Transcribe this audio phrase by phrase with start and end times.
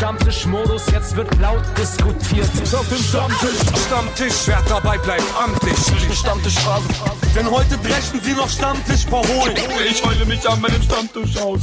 [0.00, 2.48] Stammtischmodus, jetzt wird laut diskutiert.
[2.72, 5.76] Auf dem Stammtisch, Stammtisch, wer dabei bleibt, amtlich.
[6.18, 6.88] Stammtisch Phase.
[7.36, 9.54] Denn heute brechen sie noch Stammtisch verholen.
[9.86, 11.60] Ich heule mich an meinem Stammtisch aus.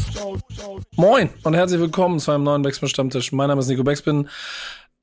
[0.96, 3.31] Moin und herzlich willkommen zu einem neuen Backspin Stammtisch.
[3.31, 4.29] Mein Name ist Nico Backspin.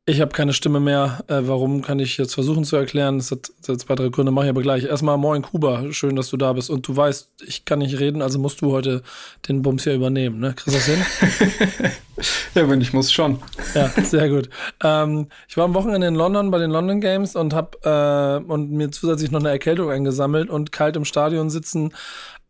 [0.07, 1.25] Ich habe keine Stimme mehr.
[1.29, 3.17] Äh, warum kann ich jetzt versuchen zu erklären?
[3.17, 4.85] Das hat, das hat zwei, drei Gründe, mache ich aber gleich.
[4.85, 6.69] Erstmal moin Kuba, schön, dass du da bist.
[6.69, 9.03] Und du weißt, ich kann nicht reden, also musst du heute
[9.49, 10.53] den Bums hier übernehmen, ne?
[10.53, 11.91] Kriegst du das hin?
[12.55, 13.39] ja, wenn ich muss, schon.
[13.75, 14.51] Ja, sehr gut.
[14.83, 18.73] Ähm, ich war am Wochenende in London bei den London Games und habe äh, und
[18.73, 21.95] mir zusätzlich noch eine Erkältung eingesammelt und kalt im Stadion sitzen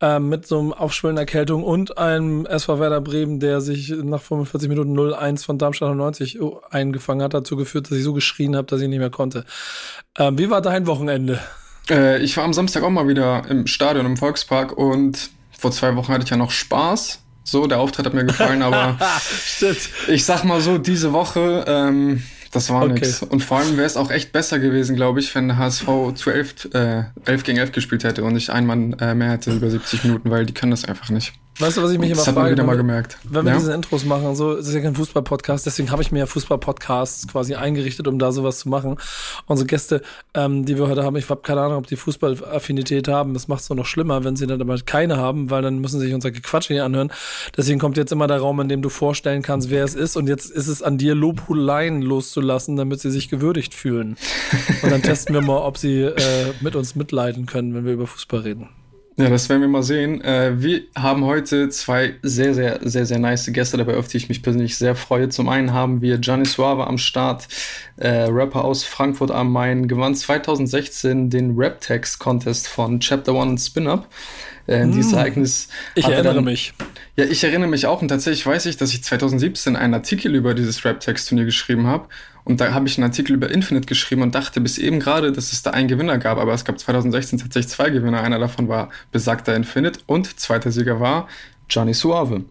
[0.01, 4.69] äh, mit so einem aufschwellenden Erkältung und einem SV Werder Bremen, der sich nach 45
[4.69, 8.81] Minuten 0-1 von Darmstadt 90 eingefangen hat, dazu geführt, dass ich so geschrien habe, dass
[8.81, 9.45] ich nicht mehr konnte.
[10.17, 11.39] Ähm, wie war dein Wochenende?
[11.89, 15.95] Äh, ich war am Samstag auch mal wieder im Stadion im Volkspark und vor zwei
[15.95, 17.21] Wochen hatte ich ja noch Spaß.
[17.43, 18.97] So, der Auftritt hat mir gefallen, aber
[20.07, 22.23] ich sag mal so, diese Woche ähm,
[22.55, 22.93] das war okay.
[22.93, 23.21] nix.
[23.21, 26.73] Und vor allem wäre es auch echt besser gewesen, glaube ich, wenn HSV zu 11,
[26.73, 30.03] äh, 11 gegen 11 gespielt hätte und nicht ein Mann äh, mehr hätte über 70
[30.05, 31.33] Minuten, weil die können das einfach nicht.
[31.57, 32.35] Weißt du, was ich mich das immer frage?
[32.35, 33.17] Das man wieder mal gemerkt.
[33.23, 33.57] Wenn wir ja?
[33.57, 37.29] diese Intros machen, so, das ist ja kein Fußball-Podcast, deswegen habe ich mir ja Fußball-Podcasts
[37.29, 38.97] quasi eingerichtet, um da sowas zu machen.
[39.45, 40.01] Unsere Gäste,
[40.33, 43.33] ähm, die wir heute haben, ich habe keine Ahnung, ob die Fußball-Affinität haben.
[43.33, 46.01] Das macht es nur noch schlimmer, wenn sie dann aber keine haben, weil dann müssen
[46.01, 47.09] sie sich unser Gequatsche hier anhören.
[47.55, 50.17] Deswegen kommt jetzt immer der Raum, in dem du vorstellen kannst, wer es ist.
[50.17, 54.17] Und jetzt ist es an dir, Lobhuleien loszulassen, damit sie sich gewürdigt fühlen.
[54.81, 58.07] Und dann testen wir mal, ob sie äh, mit uns mitleiden können, wenn wir über
[58.07, 58.69] Fußball reden.
[59.17, 60.21] Ja, das werden wir mal sehen.
[60.21, 64.27] Äh, wir haben heute zwei sehr, sehr, sehr, sehr nice Gäste dabei, auf die ich
[64.27, 65.29] mich persönlich sehr freue.
[65.29, 67.47] Zum einen haben wir Gianni Suave am Start,
[67.95, 73.87] äh, Rapper aus Frankfurt am Main, gewann 2016 den Rap-Text-Contest von Chapter One und Spin
[73.87, 74.09] Up.
[74.67, 74.91] Äh, mm.
[74.91, 75.69] Dieses Ereignis.
[75.93, 76.73] Ich erinnere dann, mich.
[77.15, 80.53] Ja, ich erinnere mich auch und tatsächlich weiß ich, dass ich 2017 einen Artikel über
[80.53, 82.09] dieses Rap-Text-Turnier geschrieben habe
[82.45, 85.51] und da habe ich einen Artikel über Infinite geschrieben und dachte bis eben gerade, dass
[85.51, 86.37] es da einen Gewinner gab.
[86.37, 88.21] Aber es gab 2016 tatsächlich zwei Gewinner.
[88.21, 91.27] Einer davon war besagter Infinite und zweiter Sieger war
[91.69, 92.45] Johnny Suave.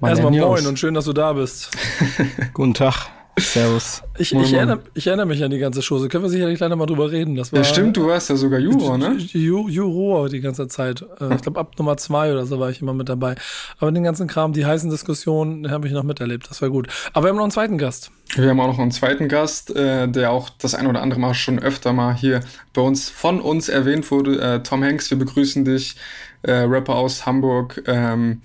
[0.00, 1.70] Erstmal moin und schön, dass du da bist.
[2.54, 3.08] Guten Tag.
[3.38, 4.02] Servus.
[4.18, 6.08] Ich, ich, erinnere, ich, erinnere, mich an die ganze Chose.
[6.08, 7.36] Können wir sicherlich gleich mal drüber reden.
[7.36, 9.16] Das war, ja, stimmt, du warst ja sogar Juror, ne?
[9.18, 11.04] Juror die ganze Zeit.
[11.20, 13.34] Äh, ich glaube, ab Nummer zwei oder so war ich immer mit dabei.
[13.78, 16.48] Aber den ganzen Kram, die heißen Diskussionen, habe ich noch miterlebt.
[16.48, 16.88] Das war gut.
[17.12, 18.10] Aber wir haben noch einen zweiten Gast.
[18.34, 21.34] Wir haben auch noch einen zweiten Gast, äh, der auch das ein oder andere Mal
[21.34, 22.40] schon öfter mal hier
[22.72, 24.40] bei uns von uns erwähnt wurde.
[24.40, 25.96] Äh, Tom Hanks, wir begrüßen dich.
[26.48, 27.82] Rapper aus Hamburg.
[27.86, 28.42] Ähm,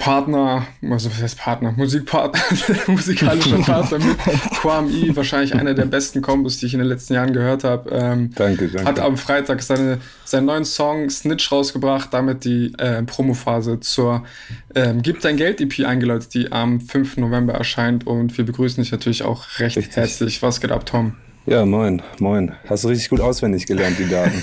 [0.00, 2.40] Partner, also was heißt Partner, Musikpartner,
[2.86, 4.18] musikalischer Partner mit
[4.54, 7.90] Quam E, wahrscheinlich einer der besten Kombos, die ich in den letzten Jahren gehört habe.
[7.90, 8.88] Ähm, danke, danke.
[8.88, 14.24] Hat am Freitag seine, seinen neuen Song Snitch rausgebracht, damit die äh, Promophase zur
[14.74, 17.18] ähm, Gib dein Geld EP eingeläutet, die am 5.
[17.18, 19.96] November erscheint und wir begrüßen dich natürlich auch recht Richtig.
[19.96, 20.42] herzlich.
[20.42, 21.14] Was geht ab, Tom?
[21.46, 22.52] Ja, moin, moin.
[22.68, 24.42] Hast du richtig gut auswendig gelernt, die Daten.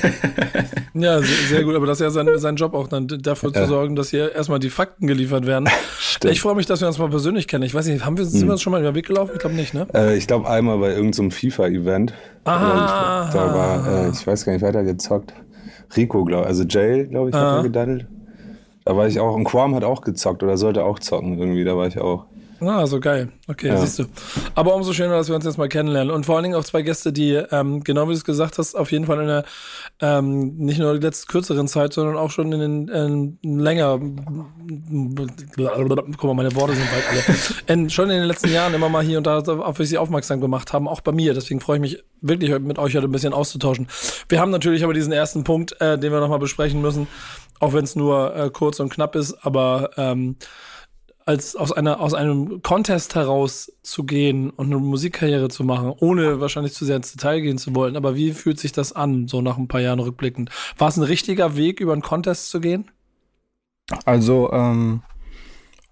[0.96, 3.62] ja, sehr, sehr, gut, aber das ist ja sein, sein Job auch dann dafür ja.
[3.62, 5.70] zu sorgen, dass hier erstmal die Fakten geliefert werden.
[6.00, 6.34] Stimmt.
[6.34, 7.64] Ich freue mich, dass wir uns mal persönlich kennen.
[7.64, 8.48] Ich weiß nicht, haben wir, sind hm.
[8.48, 9.32] wir uns schon mal über den Weg gelaufen?
[9.36, 9.88] Ich glaube nicht, ne?
[9.94, 12.14] Äh, ich glaube einmal bei irgendeinem FIFA-Event.
[12.46, 13.30] Ah.
[13.32, 15.34] Da war, äh, ich weiß gar nicht, wer da gezockt.
[15.96, 17.56] Rico, glaube also Jay, glaube ich, hat ah.
[17.58, 18.08] da gedaddelt.
[18.86, 21.78] Da war ich auch, und Quam hat auch gezockt oder sollte auch zocken irgendwie, da
[21.78, 22.26] war ich auch.
[22.60, 23.30] Ah, so geil.
[23.48, 23.78] Okay, ja.
[23.78, 24.06] siehst du.
[24.56, 26.14] Aber umso schöner, dass wir uns jetzt mal kennenlernen.
[26.14, 28.76] Und vor allen Dingen auch zwei Gäste, die, ähm, genau wie du es gesagt hast,
[28.76, 29.46] auf jeden Fall in der,
[30.02, 34.00] ähm, nicht nur in der letzten kürzeren Zeit, sondern auch schon in den ähm, länger,
[36.18, 39.04] guck mal, meine Worte sind bald alle, in, schon in den letzten Jahren immer mal
[39.04, 41.34] hier und da auf sie aufmerksam gemacht haben, auch bei mir.
[41.34, 43.88] Deswegen freue ich mich wirklich mit euch heute ein bisschen auszutauschen.
[44.30, 47.08] Wir haben natürlich aber diesen ersten Punkt, äh, den wir nochmal besprechen müssen,
[47.60, 50.36] auch wenn es nur äh, kurz und knapp ist, aber ähm,
[51.28, 56.40] als aus einer aus einem Contest heraus zu gehen und eine Musikkarriere zu machen, ohne
[56.40, 57.98] wahrscheinlich zu sehr ins Detail gehen zu wollen.
[57.98, 60.50] Aber wie fühlt sich das an, so nach ein paar Jahren rückblickend?
[60.78, 62.90] War es ein richtiger Weg, über einen Contest zu gehen?
[64.06, 65.02] Also, ähm,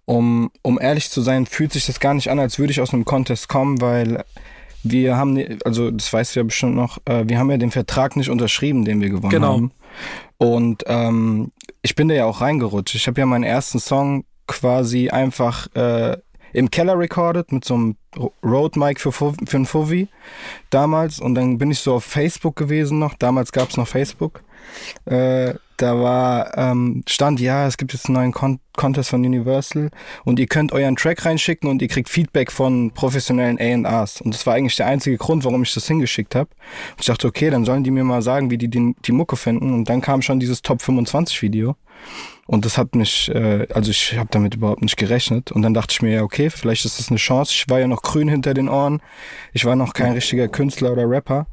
[0.05, 2.93] um, um ehrlich zu sein, fühlt sich das gar nicht an, als würde ich aus
[2.93, 4.23] einem Contest kommen, weil
[4.83, 8.15] wir haben, also das weißt du ja bestimmt noch, äh, wir haben ja den Vertrag
[8.15, 9.53] nicht unterschrieben, den wir gewonnen genau.
[9.53, 9.71] haben.
[10.37, 11.51] Und ähm,
[11.81, 12.95] ich bin da ja auch reingerutscht.
[12.95, 16.17] Ich habe ja meinen ersten Song quasi einfach äh,
[16.53, 17.95] im Keller recorded mit so einem
[18.43, 20.07] Road Mic für, für einen Fovi
[20.69, 24.41] damals und dann bin ich so auf Facebook gewesen noch, damals gab es noch Facebook
[25.05, 29.89] Äh, da war, ähm, stand, ja, es gibt jetzt einen neuen Con Contest von Universal
[30.25, 34.21] und ihr könnt euren Track reinschicken und ihr kriegt Feedback von professionellen A&Rs.
[34.21, 36.49] Und das war eigentlich der einzige Grund, warum ich das hingeschickt habe.
[36.91, 39.37] Und ich dachte, okay, dann sollen die mir mal sagen, wie die die, die Mucke
[39.37, 39.73] finden.
[39.73, 41.75] Und dann kam schon dieses Top 25 Video.
[42.47, 45.51] Und das hat mich, äh, also ich habe damit überhaupt nicht gerechnet.
[45.51, 47.51] Und dann dachte ich mir, ja, okay, vielleicht ist das eine Chance.
[47.53, 49.01] Ich war ja noch grün hinter den Ohren.
[49.53, 51.47] Ich war noch kein richtiger Künstler oder Rapper.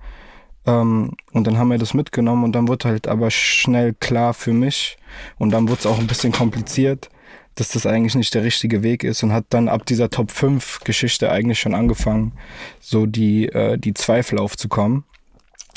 [0.66, 4.52] Ähm, und dann haben wir das mitgenommen und dann wurde halt aber schnell klar für
[4.52, 4.96] mich
[5.38, 7.10] und dann wurde es auch ein bisschen kompliziert,
[7.56, 10.80] dass das eigentlich nicht der richtige Weg ist und hat dann ab dieser Top 5
[10.84, 12.32] Geschichte eigentlich schon angefangen,
[12.80, 15.04] so die, äh, die Zweifel aufzukommen.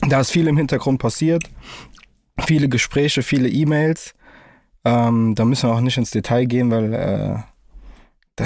[0.08, 1.44] Da ist viel im Hintergrund passiert,
[2.46, 4.14] viele Gespräche, viele E-Mails.
[4.86, 7.38] Ähm, da müssen wir auch nicht ins Detail gehen, weil äh,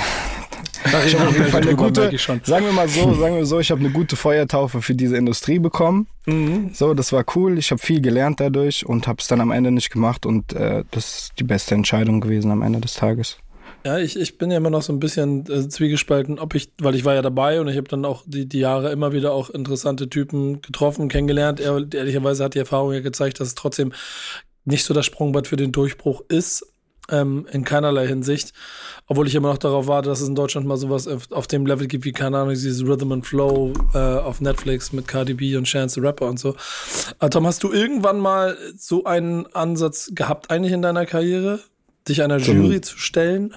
[0.92, 3.60] da, ich habe auf jeden Fall eine gute, sagen wir mal so, sagen wir so,
[3.60, 6.08] ich habe eine gute Feuertaufe für diese Industrie bekommen.
[6.26, 6.72] Mhm.
[6.74, 7.58] So, das war cool.
[7.58, 10.86] Ich habe viel gelernt dadurch und habe es dann am Ende nicht gemacht und äh,
[10.92, 13.38] das ist die beste Entscheidung gewesen am Ende des Tages.
[13.86, 16.96] Ja, ich, ich bin ja immer noch so ein bisschen äh, zwiegespalten, ob ich, weil
[16.96, 19.50] ich war ja dabei und ich habe dann auch die, die Jahre immer wieder auch
[19.50, 21.62] interessante Typen getroffen, kennengelernt.
[21.62, 23.94] Er, ehrlicherweise hat die Erfahrung ja gezeigt, dass es trotzdem
[24.70, 26.66] nicht so das Sprungbrett für den Durchbruch ist
[27.12, 28.54] ähm, in keinerlei Hinsicht.
[29.08, 31.66] Obwohl ich immer noch darauf warte, dass es in Deutschland mal sowas auf, auf dem
[31.66, 35.56] Level gibt wie, keine Ahnung, dieses Rhythm and Flow äh, auf Netflix mit Cardi B
[35.56, 36.56] und Chance the Rapper und so.
[37.18, 41.60] Aber Tom, hast du irgendwann mal so einen Ansatz gehabt, eigentlich in deiner Karriere,
[42.08, 43.56] dich einer Jury zu stellen?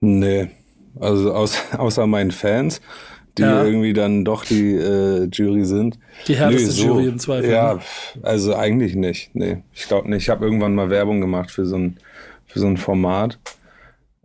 [0.00, 0.50] Nee,
[0.98, 2.80] also aus, außer meinen Fans
[3.40, 3.64] die ja.
[3.64, 5.98] irgendwie dann doch die äh, Jury sind.
[6.28, 7.50] Die härteste nee, so, Jury im Zweifel.
[7.50, 7.80] Ja, ne?
[8.22, 9.30] also eigentlich nicht.
[9.34, 10.22] Nee, ich glaube nicht.
[10.22, 11.98] Ich habe irgendwann mal Werbung gemacht für so ein
[12.46, 13.38] für so ein Format,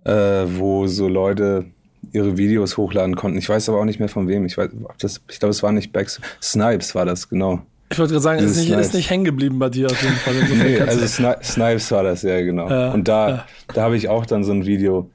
[0.03, 1.65] äh, wo so Leute
[2.11, 3.37] ihre Videos hochladen konnten.
[3.37, 4.45] Ich weiß aber auch nicht mehr von wem.
[4.45, 4.69] Ich weiß,
[4.99, 6.19] das, ich glaube, es war nicht Backs.
[6.41, 7.61] Snipes war das, genau.
[7.91, 10.33] Ich wollte gerade sagen, ist nicht, ist nicht hängen geblieben bei dir auf jeden Fall.
[10.57, 12.69] nee, also Sni Snipes war das, ja, genau.
[12.69, 13.45] Ja, Und da, ja.
[13.73, 15.09] da habe ich auch dann so ein Video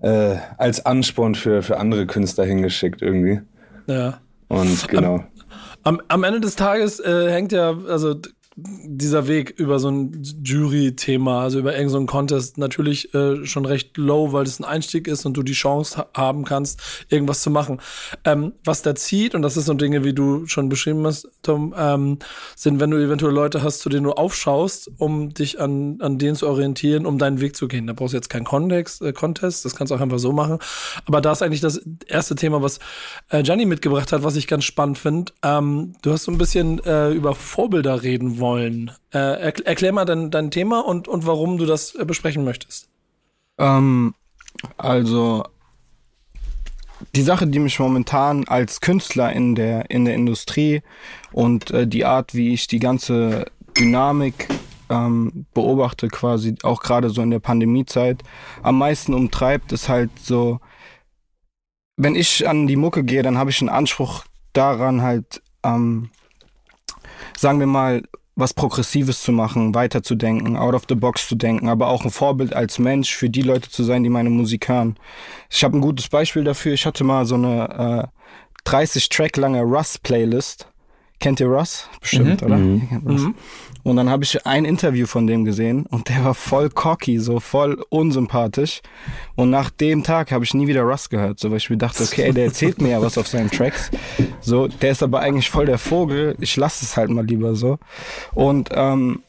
[0.00, 3.40] äh, als Ansporn für, für andere Künstler hingeschickt irgendwie.
[3.86, 4.20] Ja.
[4.48, 5.24] Und genau.
[5.84, 8.14] Am, am, am Ende des Tages äh, hängt ja, also
[8.54, 13.96] dieser Weg über so ein Jury-Thema, also über irgendeinen so Contest, natürlich äh, schon recht
[13.96, 17.50] low, weil es ein Einstieg ist und du die Chance ha haben kannst, irgendwas zu
[17.50, 17.80] machen.
[18.24, 21.74] Ähm, was da zieht, und das ist so Dinge, wie du schon beschrieben hast, Tom,
[21.76, 22.18] ähm,
[22.54, 26.36] sind, wenn du eventuell Leute hast, zu denen du aufschaust, um dich an, an denen
[26.36, 27.86] zu orientieren, um deinen Weg zu gehen.
[27.86, 30.58] Da brauchst du jetzt keinen Kontext, äh, Contest, das kannst du auch einfach so machen.
[31.06, 32.78] Aber da ist eigentlich das erste Thema, was
[33.30, 35.32] äh, Gianni mitgebracht hat, was ich ganz spannend finde.
[35.42, 38.90] Ähm, du hast so ein bisschen äh, über Vorbilder reden wollen.
[39.12, 42.88] Äh, erkl erklär mal dein, dein Thema und, und warum du das äh, besprechen möchtest.
[43.58, 44.14] Ähm,
[44.76, 45.44] also
[47.14, 50.82] die Sache, die mich momentan als Künstler in der, in der Industrie
[51.32, 53.46] und äh, die Art, wie ich die ganze
[53.76, 54.48] Dynamik
[54.88, 58.22] ähm, beobachte, quasi auch gerade so in der Pandemiezeit,
[58.62, 60.60] am meisten umtreibt, ist halt so,
[61.96, 66.10] wenn ich an die Mucke gehe, dann habe ich einen Anspruch daran, halt, ähm,
[67.36, 68.02] sagen wir mal,
[68.34, 72.54] was Progressives zu machen, weiterzudenken, out of the box zu denken, aber auch ein Vorbild
[72.54, 74.96] als Mensch für die Leute zu sein, die meine Musik hören.
[75.50, 76.72] Ich habe ein gutes Beispiel dafür.
[76.72, 78.22] Ich hatte mal so eine äh,
[78.64, 80.71] 30 Track lange Russ-Playlist.
[81.22, 81.88] Kennt ihr Russ?
[82.00, 82.46] Bestimmt, mhm.
[82.46, 82.56] oder?
[82.58, 83.00] Mhm.
[83.04, 83.34] Mhm.
[83.84, 87.38] Und dann habe ich ein Interview von dem gesehen und der war voll cocky, so
[87.38, 88.80] voll unsympathisch.
[89.36, 92.02] Und nach dem Tag habe ich nie wieder Russ gehört, so weil ich mir dachte,
[92.02, 93.90] okay, ey, der erzählt mir ja was auf seinen Tracks.
[94.40, 96.36] So, der ist aber eigentlich voll der Vogel.
[96.40, 97.78] Ich lasse es halt mal lieber so.
[98.34, 99.22] Und ähm,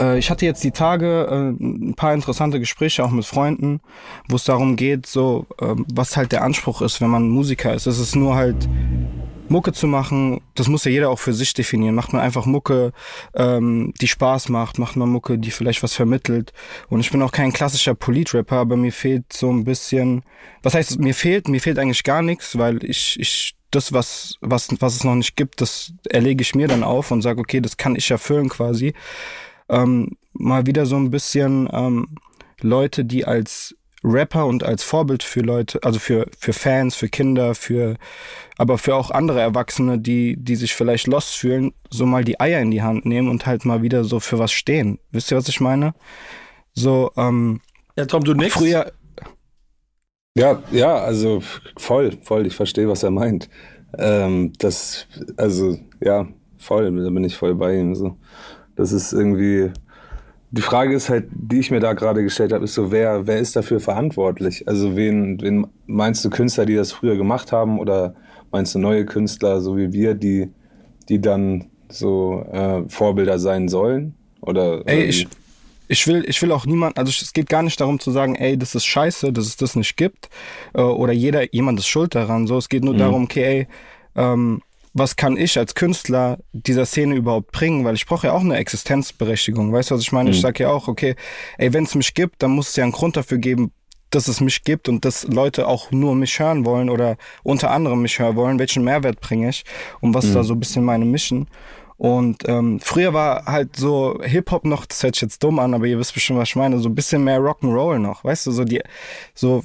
[0.00, 3.80] äh, ich hatte jetzt die Tage äh, ein paar interessante Gespräche auch mit Freunden,
[4.28, 7.86] wo es darum geht, so äh, was halt der Anspruch ist, wenn man Musiker ist.
[7.86, 8.68] Es ist nur halt
[9.48, 11.94] Mucke zu machen, das muss ja jeder auch für sich definieren.
[11.94, 12.92] Macht man einfach Mucke,
[13.34, 16.52] ähm, die Spaß macht, macht man Mucke, die vielleicht was vermittelt.
[16.88, 20.24] Und ich bin auch kein klassischer Politrapper, aber mir fehlt so ein bisschen,
[20.62, 24.68] was heißt, mir fehlt, mir fehlt eigentlich gar nichts, weil ich, ich, das, was, was,
[24.80, 27.76] was es noch nicht gibt, das erlege ich mir dann auf und sage, okay, das
[27.76, 28.94] kann ich erfüllen quasi.
[29.68, 32.08] Ähm, mal wieder so ein bisschen ähm,
[32.60, 33.76] Leute, die als
[34.06, 37.96] Rapper und als Vorbild für Leute, also für, für Fans, für Kinder, für,
[38.56, 42.60] aber für auch andere Erwachsene, die, die sich vielleicht lost fühlen, so mal die Eier
[42.60, 44.98] in die Hand nehmen und halt mal wieder so für was stehen.
[45.10, 45.94] Wisst ihr, was ich meine?
[46.72, 47.60] So, ähm.
[47.96, 48.54] Ja, Tom, du nix?
[48.54, 48.92] Früher.
[50.36, 51.42] Ja, ja, also
[51.76, 52.46] voll, voll.
[52.46, 53.48] Ich verstehe, was er meint.
[53.98, 57.94] Ähm, das, also, ja, voll, da bin ich voll bei ihm.
[57.94, 58.16] So.
[58.76, 59.72] Das ist irgendwie,
[60.50, 63.38] die Frage ist halt, die ich mir da gerade gestellt habe, ist so, wer, wer
[63.38, 64.66] ist dafür verantwortlich?
[64.68, 68.14] Also wen, wen meinst du Künstler, die das früher gemacht haben oder
[68.52, 70.48] meinst du neue Künstler, so wie wir, die,
[71.08, 74.14] die dann so äh, Vorbilder sein sollen?
[74.40, 75.26] Oder, ey, ich,
[75.88, 78.56] ich will, ich will auch niemand, also es geht gar nicht darum zu sagen, ey,
[78.56, 80.28] das ist scheiße, dass es das nicht gibt,
[80.74, 82.46] äh, oder jeder, jemand ist schuld daran.
[82.46, 82.98] So, es geht nur mhm.
[82.98, 83.68] darum, okay, ey,
[84.14, 84.62] ähm,
[84.98, 87.84] was kann ich als Künstler dieser Szene überhaupt bringen?
[87.84, 89.72] Weil ich brauche ja auch eine Existenzberechtigung.
[89.72, 90.30] Weißt du, was ich meine?
[90.30, 90.34] Mhm.
[90.34, 91.16] Ich sage ja auch, okay,
[91.58, 93.72] ey, wenn es mich gibt, dann muss es ja einen Grund dafür geben,
[94.10, 98.00] dass es mich gibt und dass Leute auch nur mich hören wollen oder unter anderem
[98.00, 98.58] mich hören wollen.
[98.58, 99.64] Welchen Mehrwert bringe ich?
[100.00, 100.30] Und was mhm.
[100.30, 101.46] ist da so ein bisschen meine Mission?
[101.98, 105.86] Und ähm, früher war halt so Hip-Hop noch, das hört sich jetzt dumm an, aber
[105.86, 108.64] ihr wisst bestimmt, was ich meine, so ein bisschen mehr Rock'n'Roll noch, weißt du, so
[108.64, 108.82] die,
[109.34, 109.62] so,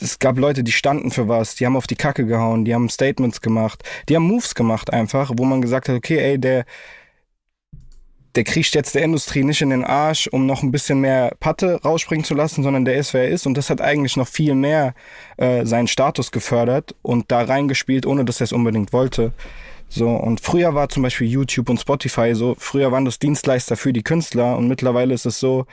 [0.00, 2.90] es gab Leute, die standen für was, die haben auf die Kacke gehauen, die haben
[2.90, 6.66] Statements gemacht, die haben Moves gemacht einfach, wo man gesagt hat, okay, ey, der,
[8.34, 11.80] der kriecht jetzt der Industrie nicht in den Arsch, um noch ein bisschen mehr Patte
[11.82, 13.46] rausspringen zu lassen, sondern der ist, wer er ist.
[13.46, 14.94] Und das hat eigentlich noch viel mehr
[15.36, 19.32] äh, seinen Status gefördert und da reingespielt, ohne dass er es unbedingt wollte.
[19.88, 23.92] So, und früher war zum Beispiel YouTube und Spotify so, früher waren das Dienstleister für
[23.92, 25.66] die Künstler und mittlerweile ist es so,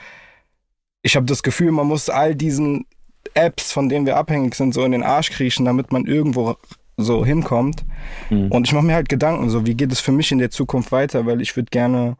[1.02, 2.86] ich habe das Gefühl, man muss all diesen
[3.34, 6.56] Apps, von denen wir abhängig sind, so in den Arsch kriechen, damit man irgendwo
[6.96, 7.84] so hinkommt.
[8.30, 8.48] Mhm.
[8.52, 10.92] Und ich mache mir halt Gedanken, so wie geht es für mich in der Zukunft
[10.92, 12.16] weiter, weil ich würde gerne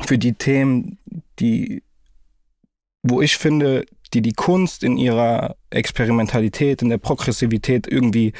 [0.00, 0.98] für die Themen,
[1.38, 1.82] die,
[3.02, 8.32] wo ich finde, die die Kunst in ihrer Experimentalität, in der Progressivität irgendwie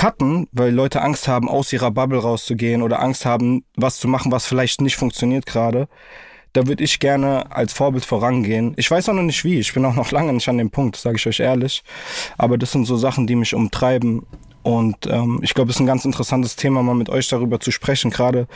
[0.00, 4.32] cutten, weil Leute Angst haben, aus ihrer Bubble rauszugehen oder Angst haben, was zu machen,
[4.32, 5.88] was vielleicht nicht funktioniert gerade.
[6.54, 8.72] Da würde ich gerne als Vorbild vorangehen.
[8.78, 9.58] Ich weiß auch noch nicht wie.
[9.58, 11.82] Ich bin auch noch lange nicht an dem Punkt, sage ich euch ehrlich.
[12.38, 14.22] Aber das sind so Sachen, die mich umtreiben
[14.62, 17.70] und ähm, ich glaube, es ist ein ganz interessantes Thema, mal mit euch darüber zu
[17.70, 18.10] sprechen.
[18.10, 18.46] Gerade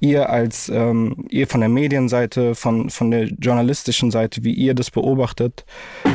[0.00, 4.90] ihr als ähm, ihr von der Medienseite, von von der journalistischen Seite, wie ihr das
[4.90, 5.64] beobachtet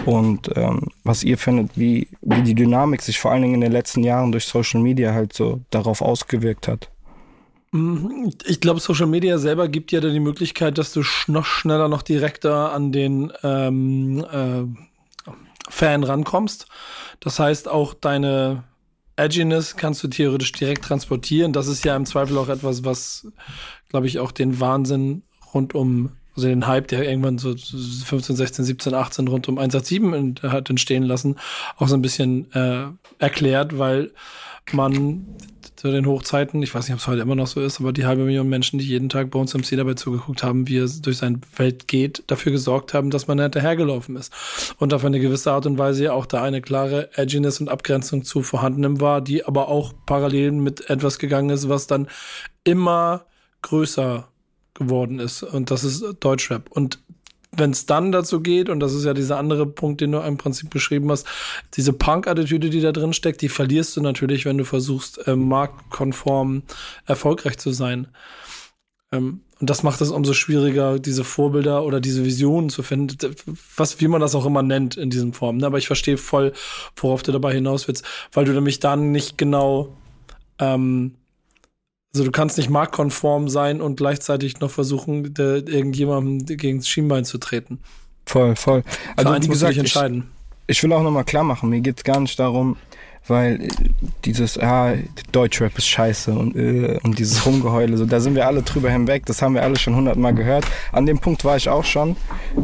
[0.05, 3.71] und ähm, was ihr findet, wie wie die Dynamik sich vor allen Dingen in den
[3.71, 6.89] letzten Jahren durch Social Media halt so darauf ausgewirkt hat.
[7.71, 8.31] Mhm.
[8.45, 12.01] Ich glaube, Social Media selber gibt dir da die Möglichkeit, dass du noch schneller, noch
[12.01, 15.31] direkter an den ähm, äh,
[15.69, 16.67] Fan rankommst.
[17.19, 18.63] Das heißt, auch deine
[19.17, 21.51] Edginess kannst du theoretisch direkt transportieren.
[21.51, 23.27] Das ist ja im Zweifel auch etwas, was,
[23.89, 28.65] glaube ich, auch den Wahnsinn rund um, also den Hype, der irgendwann so 15, 16,
[28.65, 31.37] 17, 18 rund um 187 hat entstehen lassen,
[31.77, 32.85] auch so ein bisschen äh,
[33.17, 34.11] erklärt, weil
[34.71, 35.25] man
[35.87, 38.05] zu den Hochzeiten, ich weiß nicht, ob es heute immer noch so ist, aber die
[38.05, 40.87] halbe Million Menschen, die jeden Tag bei uns im See dabei zugeguckt haben, wie er
[41.01, 44.33] durch seine Welt geht, dafür gesorgt haben, dass man hinterhergelaufen ist.
[44.79, 48.25] Und auf eine gewisse Art und Weise ja auch da eine klare Edginess und Abgrenzung
[48.25, 52.07] zu vorhandenem war, die aber auch parallel mit etwas gegangen ist, was dann
[52.65, 53.25] immer
[53.61, 54.27] größer
[54.73, 55.41] geworden ist.
[55.41, 56.69] Und das ist Deutschrap.
[56.69, 56.99] Und
[57.57, 60.37] wenn es dann dazu geht, und das ist ja dieser andere Punkt, den du im
[60.37, 61.27] Prinzip beschrieben hast,
[61.73, 66.63] diese Punk-Attitüde, die da drin steckt, die verlierst du natürlich, wenn du versuchst, äh, marktkonform
[67.05, 68.07] erfolgreich zu sein.
[69.11, 73.17] Ähm, und das macht es umso schwieriger, diese Vorbilder oder diese Visionen zu finden,
[73.75, 75.63] was, wie man das auch immer nennt in diesen Formen.
[75.63, 76.53] Aber ich verstehe voll,
[76.95, 79.97] worauf du dabei hinaus willst, weil du nämlich dann nicht genau
[80.59, 81.15] ähm,
[82.17, 87.37] also du kannst nicht marktkonform sein und gleichzeitig noch versuchen, irgendjemandem gegen das Schienbein zu
[87.37, 87.77] treten.
[88.25, 88.83] Voll, voll.
[89.15, 90.31] Also wie gesagt, entscheiden.
[90.65, 92.75] Ich, ich will auch nochmal klar machen, mir geht es gar nicht darum,
[93.29, 93.67] weil äh,
[94.25, 94.93] dieses, ah,
[95.31, 99.25] Deutschrap ist scheiße und, äh, und dieses Rumgeheule, so, da sind wir alle drüber hinweg,
[99.25, 100.65] das haben wir alle schon hundertmal gehört.
[100.91, 102.15] An dem Punkt war ich auch schon,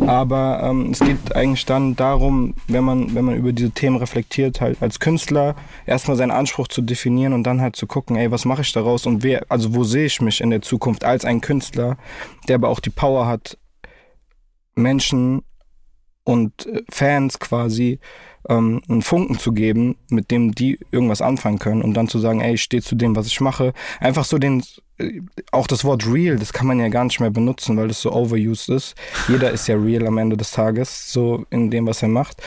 [0.06, 4.62] aber ähm, es geht eigentlich dann darum, wenn man, wenn man über diese Themen reflektiert,
[4.62, 5.56] halt als Künstler
[5.86, 9.06] erstmal seinen Anspruch zu definieren und dann halt zu gucken, ey, was mache ich daraus
[9.06, 11.98] und wer, also wo sehe ich mich in der Zukunft als ein Künstler,
[12.48, 13.58] der aber auch die Power hat,
[14.76, 15.44] Menschen
[16.24, 18.00] und äh, Fans quasi
[18.50, 22.42] ähm, einen Funken zu geben, mit dem die irgendwas anfangen können und dann zu sagen,
[22.42, 23.74] ey, ich stehe zu dem, was ich mache.
[24.00, 24.64] Einfach so den,
[24.98, 28.02] äh, auch das Wort real, das kann man ja gar nicht mehr benutzen, weil das
[28.02, 28.96] so overused ist.
[29.28, 32.42] Jeder ist ja real am Ende des Tages, so in dem, was er macht.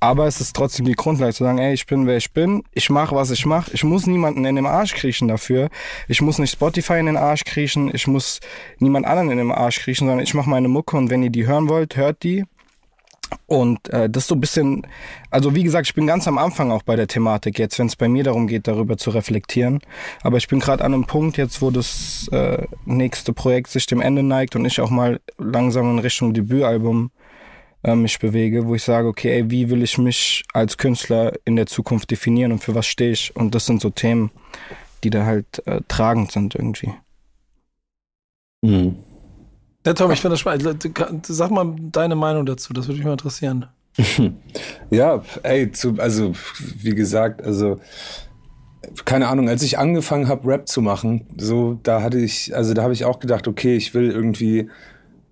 [0.00, 2.88] Aber es ist trotzdem die Grundlage zu sagen, ey, ich bin, wer ich bin, ich
[2.88, 3.72] mache, was ich mache.
[3.74, 5.70] Ich muss niemanden in den Arsch kriechen dafür.
[6.06, 7.90] Ich muss nicht Spotify in den Arsch kriechen.
[7.92, 8.38] Ich muss
[8.78, 11.48] niemand anderen in den Arsch kriechen, sondern ich mache meine Mucke und wenn ihr die
[11.48, 12.44] hören wollt, hört die.
[13.46, 14.86] Und äh, das ist so ein bisschen,
[15.30, 17.96] also wie gesagt, ich bin ganz am Anfang auch bei der Thematik jetzt, wenn es
[17.96, 19.80] bei mir darum geht, darüber zu reflektieren.
[20.22, 24.00] Aber ich bin gerade an einem Punkt jetzt, wo das äh, nächste Projekt sich dem
[24.00, 27.10] Ende neigt und ich auch mal langsam in Richtung Debütalbum
[27.84, 31.56] äh, mich bewege, wo ich sage, okay, ey, wie will ich mich als Künstler in
[31.56, 33.34] der Zukunft definieren und für was stehe ich?
[33.36, 34.30] Und das sind so Themen,
[35.04, 36.92] die da halt äh, tragend sind irgendwie.
[38.62, 38.96] Mhm.
[39.88, 41.26] Ja, Tom, ich finde das spannend.
[41.26, 43.68] Sag mal deine Meinung dazu, das würde mich mal interessieren.
[44.90, 46.32] ja, ey, zu, also
[46.76, 47.80] wie gesagt, also
[49.06, 52.82] keine Ahnung, als ich angefangen habe, Rap zu machen, so, da hatte ich, also da
[52.82, 54.68] habe ich auch gedacht, okay, ich will irgendwie,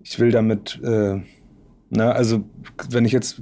[0.01, 1.21] ich will damit, äh,
[1.91, 2.43] na, also
[2.89, 3.39] wenn ich jetzt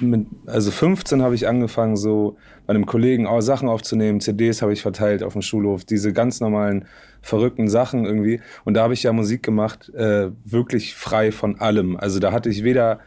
[0.00, 2.36] mit, also 15 habe ich angefangen, so
[2.68, 6.38] bei einem Kollegen auch Sachen aufzunehmen, CDs habe ich verteilt auf dem Schulhof, diese ganz
[6.38, 6.84] normalen
[7.22, 8.40] verrückten Sachen irgendwie.
[8.64, 11.96] Und da habe ich ja Musik gemacht, äh, wirklich frei von allem.
[11.96, 13.00] Also da hatte ich weder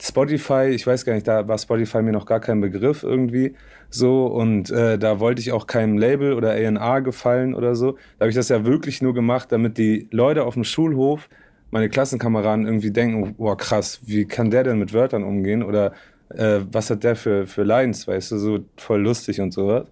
[0.00, 3.54] Spotify, ich weiß gar nicht, da war Spotify mir noch gar kein Begriff irgendwie
[3.90, 7.92] so und äh, da wollte ich auch keinem Label oder A&R gefallen oder so.
[8.18, 11.28] Da habe ich das ja wirklich nur gemacht, damit die Leute auf dem Schulhof,
[11.70, 15.92] meine Klassenkameraden irgendwie denken, boah krass, wie kann der denn mit Wörtern umgehen oder
[16.30, 19.86] äh, was hat der für, für Lines, weißt du, so voll lustig und sowas.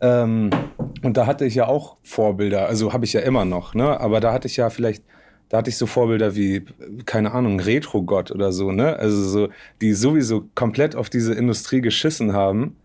[0.00, 0.50] Ähm,
[1.02, 4.00] und da hatte ich ja auch Vorbilder, also habe ich ja immer noch, ne?
[4.00, 5.04] Aber da hatte ich ja vielleicht,
[5.48, 6.64] da hatte ich so Vorbilder wie,
[7.06, 8.96] keine Ahnung, Retro-Gott oder so, ne?
[8.96, 9.48] Also so,
[9.80, 12.76] die sowieso komplett auf diese Industrie geschissen haben.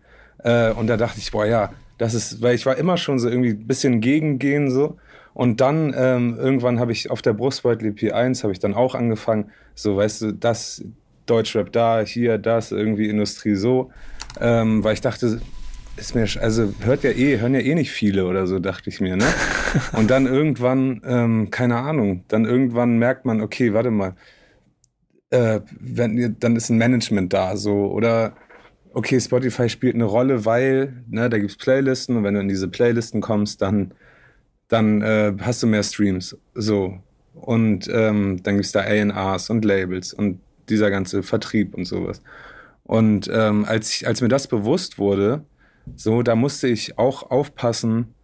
[0.42, 3.28] Äh, und da dachte ich, boah, ja, das ist, weil ich war immer schon so
[3.28, 4.96] irgendwie ein bisschen gegengehen so.
[5.34, 9.50] Und dann ähm, irgendwann habe ich auf der Brustbeutel P1 habe ich dann auch angefangen,
[9.74, 10.82] so weißt du, das
[11.26, 13.90] Deutschrap da, hier, das, irgendwie Industrie so.
[14.40, 15.40] Ähm, weil ich dachte,
[15.96, 19.00] ist mir, also hört ja eh, hören ja eh nicht viele oder so, dachte ich
[19.00, 19.26] mir, ne?
[19.92, 24.14] Und dann irgendwann, ähm, keine Ahnung, dann irgendwann merkt man, okay, warte mal,
[25.30, 28.36] äh, wenn, dann ist ein Management da, so, oder
[28.92, 32.68] okay, Spotify spielt eine Rolle, weil, ne, da gibt's Playlisten und wenn du in diese
[32.68, 33.92] Playlisten kommst, dann,
[34.68, 36.98] dann äh, hast du mehr Streams, so.
[37.34, 42.22] Und ähm, dann gibt's da A&Rs und Labels und dieser ganze Vertrieb und sowas.
[42.84, 45.44] Und ähm, als, ich, als mir das bewusst wurde,
[45.94, 48.14] so, da musste ich auch aufpassen.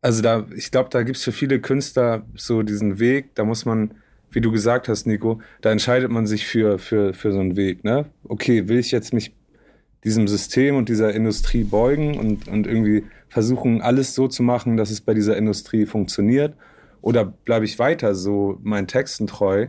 [0.00, 3.64] Also da, ich glaube, da gibt es für viele Künstler so diesen Weg, da muss
[3.64, 3.94] man,
[4.30, 7.84] wie du gesagt hast, Nico, da entscheidet man sich für, für, für so einen Weg,
[7.84, 8.06] ne?
[8.24, 9.34] Okay, will ich jetzt mich
[10.04, 14.90] diesem System und dieser Industrie beugen und, und irgendwie versuchen, alles so zu machen, dass
[14.90, 16.54] es bei dieser Industrie funktioniert?
[17.00, 19.68] Oder bleibe ich weiter so meinen Texten treu?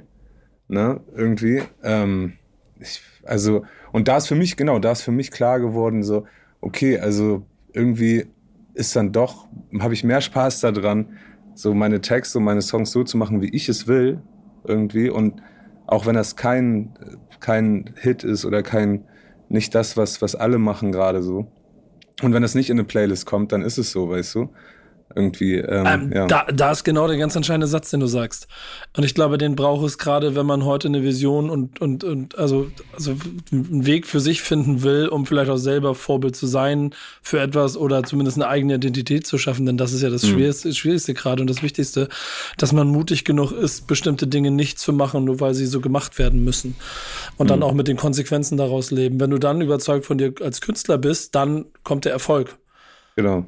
[0.68, 1.00] Ne?
[1.16, 1.64] Irgendwie.
[1.84, 2.34] Ähm,
[2.80, 6.26] ich, also, und da ist für mich, genau, da ist für mich klar geworden, so,
[6.66, 8.26] okay, also irgendwie
[8.74, 9.48] ist dann doch,
[9.80, 11.18] habe ich mehr Spaß daran,
[11.54, 14.22] so meine Texte und meine Songs so zu machen, wie ich es will,
[14.66, 15.10] irgendwie.
[15.10, 15.42] Und
[15.86, 16.98] auch wenn das kein,
[17.40, 19.06] kein Hit ist oder kein,
[19.48, 21.48] nicht das, was, was alle machen gerade so.
[22.24, 24.50] Und wenn das nicht in eine Playlist kommt, dann ist es so, weißt du
[25.14, 25.56] irgendwie.
[25.56, 26.28] Ähm, ähm, ja.
[26.28, 28.48] da, da ist genau der ganz entscheidende Satz, den du sagst.
[28.98, 32.38] Und ich glaube, den braucht es gerade, wenn man heute eine Vision und, und, und
[32.38, 33.16] also, also
[33.52, 37.78] einen Weg für sich finden will, um vielleicht auch selber Vorbild zu sein für etwas
[37.78, 39.66] oder zumindest eine eigene Identität zu schaffen.
[39.66, 40.30] Denn das ist ja das mhm.
[40.30, 42.10] Schwierigste, Schwierigste gerade und das Wichtigste,
[42.58, 46.18] dass man mutig genug ist, bestimmte Dinge nicht zu machen, nur weil sie so gemacht
[46.18, 46.76] werden müssen.
[47.38, 47.50] Und mhm.
[47.50, 49.20] dann auch mit den Konsequenzen daraus leben.
[49.20, 52.58] Wenn du dann überzeugt von dir als Künstler bist, dann kommt der Erfolg.
[53.16, 53.46] Genau.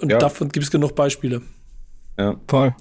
[0.00, 0.18] Und ja.
[0.18, 1.42] davon gibt es genug Beispiele.
[2.18, 2.36] Ja.
[2.48, 2.74] Voll.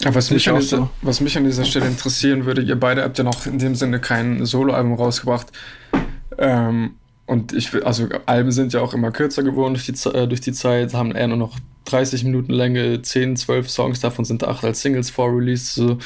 [0.00, 0.90] Ja, was, mich an dieser, so.
[1.00, 3.98] was mich an dieser Stelle interessieren würde, ihr beide habt ja noch in dem Sinne
[3.98, 5.46] kein Soloalbum rausgebracht.
[6.36, 10.28] Ähm, und ich will, also Alben sind ja auch immer kürzer geworden durch die, äh,
[10.28, 14.44] durch die Zeit, haben eher nur noch 30 Minuten Länge, 10, 12 Songs, davon sind
[14.44, 15.74] 8 als Singles vorreleased.
[15.74, 15.98] So.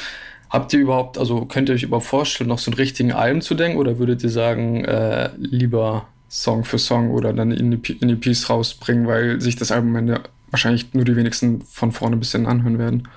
[0.49, 3.55] Habt ihr überhaupt, also könnt ihr euch überhaupt vorstellen, noch so einen richtigen Alben zu
[3.55, 8.07] denken oder würdet ihr sagen, äh, lieber Song für Song oder dann in die, in
[8.07, 12.31] die Piece rausbringen, weil sich das Album Ende wahrscheinlich nur die wenigsten von vorne bis
[12.31, 13.07] hin anhören werden.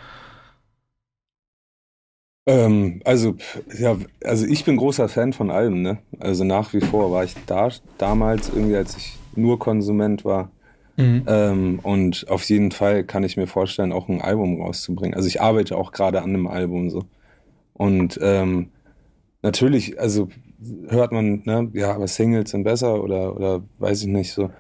[2.47, 3.37] Ähm, also,
[3.79, 5.99] ja, also ich bin großer Fan von Alben, ne?
[6.20, 10.51] Also nach wie vor war ich da damals irgendwie, als ich nur Konsument war.
[10.97, 11.25] Mhm.
[11.27, 15.14] Ähm, und auf jeden Fall kann ich mir vorstellen, auch ein Album rauszubringen.
[15.14, 17.05] Also ich arbeite auch gerade an einem Album so.
[17.73, 18.68] Und ähm,
[19.42, 20.29] natürlich, also
[20.88, 24.51] hört man, ne, ja, aber Singles sind besser oder, oder weiß ich nicht so.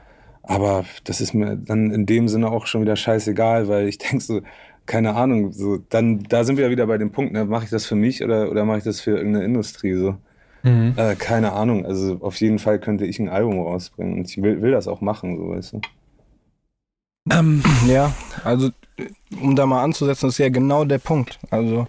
[0.46, 4.20] Aber das ist mir dann in dem Sinne auch schon wieder scheißegal, weil ich denke
[4.20, 4.40] so,
[4.86, 7.70] keine Ahnung, so, dann, da sind wir ja wieder bei dem Punkt, ne, mache ich
[7.70, 10.16] das für mich oder, oder mache ich das für irgendeine Industrie, so.
[10.62, 10.94] Mhm.
[10.96, 14.60] Äh, keine Ahnung, also auf jeden Fall könnte ich ein Album rausbringen und ich will,
[14.60, 15.80] will das auch machen, so, weißt du.
[17.30, 18.12] Ähm, ja,
[18.44, 18.70] also,
[19.40, 21.38] um da mal anzusetzen, ist ja genau der Punkt.
[21.50, 21.86] Also,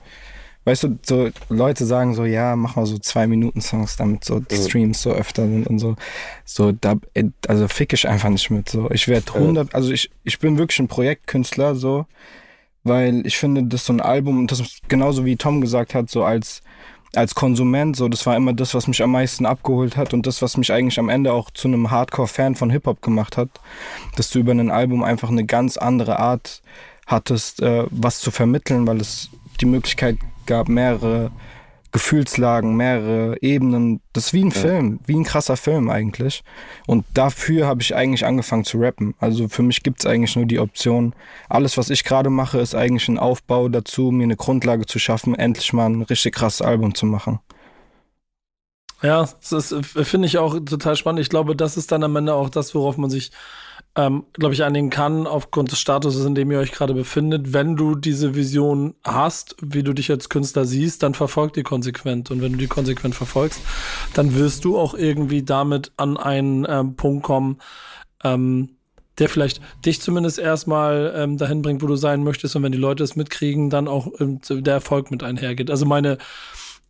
[0.65, 4.39] weißt du, so Leute sagen so, ja, mach mal so zwei Minuten Songs, damit so
[4.39, 5.95] die Streams so öfter sind und so.
[6.43, 6.95] So, da,
[7.47, 8.69] also fick ich einfach nicht mit.
[8.69, 12.07] So, ich werde 100, also ich, ich bin wirklich ein Projektkünstler, so,
[12.83, 16.23] weil ich finde, dass so ein Album, das ist genauso wie Tom gesagt hat, so
[16.23, 16.63] als,
[17.13, 20.41] als Konsument, so, das war immer das, was mich am meisten abgeholt hat und das,
[20.41, 23.49] was mich eigentlich am Ende auch zu einem Hardcore-Fan von Hip-Hop gemacht hat,
[24.15, 26.63] dass du über ein Album einfach eine ganz andere Art
[27.05, 29.29] hattest, äh, was zu vermitteln, weil es
[29.61, 31.31] die Möglichkeit gab, mehrere
[31.95, 34.01] Gefühlslagen, mehrere Ebenen.
[34.11, 34.59] Das ist wie ein ja.
[34.59, 36.43] Film, wie ein krasser Film eigentlich.
[36.87, 39.15] Und dafür habe ich eigentlich angefangen zu rappen.
[39.19, 41.15] Also für mich gibt es eigentlich nur die Option,
[41.47, 45.35] alles, was ich gerade mache, ist eigentlich ein Aufbau dazu, mir eine Grundlage zu schaffen,
[45.35, 47.39] endlich mal ein richtig krasses Album zu machen.
[49.01, 51.21] Ja, das finde ich auch total spannend.
[51.21, 53.31] Ich glaube, das ist dann am Ende auch das, worauf man sich
[53.97, 57.53] ähm, glaube ich, einigen kann, aufgrund des Status, in dem ihr euch gerade befindet.
[57.53, 62.29] Wenn du diese Vision hast, wie du dich als Künstler siehst, dann verfolg die konsequent.
[62.29, 63.61] Und wenn du die konsequent verfolgst,
[64.13, 67.59] dann wirst du auch irgendwie damit an einen ähm, Punkt kommen,
[68.23, 68.71] ähm,
[69.17, 72.55] der vielleicht dich zumindest erstmal ähm, dahin bringt, wo du sein möchtest.
[72.57, 75.71] Und wenn die Leute es mitkriegen, dann auch ähm, der Erfolg mit einhergeht.
[75.71, 76.17] Also meine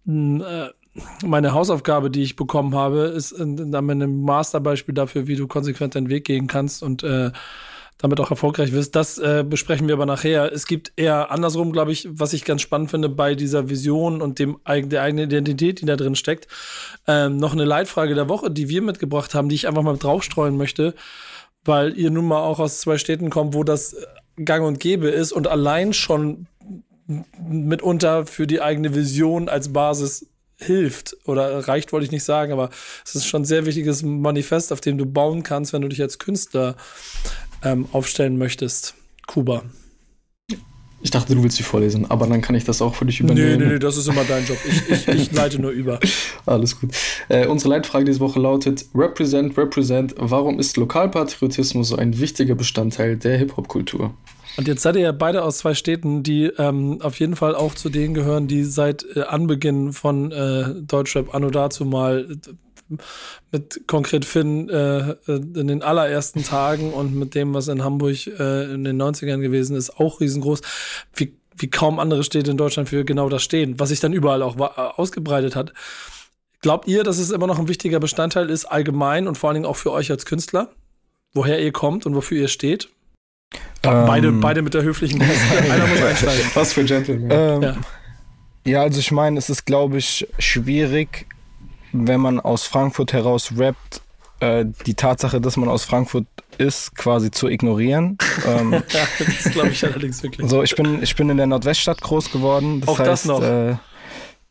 [0.08, 0.70] äh,
[1.24, 6.10] meine Hausaufgabe, die ich bekommen habe, ist dann ein Masterbeispiel dafür, wie du konsequent deinen
[6.10, 7.32] Weg gehen kannst und äh,
[7.98, 8.96] damit auch erfolgreich wirst.
[8.96, 10.52] Das äh, besprechen wir aber nachher.
[10.52, 14.40] Es gibt eher andersrum, glaube ich, was ich ganz spannend finde bei dieser Vision und
[14.40, 16.48] dem der eigenen Identität, die da drin steckt.
[17.08, 20.58] Ähm, noch eine Leitfrage der Woche, die wir mitgebracht haben, die ich einfach mal draufstreuen
[20.58, 20.94] möchte,
[21.64, 23.96] weil ihr nun mal auch aus zwei Städten kommt, wo das
[24.44, 26.48] gang und gäbe ist und allein schon
[27.48, 32.70] mitunter für die eigene Vision als Basis hilft oder reicht, wollte ich nicht sagen, aber
[33.06, 36.02] es ist schon ein sehr wichtiges Manifest, auf dem du bauen kannst, wenn du dich
[36.02, 36.76] als Künstler
[37.64, 38.96] ähm, aufstellen möchtest.
[39.28, 39.64] Kuba.
[41.02, 43.60] Ich dachte, du willst sie vorlesen, aber dann kann ich das auch für dich übernehmen.
[43.60, 44.58] Nee, nee, nee, das ist immer dein Job.
[44.68, 46.00] Ich, ich, ich leite nur über.
[46.48, 46.90] Alles gut.
[47.30, 50.16] Äh, unsere Leitfrage diese Woche lautet: Represent, represent.
[50.18, 54.16] Warum ist Lokalpatriotismus so ein wichtiger Bestandteil der Hip-Hop-Kultur?
[54.58, 57.76] Und jetzt seid ihr ja beide aus zwei Städten, die ähm, auf jeden Fall auch
[57.76, 62.96] zu denen gehören, die seit äh, Anbeginn von äh, Deutschrap anno dazu mal äh,
[63.52, 68.28] mit konkret Finn äh, äh, in den allerersten Tagen und mit dem, was in Hamburg
[68.28, 70.62] äh, in den 90ern gewesen ist, auch riesengroß.
[71.16, 74.42] Wie, wie kaum andere Städte in Deutschland für genau das stehen, was sich dann überall
[74.42, 74.58] auch
[74.98, 75.74] ausgebreitet hat.
[76.62, 79.66] Glaubt ihr, dass es immer noch ein wichtiger Bestandteil ist, allgemein und vor allen Dingen
[79.66, 80.72] auch für euch als Künstler?
[81.34, 82.90] Woher ihr kommt und wofür ihr steht?
[83.84, 85.72] Ähm, beide, beide mit der höflichen Geste.
[85.72, 86.46] Einer muss einsteigen.
[86.54, 87.30] Was für Gentleman.
[87.32, 87.76] Ähm, ja.
[88.66, 91.28] ja, also ich meine, es ist, glaube ich, schwierig,
[91.92, 94.02] wenn man aus Frankfurt heraus rappt,
[94.40, 96.26] äh, die Tatsache, dass man aus Frankfurt
[96.58, 98.18] ist, quasi zu ignorieren.
[98.48, 100.50] ähm, das glaube ich allerdings wirklich.
[100.50, 102.82] So, ich bin, ich bin in der Nordweststadt groß geworden.
[102.82, 103.42] Das Auch heißt, das noch.
[103.42, 103.76] Äh,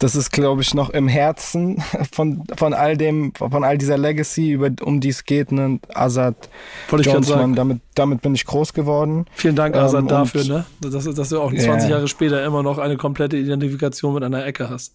[0.05, 4.53] das ist, glaube ich, noch im Herzen von, von all dem, von all dieser Legacy,
[4.53, 5.81] über, um die es geht, ne?
[5.95, 6.51] Azad,
[6.91, 9.25] Jonesman, damit, damit bin ich groß geworden.
[9.35, 10.67] Vielen Dank, Azad, ähm, dafür, ne?
[10.83, 11.89] Dass, dass du auch 20 yeah.
[11.89, 14.95] Jahre später immer noch eine komplette Identifikation mit einer Ecke hast.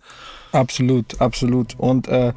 [0.51, 1.73] Absolut, absolut.
[1.79, 2.33] Und äh,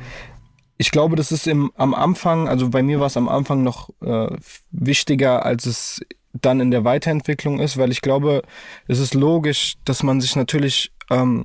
[0.78, 3.90] ich glaube, das ist im, am Anfang, also bei mir war es am Anfang noch
[4.00, 4.34] äh,
[4.70, 6.00] wichtiger, als es
[6.32, 8.40] dann in der Weiterentwicklung ist, weil ich glaube,
[8.88, 11.44] es ist logisch, dass man sich natürlich ähm,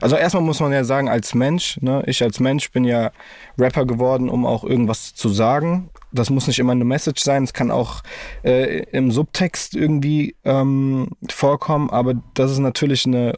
[0.00, 3.10] also erstmal muss man ja sagen, als Mensch, ne, ich als Mensch bin ja
[3.58, 5.90] Rapper geworden, um auch irgendwas zu sagen.
[6.12, 8.02] Das muss nicht immer eine Message sein, es kann auch
[8.42, 13.34] äh, im Subtext irgendwie ähm, vorkommen, aber das ist natürlich eine,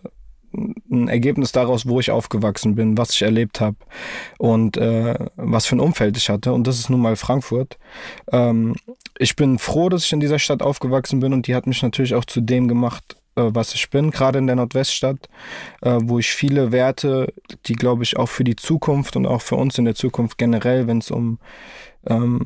[0.52, 3.76] ein Ergebnis daraus, wo ich aufgewachsen bin, was ich erlebt habe
[4.38, 6.52] und äh, was für ein Umfeld ich hatte.
[6.52, 7.78] Und das ist nun mal Frankfurt.
[8.32, 8.76] Ähm,
[9.18, 12.14] ich bin froh, dass ich in dieser Stadt aufgewachsen bin und die hat mich natürlich
[12.14, 13.16] auch zu dem gemacht,
[13.54, 15.28] was ich bin, gerade in der Nordweststadt,
[15.82, 17.32] äh, wo ich viele Werte,
[17.66, 20.86] die glaube ich auch für die Zukunft und auch für uns in der Zukunft generell,
[20.86, 21.38] wenn es um
[22.06, 22.40] ähm,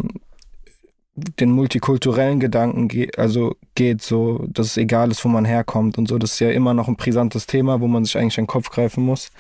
[1.17, 6.09] den multikulturellen Gedanken geht, also geht, so, dass es egal ist, wo man herkommt und
[6.09, 6.19] so.
[6.19, 8.71] Das ist ja immer noch ein brisantes Thema, wo man sich eigentlich an den Kopf
[8.71, 9.31] greifen muss.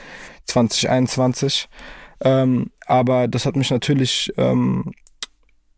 [0.44, 1.68] 2021.
[2.20, 4.92] Ähm, aber das hat mich natürlich ähm,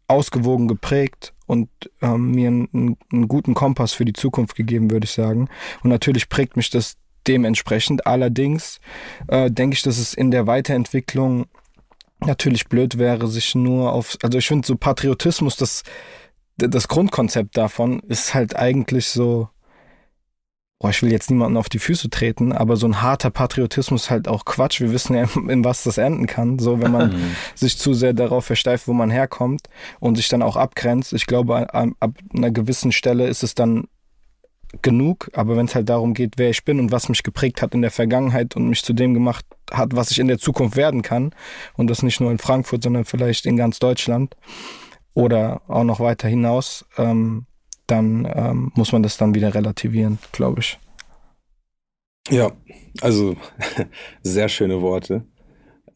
[0.07, 1.69] ausgewogen geprägt und
[2.03, 5.49] ähm, mir einen, einen guten Kompass für die Zukunft gegeben, würde ich sagen.
[5.83, 8.07] Und natürlich prägt mich das dementsprechend.
[8.07, 8.81] Allerdings
[9.29, 11.47] äh, denke ich, dass es in der Weiterentwicklung
[12.21, 15.83] natürlich blöd wäre, sich nur auf, also ich finde so Patriotismus, das,
[16.57, 19.49] das Grundkonzept davon ist halt eigentlich so,
[20.79, 24.11] boah, ich will jetzt niemanden auf die Füße treten, aber so ein harter Patriotismus ist
[24.11, 24.81] halt auch Quatsch.
[24.81, 26.59] Wir wissen ja, in was das enden kann.
[26.59, 27.37] So, wenn man mhm.
[27.55, 29.69] sich zu sehr darauf versteift, wo man herkommt
[30.01, 31.13] und sich dann auch abgrenzt.
[31.13, 33.89] Ich glaube, ab, ab einer gewissen Stelle ist es dann
[34.83, 37.73] genug, aber wenn es halt darum geht, wer ich bin und was mich geprägt hat
[37.73, 41.03] in der Vergangenheit und mich zu dem gemacht hat, was ich in der Zukunft werden
[41.03, 41.31] kann,
[41.77, 44.37] und das nicht nur in Frankfurt, sondern vielleicht in ganz Deutschland
[45.15, 47.47] oder auch noch weiter hinaus, ähm,
[47.87, 50.79] dann ähm, muss man das dann wieder relativieren, glaube ich.
[52.29, 52.53] Ja,
[53.01, 53.37] also
[54.23, 55.25] sehr schöne Worte.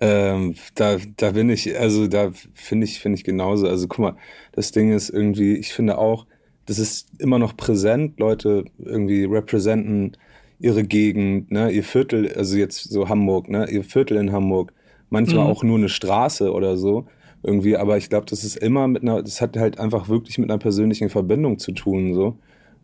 [0.00, 3.68] Ähm, da, da bin ich, also da finde ich, finde ich genauso.
[3.68, 4.16] Also guck mal,
[4.52, 6.26] das Ding ist irgendwie, ich finde auch,
[6.66, 8.18] das ist immer noch präsent.
[8.18, 10.16] Leute irgendwie representen
[10.58, 14.72] ihre Gegend, ne, ihr Viertel, also jetzt so Hamburg, ne, ihr Viertel in Hamburg,
[15.08, 15.50] manchmal mhm.
[15.50, 17.06] auch nur eine Straße oder so
[17.42, 20.50] irgendwie, aber ich glaube, das ist immer mit einer, das hat halt einfach wirklich mit
[20.50, 22.36] einer persönlichen Verbindung zu tun, so.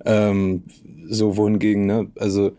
[0.05, 0.65] Ähm,
[1.09, 2.53] so wohingegen, ne, also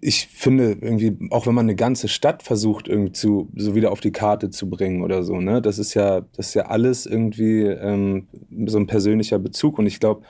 [0.00, 4.00] ich finde irgendwie, auch wenn man eine ganze Stadt versucht, irgendwie zu, so wieder auf
[4.00, 7.62] die Karte zu bringen oder so, ne, das ist ja, das ist ja alles irgendwie
[7.62, 8.26] ähm,
[8.66, 10.22] so ein persönlicher Bezug und ich glaube,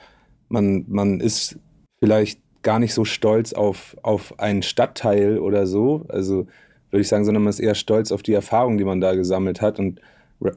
[0.49, 1.57] man, man ist
[1.99, 6.47] vielleicht gar nicht so stolz auf, auf einen Stadtteil oder so, also
[6.91, 9.61] würde ich sagen, sondern man ist eher stolz auf die Erfahrung, die man da gesammelt
[9.61, 9.99] hat und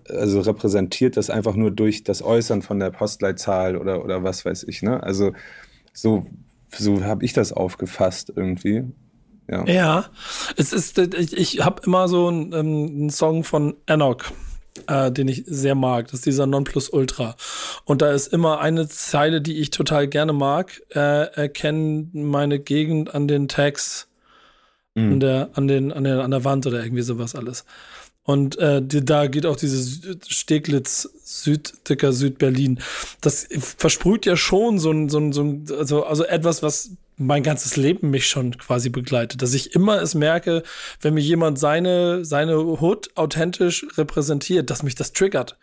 [0.09, 4.65] also repräsentiert das einfach nur durch das Äußern von der Postleitzahl oder, oder was weiß
[4.65, 5.03] ich, ne?
[5.03, 5.33] Also
[5.93, 6.27] so,
[6.77, 8.85] so habe ich das aufgefasst irgendwie.
[9.51, 9.65] Ja.
[9.65, 10.05] ja,
[10.57, 14.25] es ist, ich, ich habe immer so einen, ähm, einen Song von Enoch,
[14.87, 16.07] äh, den ich sehr mag.
[16.07, 17.35] Das ist dieser Nonplusultra.
[17.87, 20.83] Und da ist immer eine Zeile, die ich total gerne mag.
[20.91, 24.09] Äh, erkennen meine Gegend an den Tags,
[24.95, 25.13] mhm.
[25.13, 27.65] an, der, an, den, an, der, an der Wand oder irgendwie sowas alles.
[28.29, 32.79] Und äh, die, da geht auch diese Steglitz Süd, dicker Südberlin.
[33.23, 37.43] Das versprüht ja schon so ein, so ein, so ein also, also etwas, was mein
[37.43, 40.63] ganzes Leben mich schon quasi begleitet, dass ich immer es merke,
[41.01, 45.57] wenn mir jemand seine, seine Hood authentisch repräsentiert, dass mich das triggert.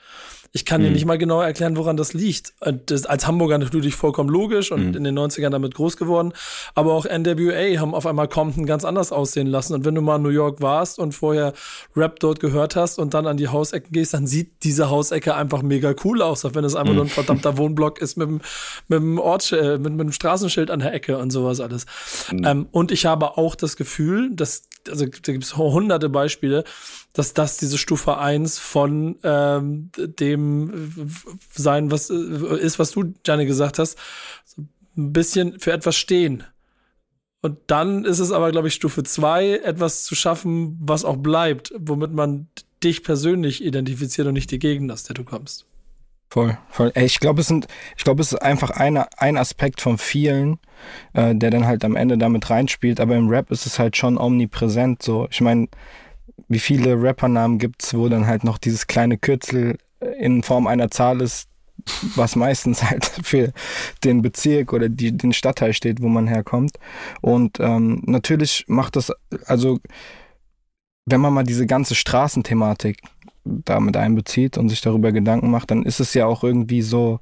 [0.55, 0.85] Ich kann mhm.
[0.85, 2.53] dir nicht mal genau erklären, woran das liegt.
[2.61, 4.95] Äh, das, als Hamburger natürlich vollkommen logisch und mhm.
[4.95, 6.31] in den 90ern damit groß geworden.
[6.75, 9.73] Aber auch NWA haben auf einmal Compton ganz anders aussehen lassen.
[9.73, 11.51] Und wenn du mal in New York warst und vorher
[11.93, 15.61] Rap dort gehört hast und dann an die Hausecken gehst, dann sieht diese Hausecke einfach
[15.61, 16.95] mega cool aus, auch wenn es einfach mhm.
[16.95, 18.41] nur ein verdammter Wohnblock ist mit, mit
[18.89, 21.85] einem Ort, äh, mit, mit einem Straßenschild an der Ecke und sowas alles.
[22.31, 22.45] Mhm.
[22.45, 26.63] Ähm, und ich habe auch das Gefühl, dass, also da gibt es hunderte Beispiele,
[27.13, 31.11] dass das diese Stufe 1 von ähm, dem
[31.53, 32.13] sein, was äh,
[32.59, 33.97] ist, was du, Gianni, gesagt hast,
[34.97, 36.43] ein bisschen für etwas stehen.
[37.41, 41.71] Und dann ist es aber, glaube ich, Stufe 2, etwas zu schaffen, was auch bleibt,
[41.77, 42.47] womit man
[42.83, 45.67] dich persönlich identifiziert und nicht die Gegend, aus der du kommst.
[46.29, 46.91] Voll, voll.
[46.95, 50.59] Ich glaube, es sind, ich glaube, es ist einfach eine, ein Aspekt von vielen,
[51.13, 52.99] äh, der dann halt am Ende damit reinspielt.
[52.99, 55.01] Aber im Rap ist es halt schon omnipräsent.
[55.01, 55.67] So, ich meine,
[56.47, 59.77] wie viele Rappernamen gibt's, wo dann halt noch dieses kleine Kürzel
[60.19, 61.47] in Form einer Zahl ist,
[62.15, 63.53] was meistens halt für
[64.03, 66.77] den Bezirk oder die, den Stadtteil steht, wo man herkommt.
[67.21, 69.11] Und ähm, natürlich macht das,
[69.45, 69.79] also
[71.05, 72.97] wenn man mal diese ganze Straßenthematik
[73.45, 77.19] damit einbezieht und sich darüber Gedanken macht, dann ist es ja auch irgendwie so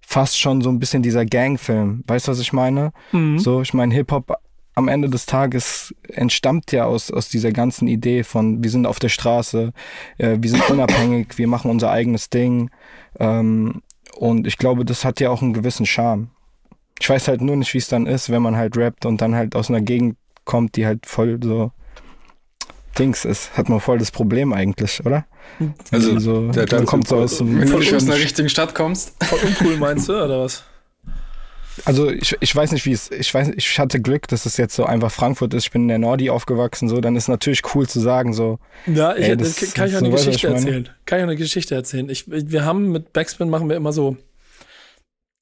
[0.00, 2.04] fast schon so ein bisschen dieser Gangfilm.
[2.06, 2.92] Weißt du, was ich meine?
[3.12, 3.38] Mhm.
[3.38, 4.38] So, ich meine, Hip-Hop
[4.76, 8.98] am Ende des Tages entstammt ja aus, aus dieser ganzen Idee von, wir sind auf
[8.98, 9.72] der Straße,
[10.18, 12.70] äh, wir sind unabhängig, wir machen unser eigenes Ding.
[13.18, 13.82] Ähm,
[14.16, 16.28] und ich glaube, das hat ja auch einen gewissen Charme.
[17.00, 19.34] Ich weiß halt nur nicht, wie es dann ist, wenn man halt rappt und dann
[19.34, 21.72] halt aus einer Gegend kommt, die halt voll so
[22.98, 23.56] Dings ist.
[23.56, 25.26] Hat man voll das Problem eigentlich, oder?
[25.90, 29.12] Also, so, der, der kommt so aus Wenn du nicht aus einer richtigen Stadt kommst.
[29.24, 30.64] Voll uncool meinst du, oder was?
[31.84, 34.74] Also ich, ich weiß nicht, wie es, ich weiß, ich hatte Glück, dass es jetzt
[34.74, 35.64] so einfach Frankfurt ist.
[35.64, 38.58] Ich bin in der Nordi aufgewachsen, so, dann ist natürlich cool zu sagen, so.
[38.86, 40.88] Ja, ich, ey, das, kann ich auch eine so Geschichte erzählen.
[41.04, 42.08] Kann ich auch eine Geschichte erzählen.
[42.08, 44.16] Ich, wir haben mit Backspin machen wir immer so,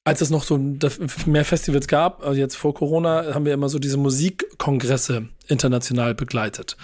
[0.06, 0.60] als es noch so
[1.24, 6.76] mehr Festivals gab, also jetzt vor Corona, haben wir immer so diese Musikkongresse international begleitet.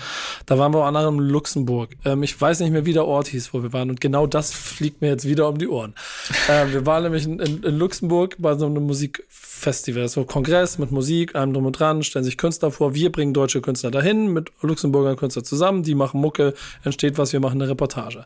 [0.47, 1.91] Da waren wir auch anderem in Luxemburg.
[2.07, 3.91] Ähm, ich weiß nicht mehr, wie der Ort hieß, wo wir waren.
[3.91, 5.95] Und genau das fliegt mir jetzt wieder um die Ohren.
[6.49, 10.91] ähm, wir waren nämlich in, in, in, Luxemburg bei so einem Musikfestival, so Kongress mit
[10.91, 12.95] Musik, allem drum und dran, stellen sich Künstler vor.
[12.95, 15.83] Wir bringen deutsche Künstler dahin mit Luxemburger Künstlern zusammen.
[15.83, 16.55] Die machen Mucke,
[16.85, 18.25] entsteht was, wir machen eine Reportage.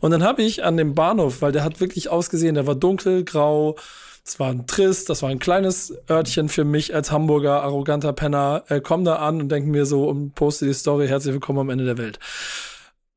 [0.00, 3.24] Und dann habe ich an dem Bahnhof, weil der hat wirklich ausgesehen, der war dunkel,
[3.24, 3.76] grau,
[4.24, 8.64] es war ein Trist, das war ein kleines Örtchen für mich als Hamburger arroganter Penner.
[8.68, 11.70] Äh, komm da an und denke mir so und poste die Story, herzlich willkommen am
[11.70, 12.20] Ende der Welt.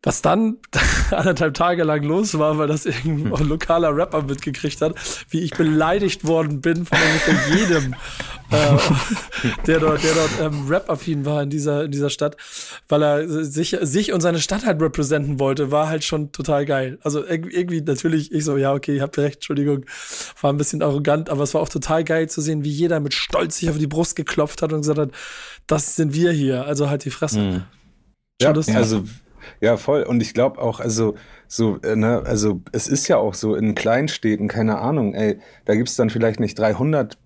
[0.05, 0.57] Was dann
[1.11, 3.49] anderthalb Tage lang los war, weil das irgendein hm.
[3.49, 4.93] lokaler Rapper mitgekriegt hat,
[5.29, 7.93] wie ich beleidigt worden bin von ungefähr jedem,
[8.51, 8.77] äh,
[9.65, 12.37] der dort, der dort ähm, Rap-affin war in dieser, in dieser Stadt,
[12.87, 16.99] weil er sich, sich und seine Stadt halt repräsentieren wollte, war halt schon total geil.
[17.01, 19.85] Also irgendwie natürlich, ich so, ja, okay, ihr habt recht, Entschuldigung,
[20.39, 23.15] war ein bisschen arrogant, aber es war auch total geil zu sehen, wie jeder mit
[23.15, 25.09] Stolz sich auf die Brust geklopft hat und gesagt hat,
[25.65, 27.39] das sind wir hier, also halt die Fresse.
[27.39, 27.63] Mhm.
[28.39, 29.03] Ja, also
[29.61, 30.03] ja, voll.
[30.03, 31.15] Und ich glaube auch, also,
[31.47, 35.75] so, äh, ne, also, es ist ja auch so in Kleinstädten, keine Ahnung, ey, da
[35.75, 37.17] gibt's dann vielleicht nicht 300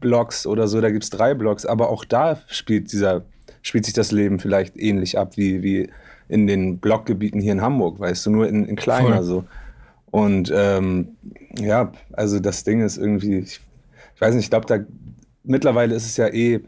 [0.00, 3.24] Blocks oder so, da gibt's drei Blocks, aber auch da spielt dieser,
[3.62, 5.90] spielt sich das Leben vielleicht ähnlich ab wie, wie
[6.28, 9.24] in den Blockgebieten hier in Hamburg, weißt du, nur in, in kleiner voll.
[9.24, 9.44] so.
[10.10, 11.16] Und ähm,
[11.58, 13.60] ja, also das Ding ist irgendwie, ich,
[14.14, 14.78] ich weiß nicht, ich glaube, da
[15.42, 16.60] mittlerweile ist es ja eh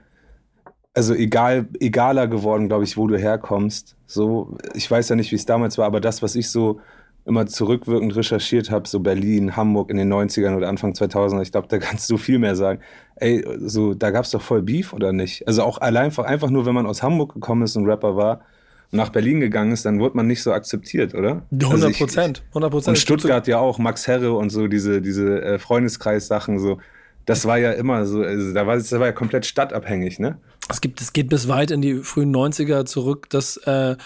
[0.99, 3.95] also egal, egaler geworden, glaube ich, wo du herkommst.
[4.09, 6.81] So, ich weiß ja nicht, wie es damals war, aber das, was ich so
[7.25, 11.69] immer zurückwirkend recherchiert habe, so Berlin, Hamburg in den 90ern oder Anfang 2000er, ich glaube,
[11.69, 12.81] da kannst du viel mehr sagen.
[13.15, 15.47] Ey, so, da gab es doch voll Beef, oder nicht?
[15.47, 18.41] Also auch allein, einfach nur, wenn man aus Hamburg gekommen ist und Rapper war
[18.91, 21.43] und nach Berlin gegangen ist, dann wurde man nicht so akzeptiert, oder?
[21.53, 22.97] 100 also Prozent, 100 Prozent.
[22.97, 26.79] Und Stuttgart ja auch, Max Herre und so, diese, diese äh, Freundeskreis-Sachen, so.
[27.29, 30.39] Das war ja immer so, also da war, das war ja komplett stadtabhängig, ne?
[30.71, 33.97] Es gibt, es geht bis weit in die frühen 90er zurück, dass äh,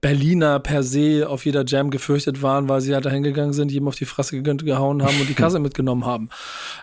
[0.00, 3.88] Berliner per se auf jeder Jam gefürchtet waren, weil sie halt dahin gegangen sind, jedem
[3.88, 6.30] auf die Fresse gehauen haben und die Kasse mitgenommen haben.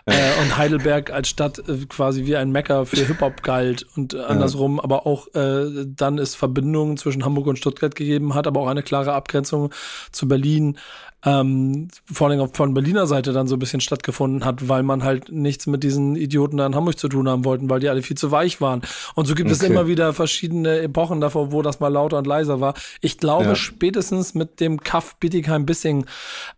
[0.06, 4.20] Äh, und Heidelberg als Stadt äh, quasi wie ein Mecker für Hip-Hop galt und äh,
[4.20, 4.84] andersrum, ja.
[4.84, 8.84] aber auch äh, dann es Verbindungen zwischen Hamburg und Stuttgart gegeben hat, aber auch eine
[8.84, 9.70] klare Abgrenzung
[10.12, 10.78] zu Berlin
[11.24, 15.30] ähm, vor allem von Berliner Seite dann so ein bisschen stattgefunden hat, weil man halt
[15.30, 18.16] nichts mit diesen Idioten da in Hamburg zu tun haben wollten, weil die alle viel
[18.16, 18.82] zu weich waren.
[19.14, 19.58] Und so gibt okay.
[19.58, 22.74] es immer wieder verschiedene Epochen davor, wo das mal lauter und leiser war.
[23.00, 23.54] Ich glaube, ja.
[23.54, 26.06] spätestens mit dem Kaff Bietigheim-Bissing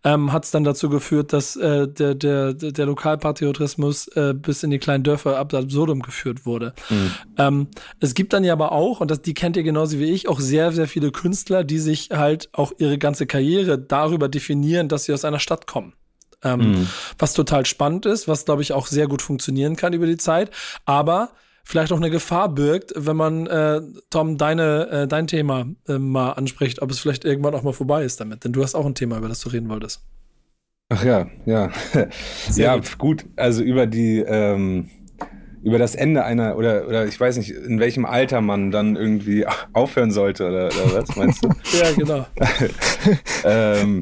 [0.03, 4.71] ähm, hat es dann dazu geführt, dass äh, der, der, der Lokalpatriotismus äh, bis in
[4.71, 6.73] die kleinen Dörfer ab absurdum geführt wurde.
[6.89, 7.11] Mhm.
[7.37, 7.67] Ähm,
[7.99, 10.39] es gibt dann ja aber auch, und das, die kennt ihr genauso wie ich, auch
[10.39, 15.05] sehr, sehr viele Künstler, die sich halt auch ihre ganze Karriere darüber definieren, definieren, dass
[15.05, 15.93] sie aus einer Stadt kommen.
[16.43, 16.87] Ähm, mhm.
[17.17, 20.51] Was total spannend ist, was glaube ich auch sehr gut funktionieren kann über die Zeit,
[20.85, 21.31] aber
[21.63, 26.33] vielleicht auch eine Gefahr birgt, wenn man äh, Tom deine äh, dein Thema äh, mal
[26.33, 28.95] anspricht, ob es vielleicht irgendwann auch mal vorbei ist damit, denn du hast auch ein
[28.95, 30.01] Thema, über das du reden wolltest.
[30.89, 31.71] Ach ja, ja,
[32.55, 32.97] ja gut.
[32.97, 33.25] gut.
[33.37, 34.89] Also über die ähm,
[35.63, 39.45] über das Ende einer oder oder ich weiß nicht in welchem Alter man dann irgendwie
[39.73, 41.47] aufhören sollte oder, oder was meinst du?
[41.79, 42.25] ja genau.
[43.45, 44.01] ähm,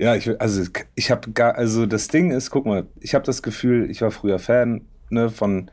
[0.00, 0.62] ja, ich also
[0.94, 4.10] ich habe gar also das Ding ist, guck mal, ich habe das Gefühl, ich war
[4.10, 5.70] früher Fan ne, von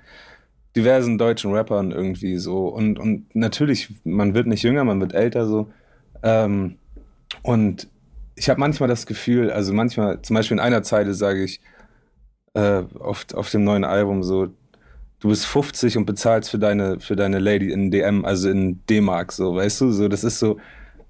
[0.75, 2.67] diversen deutschen Rappern irgendwie so.
[2.67, 5.71] Und und natürlich, man wird nicht jünger, man wird älter so.
[6.23, 6.77] Ähm,
[7.41, 7.87] und
[8.35, 11.61] ich habe manchmal das Gefühl, also manchmal, zum Beispiel in einer Zeile sage ich
[12.53, 14.47] äh, auf, auf dem neuen Album so,
[15.19, 19.31] du bist 50 und bezahlst für deine, für deine Lady in DM, also in D-Mark,
[19.31, 20.57] so, weißt du, so, das ist so,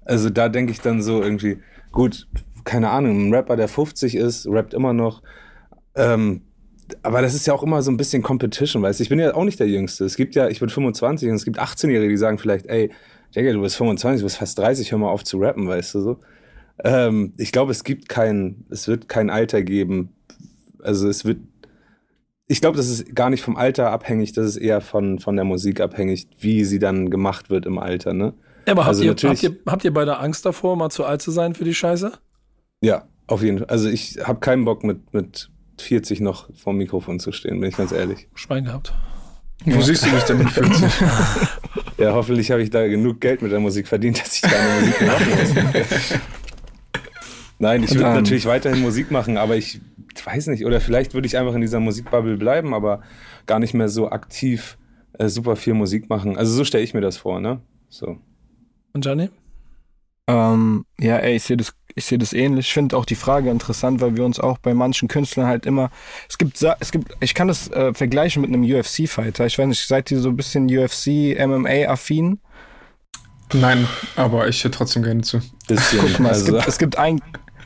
[0.04, 1.58] also da denke ich dann so irgendwie,
[1.92, 2.28] gut,
[2.68, 5.22] keine Ahnung, ein Rapper, der 50 ist, rappt immer noch.
[5.94, 6.42] Ähm,
[7.02, 9.02] aber das ist ja auch immer so ein bisschen Competition, weißt du?
[9.02, 10.04] Ich bin ja auch nicht der Jüngste.
[10.04, 12.90] Es gibt ja, ich bin 25 und es gibt 18-Jährige, die sagen vielleicht, ey,
[13.34, 16.00] Digga, du bist 25, du bist fast 30, hör mal auf zu rappen, weißt du
[16.00, 16.20] so.
[16.84, 20.10] Ähm, ich glaube, es gibt kein, es wird kein Alter geben.
[20.82, 21.38] Also es wird,
[22.48, 25.46] ich glaube, das ist gar nicht vom Alter abhängig, das ist eher von, von der
[25.46, 28.34] Musik abhängig, wie sie dann gemacht wird im Alter, ne?
[28.66, 31.22] Ja, aber also habt, ihr, habt, ihr, habt ihr beide Angst davor, mal zu alt
[31.22, 32.12] zu sein für die Scheiße?
[32.80, 33.68] Ja, auf jeden Fall.
[33.68, 37.76] Also ich habe keinen Bock mit, mit 40 noch vorm Mikrofon zu stehen, bin ich
[37.76, 38.28] ganz ehrlich.
[38.34, 38.92] Schwein gehabt.
[39.64, 39.80] Wo ja.
[39.80, 40.82] siehst du dich denn mit 40?
[41.98, 45.00] ja, hoffentlich habe ich da genug Geld mit der Musik verdient, dass ich keine Musik
[45.00, 46.14] mehr machen muss.
[47.58, 49.80] Nein, ich würde natürlich weiterhin Musik machen, aber ich
[50.24, 53.02] weiß nicht, oder vielleicht würde ich einfach in dieser Musikbubble bleiben, aber
[53.46, 54.78] gar nicht mehr so aktiv
[55.14, 56.36] äh, super viel Musik machen.
[56.36, 57.60] Also so stelle ich mir das vor, ne?
[57.88, 58.18] So.
[58.92, 59.30] Und Johnny?
[60.28, 62.68] Ähm, ja, ey, ich sehe das, ich sehe das ähnlich.
[62.68, 65.90] Ich finde auch die Frage interessant, weil wir uns auch bei manchen Künstlern halt immer,
[66.28, 69.46] es gibt, es gibt, ich kann das äh, vergleichen mit einem UFC-Fighter.
[69.46, 72.40] Ich weiß nicht, seid ihr so ein bisschen UFC, MMA-affin?
[73.52, 75.40] Nein, aber ich höre trotzdem gerne zu.
[75.66, 76.46] Bisschen, Guck mal, also.
[76.46, 77.20] es, gibt, es gibt ein,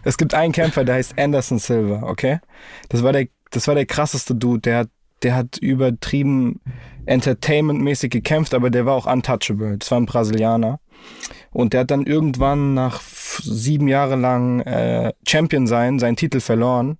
[0.04, 2.40] es gibt einen Kämpfer, der heißt Anderson Silva, okay?
[2.88, 4.88] Das war der, das war der krasseste Dude, der hat,
[5.22, 6.60] der hat übertrieben
[7.06, 9.76] Entertainment-mäßig gekämpft, aber der war auch untouchable.
[9.78, 10.80] Das war ein Brasilianer.
[11.52, 16.98] Und der hat dann irgendwann nach sieben Jahre lang äh, Champion sein, seinen Titel verloren.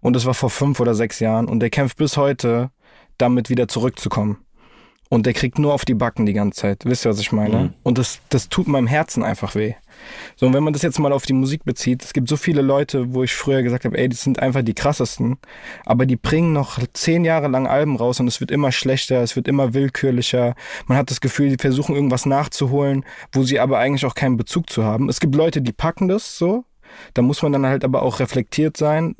[0.00, 1.46] Und das war vor fünf oder sechs Jahren.
[1.46, 2.70] Und der kämpft bis heute,
[3.16, 4.38] damit wieder zurückzukommen.
[5.08, 6.84] Und der kriegt nur auf die Backen die ganze Zeit.
[6.84, 7.58] Wisst ihr, was ich meine?
[7.58, 7.74] Mhm.
[7.82, 9.74] Und das, das tut meinem Herzen einfach weh.
[10.36, 12.62] So, und wenn man das jetzt mal auf die Musik bezieht, es gibt so viele
[12.62, 15.38] Leute, wo ich früher gesagt habe, ey, die sind einfach die krassesten,
[15.84, 19.36] aber die bringen noch zehn Jahre lang Alben raus und es wird immer schlechter, es
[19.36, 20.54] wird immer willkürlicher.
[20.86, 24.70] Man hat das Gefühl, die versuchen irgendwas nachzuholen, wo sie aber eigentlich auch keinen Bezug
[24.70, 25.08] zu haben.
[25.08, 26.64] Es gibt Leute, die packen das so,
[27.14, 29.16] da muss man dann halt aber auch reflektiert sein.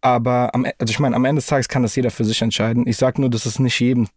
[0.00, 2.86] Aber am, also ich meine, am Ende des Tages kann das jeder für sich entscheiden.
[2.86, 4.08] Ich sage nur, dass es nicht jedem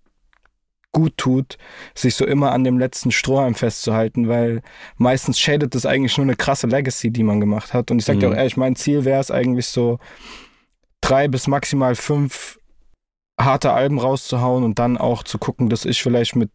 [0.96, 1.58] gut tut,
[1.94, 4.62] sich so immer an dem letzten Strohhalm festzuhalten, weil
[4.96, 7.92] meistens schädet das eigentlich nur eine krasse Legacy, die man gemacht hat.
[7.92, 8.22] Und ich sage mhm.
[8.22, 10.00] dir auch ehrlich, mein Ziel wäre es eigentlich so,
[11.02, 12.60] drei bis maximal fünf
[13.38, 16.52] harte Alben rauszuhauen und dann auch zu gucken, dass ich vielleicht mit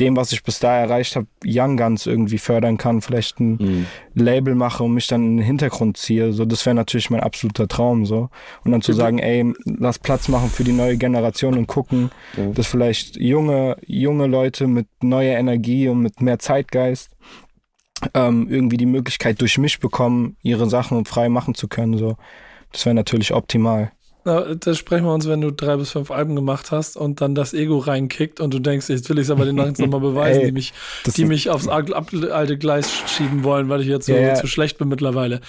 [0.00, 3.86] dem, was ich bis da erreicht habe, Young Guns irgendwie fördern kann, vielleicht ein mhm.
[4.14, 6.32] Label mache und mich dann in den Hintergrund ziehe.
[6.32, 8.04] So, das wäre natürlich mein absoluter Traum.
[8.04, 8.30] So.
[8.64, 12.46] Und dann zu sagen, ey, lass Platz machen für die neue Generation und gucken, ja.
[12.46, 17.10] dass vielleicht junge, junge Leute mit neuer Energie und mit mehr Zeitgeist
[18.12, 21.96] ähm, irgendwie die Möglichkeit durch mich bekommen, ihre Sachen frei machen zu können.
[21.96, 22.16] So.
[22.72, 23.92] Das wäre natürlich optimal.
[24.24, 27.34] Na, das sprechen wir uns, wenn du drei bis fünf Alben gemacht hast und dann
[27.34, 30.40] das Ego reinkickt und du denkst, jetzt will ich es aber den Nachts nochmal beweisen,
[30.40, 30.72] Ey, die mich,
[31.16, 34.34] die mich aufs alte Gleis schieben wollen, weil ich jetzt so, ja.
[34.36, 35.40] so schlecht bin mittlerweile.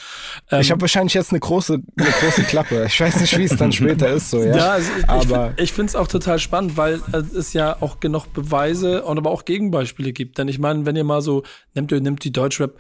[0.52, 2.86] Ähm, ich habe wahrscheinlich jetzt eine große, eine große Klappe.
[2.88, 4.30] Ich weiß nicht, wie es dann später ist.
[4.30, 7.02] So, ja, ja also ich, aber ich, ich finde es auch total spannend, weil
[7.34, 10.38] es ja auch genug Beweise und aber auch Gegenbeispiele gibt.
[10.38, 12.78] Denn ich meine, wenn ihr mal so, nehmt, nehmt die Deutschrap-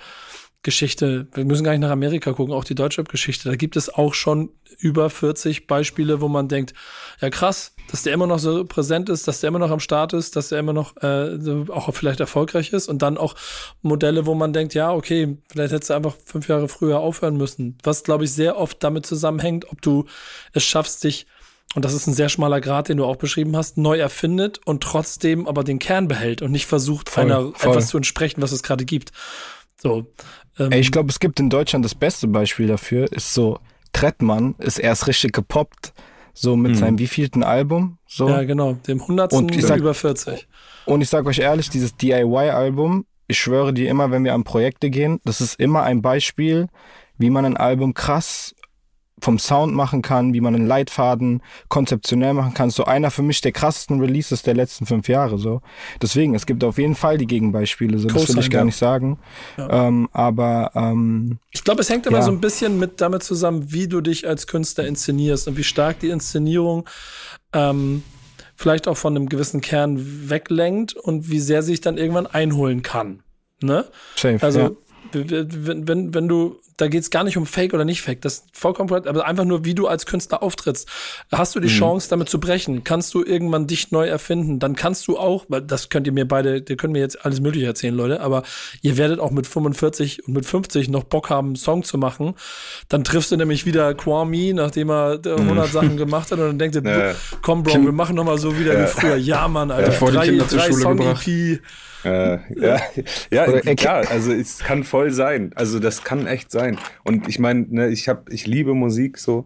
[0.65, 4.15] Geschichte, wir müssen gar nicht nach Amerika gucken, auch die Deutschrap-Geschichte, da gibt es auch
[4.15, 4.49] schon
[4.79, 6.73] über 40 Beispiele, wo man denkt,
[7.21, 10.13] ja krass, dass der immer noch so präsent ist, dass der immer noch am Start
[10.13, 11.37] ist, dass der immer noch äh,
[11.69, 13.35] auch vielleicht erfolgreich ist und dann auch
[13.83, 17.77] Modelle, wo man denkt, ja, okay, vielleicht hättest du einfach fünf Jahre früher aufhören müssen.
[17.83, 20.05] Was, glaube ich, sehr oft damit zusammenhängt, ob du
[20.51, 21.27] es schaffst, dich
[21.75, 24.81] und das ist ein sehr schmaler Grad, den du auch beschrieben hast, neu erfindet und
[24.81, 27.71] trotzdem aber den Kern behält und nicht versucht, voll, einer voll.
[27.71, 29.11] etwas zu entsprechen, was es gerade gibt.
[29.75, 30.07] So,
[30.59, 33.59] ähm, Ey, ich glaube, es gibt in Deutschland das beste Beispiel dafür, ist so,
[33.93, 35.93] Trettmann ist erst richtig gepoppt,
[36.33, 36.75] so mit mhm.
[36.75, 37.97] seinem wievielten Album.
[38.07, 38.27] So.
[38.29, 40.47] Ja, genau, dem hundertsten und ich sag, über 40.
[40.85, 44.89] Und ich sag euch ehrlich, dieses DIY-Album, ich schwöre dir immer, wenn wir an Projekte
[44.89, 46.67] gehen, das ist immer ein Beispiel,
[47.17, 48.53] wie man ein Album krass
[49.25, 52.69] vom Sound machen kann, wie man einen Leitfaden konzeptionell machen kann.
[52.69, 55.39] So einer für mich der krassesten Releases der letzten fünf Jahre.
[55.39, 55.61] So.
[55.99, 57.97] Deswegen, es gibt auf jeden Fall die Gegenbeispiele.
[57.97, 58.07] So.
[58.07, 58.65] Das will ich gar ja.
[58.65, 59.17] nicht sagen.
[59.57, 59.87] Ja.
[59.87, 62.23] Ähm, aber ähm, ich glaube, es hängt immer ja.
[62.23, 65.99] so ein bisschen mit damit zusammen, wie du dich als Künstler inszenierst und wie stark
[65.99, 66.87] die Inszenierung
[67.51, 68.03] ähm,
[68.55, 73.23] vielleicht auch von einem gewissen Kern weglenkt und wie sehr sich dann irgendwann einholen kann.
[73.61, 73.85] Ne?
[74.15, 74.77] Safe, also
[75.11, 78.33] wenn, wenn, wenn du, da geht es gar nicht um Fake oder nicht Fake, das
[78.33, 80.89] ist vollkommen korrekt, aber einfach nur, wie du als Künstler auftrittst.
[81.31, 81.77] Hast du die mhm.
[81.79, 82.83] Chance, damit zu brechen?
[82.83, 84.59] Kannst du irgendwann dich neu erfinden?
[84.59, 87.39] Dann kannst du auch, weil das könnt ihr mir beide, ihr könnt mir jetzt alles
[87.39, 88.43] Mögliche erzählen, Leute, aber
[88.81, 92.35] ihr werdet auch mit 45 und mit 50 noch Bock haben, einen Song zu machen.
[92.89, 95.71] Dann triffst du nämlich wieder Kwame, nachdem er 100 mhm.
[95.71, 97.15] Sachen gemacht hat und dann denkt ihr, ja.
[97.41, 98.83] komm Bro, wir machen nochmal so wieder ja.
[98.83, 99.15] wie früher.
[99.15, 101.61] Ja, Mann, Alter, ja, drei, drei Song-EP.
[102.05, 102.79] Äh, ja,
[103.31, 105.51] ja klar, also es kann voll sein.
[105.55, 106.77] Also das kann echt sein.
[107.03, 109.45] Und ich meine, ne, ich habe, ich liebe Musik so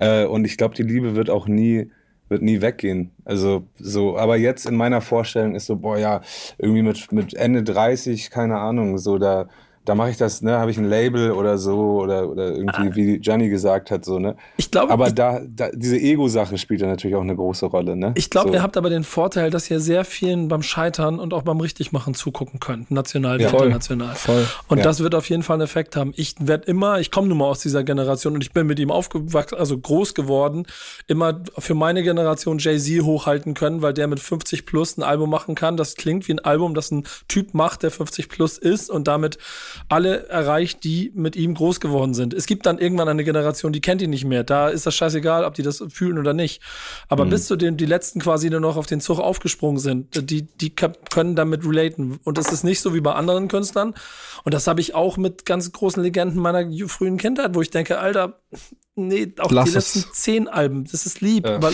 [0.00, 1.90] äh, und ich glaube, die Liebe wird auch nie
[2.28, 3.12] wird nie weggehen.
[3.24, 6.22] Also so, aber jetzt in meiner Vorstellung ist so, boah ja,
[6.58, 9.48] irgendwie mit, mit Ende 30, keine Ahnung, so da
[9.86, 12.94] da mache ich das, ne, habe ich ein Label oder so oder, oder irgendwie, ah.
[12.94, 14.36] wie Gianni gesagt hat, so, ne?
[14.56, 14.92] Ich glaube.
[14.92, 18.12] Aber ich, da, da, diese Ego-Sache spielt ja natürlich auch eine große Rolle, ne?
[18.16, 18.54] Ich glaube, so.
[18.54, 22.14] ihr habt aber den Vorteil, dass ihr sehr vielen beim Scheitern und auch beim Richtigmachen
[22.14, 24.14] zugucken könnt, national wie ja, international.
[24.16, 24.44] Voll.
[24.66, 24.84] Und ja.
[24.84, 26.12] das wird auf jeden Fall einen Effekt haben.
[26.16, 28.90] Ich werde immer, ich komme nun mal aus dieser Generation und ich bin mit ihm
[28.90, 30.66] aufgewachsen, also groß geworden,
[31.06, 35.54] immer für meine Generation Jay-Z hochhalten können, weil der mit 50 plus ein Album machen
[35.54, 35.76] kann.
[35.76, 39.38] Das klingt wie ein Album, das ein Typ macht, der 50 plus ist und damit
[39.88, 42.34] alle erreicht, die mit ihm groß geworden sind.
[42.34, 44.44] Es gibt dann irgendwann eine Generation, die kennt ihn nicht mehr.
[44.44, 46.62] Da ist das scheißegal, ob die das fühlen oder nicht.
[47.08, 47.30] Aber mhm.
[47.30, 50.74] bis zu dem die letzten quasi nur noch auf den Zug aufgesprungen sind, die, die
[50.74, 52.18] können damit relaten.
[52.24, 53.94] Und es ist nicht so wie bei anderen Künstlern.
[54.44, 57.98] Und das habe ich auch mit ganz großen Legenden meiner frühen Kindheit, wo ich denke,
[57.98, 58.40] Alter,
[58.94, 61.56] nee, auch lass die letzten zehn Alben, das ist lieb, ja.
[61.56, 61.72] aber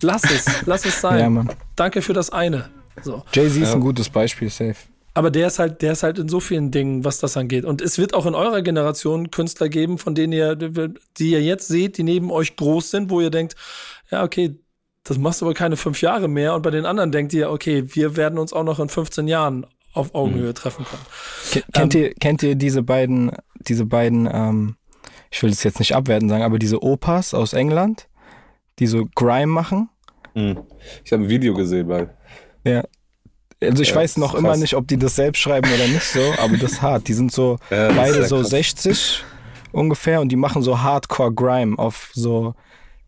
[0.00, 1.34] lass es, lass es sein.
[1.34, 1.44] Ja,
[1.76, 2.70] Danke für das eine.
[3.02, 3.24] So.
[3.32, 3.74] Jay-Z ist ja.
[3.74, 4.76] ein gutes Beispiel, safe.
[5.14, 7.64] Aber der ist halt, der ist halt in so vielen Dingen, was das angeht.
[7.64, 11.68] Und es wird auch in eurer Generation Künstler geben, von denen ihr, die ihr jetzt
[11.68, 13.54] seht, die neben euch groß sind, wo ihr denkt,
[14.10, 14.58] ja, okay,
[15.04, 16.54] das machst du aber keine fünf Jahre mehr.
[16.54, 19.66] Und bei den anderen denkt ihr, okay, wir werden uns auch noch in 15 Jahren
[19.92, 20.54] auf Augenhöhe mhm.
[20.54, 21.64] treffen können.
[21.72, 24.76] Kennt, ähm, ihr, kennt ihr diese beiden, diese beiden, ähm,
[25.30, 28.08] ich will es jetzt nicht abwerten sagen, aber diese Opas aus England,
[28.78, 29.90] die so Grime machen?
[30.34, 30.60] Mhm.
[31.04, 32.14] Ich habe ein Video gesehen, weil.
[32.64, 32.84] Ja,
[33.62, 36.20] also ich ja, weiß noch immer nicht, ob die das selbst schreiben oder nicht so,
[36.38, 37.08] aber das ist hart.
[37.08, 38.50] Die sind so ja, beide so krass.
[38.50, 39.24] 60
[39.72, 42.54] ungefähr und die machen so Hardcore Grime auf so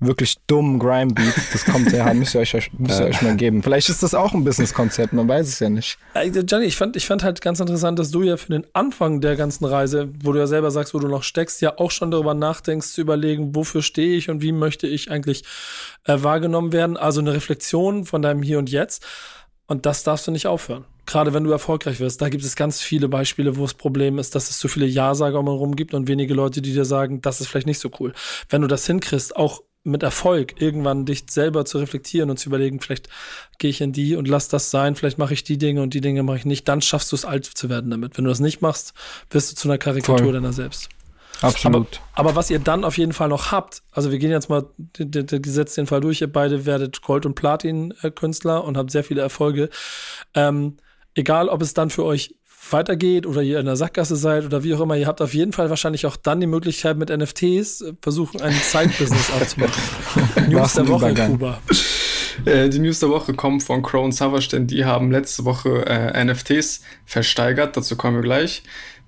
[0.01, 1.35] wirklich dummen Grime Beat.
[1.53, 3.63] Das kommt sehr hart, müsst ihr euch, müsst ihr euch mal geben.
[3.63, 5.99] Vielleicht ist das auch ein Business-Konzept, man weiß es ja nicht.
[6.47, 9.37] Johnny, ich fand, ich fand halt ganz interessant, dass du ja für den Anfang der
[9.37, 12.35] ganzen Reise, wo du ja selber sagst, wo du noch steckst, ja auch schon darüber
[12.35, 15.45] nachdenkst, zu überlegen, wofür stehe ich und wie möchte ich eigentlich
[16.05, 16.97] äh, wahrgenommen werden.
[16.97, 19.05] Also eine Reflexion von deinem Hier und Jetzt.
[19.67, 20.85] Und das darfst du nicht aufhören.
[21.07, 24.35] Gerade wenn du erfolgreich wirst, da gibt es ganz viele Beispiele, wo das Problem ist,
[24.35, 27.41] dass es zu viele Ja-Sager um herum gibt und wenige Leute, die dir sagen, das
[27.41, 28.15] ist vielleicht nicht so cool.
[28.49, 32.81] Wenn du das hinkriegst, auch mit Erfolg irgendwann dich selber zu reflektieren und zu überlegen,
[32.81, 33.11] vielleicht
[33.59, 36.01] gehe ich in die und lass das sein, vielleicht mache ich die Dinge und die
[36.01, 38.17] Dinge mache ich nicht, dann schaffst du es alt zu werden damit.
[38.17, 38.95] Wenn du das nicht machst,
[39.31, 40.33] wirst du zu einer Karikatur Voll.
[40.33, 40.89] deiner selbst.
[41.41, 42.01] Absolut.
[42.15, 44.67] Aber, aber, was ihr dann auf jeden Fall noch habt, also wir gehen jetzt mal
[44.79, 49.05] den, den Gesetz den Fall durch, ihr beide werdet Gold- und Platin-Künstler und habt sehr
[49.05, 49.69] viele Erfolge.
[50.35, 50.77] Ähm,
[51.15, 52.35] egal, ob es dann für euch
[52.71, 55.53] weitergeht oder ihr in der Sackgasse seid oder wie auch immer, ihr habt auf jeden
[55.53, 59.83] Fall wahrscheinlich auch dann die Möglichkeit mit NFTs äh, versuchen, ein Side-Business aufzumachen.
[60.49, 61.61] News der Woche, Kuba.
[62.45, 65.87] Äh, die News der Woche kommen von Crow und Savage, denn die haben letzte Woche
[65.87, 67.77] äh, NFTs versteigert.
[67.77, 68.63] Dazu kommen wir gleich.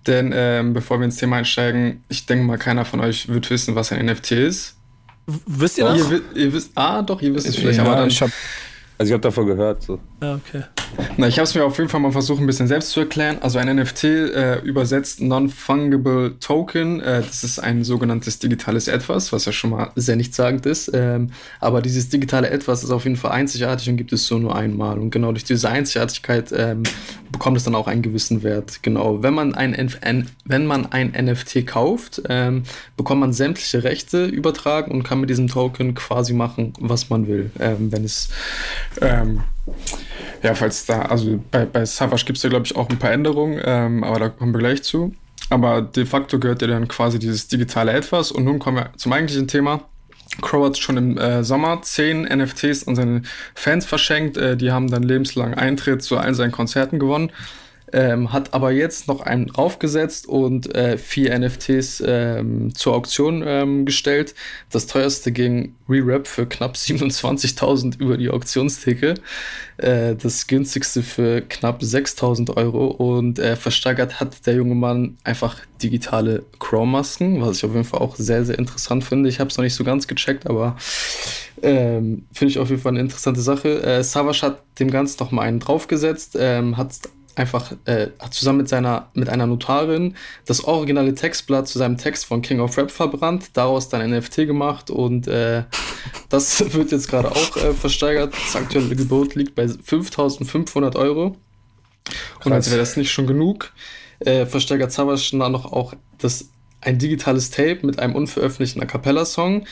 [0.07, 3.75] Denn ähm, bevor wir ins Thema einsteigen, ich denke mal, keiner von euch wird wissen,
[3.75, 4.77] was ein NFT ist.
[5.27, 6.11] W wisst ihr das?
[6.11, 8.09] Ihr, ihr, wisst, ah, doch, ihr wisst es vielleicht, ja, aber dann.
[8.09, 8.31] Ich hab,
[8.99, 9.83] also ich habe davon gehört.
[9.83, 9.99] So.
[10.23, 10.63] Ja, okay.
[11.19, 13.39] Na, ich habe es mir auf jeden Fall mal versucht, ein bisschen selbst zu erklären.
[13.41, 17.01] Also ein NFT äh, übersetzt Non-Fungible Token.
[17.01, 20.91] Äh, das ist ein sogenanntes digitales Etwas, was ja schon mal sehr nichtssagend ist.
[20.95, 21.31] Ähm,
[21.61, 24.99] aber dieses digitale Etwas ist auf jeden Fall einzigartig und gibt es so nur einmal.
[24.99, 26.83] Und genau durch diese Einzigartigkeit ähm,
[27.31, 28.83] bekommt es dann auch einen gewissen Wert.
[28.83, 29.23] Genau.
[29.23, 32.65] Wenn man ein, ein wenn man ein NFT kauft, ähm,
[32.97, 37.51] bekommt man sämtliche Rechte übertragen und kann mit diesem Token quasi machen, was man will.
[37.59, 38.29] Ähm, wenn es
[39.01, 39.41] ähm,
[40.43, 43.13] ja, falls da, also bei, bei Savage gibt es ja, glaube ich, auch ein paar
[43.13, 45.15] Änderungen, ähm, aber da kommen wir gleich zu.
[45.49, 48.33] Aber de facto gehört ja dann quasi dieses digitale Etwas.
[48.33, 49.83] Und nun kommen wir zum eigentlichen Thema.
[50.43, 53.23] Crow hat schon im äh, Sommer zehn NFTs an seine
[53.55, 54.37] Fans verschenkt.
[54.37, 57.31] Äh, die haben dann lebenslang Eintritt zu allen seinen Konzerten gewonnen
[57.93, 63.85] ähm, hat aber jetzt noch einen draufgesetzt und äh, vier NFTs ähm, zur Auktion ähm,
[63.85, 64.35] gestellt.
[64.71, 69.15] Das teuerste ging Re-Rap für knapp 27.000 über die Auktionstheke.
[69.77, 75.61] Äh, das günstigste für knapp 6.000 Euro und äh, versteigert hat der junge Mann einfach
[75.83, 79.29] digitale Crow-Masken, was ich auf jeden Fall auch sehr, sehr interessant finde.
[79.29, 80.77] Ich habe es noch nicht so ganz gecheckt, aber
[81.63, 83.83] ähm, finde ich auf jeden Fall eine interessante Sache.
[83.83, 86.93] Äh, Savage hat dem Ganzen noch mal einen draufgesetzt, ähm, hat
[87.37, 90.17] einfach äh, zusammen mit seiner mit einer Notarin
[90.47, 94.91] das originale Textblatt zu seinem Text von King of Rap verbrannt, daraus dann NFT gemacht
[94.91, 95.65] und äh,
[96.29, 98.35] das wird jetzt gerade auch äh, versteigert.
[98.35, 101.37] Das aktuelle Gebot liegt bei 5.500 Euro.
[102.45, 103.73] Und als wäre das nicht schon genug,
[104.21, 109.25] äh, versteigert Savage dann noch auch das ein digitales Tape mit einem unveröffentlichten A cappella
[109.25, 109.67] Song,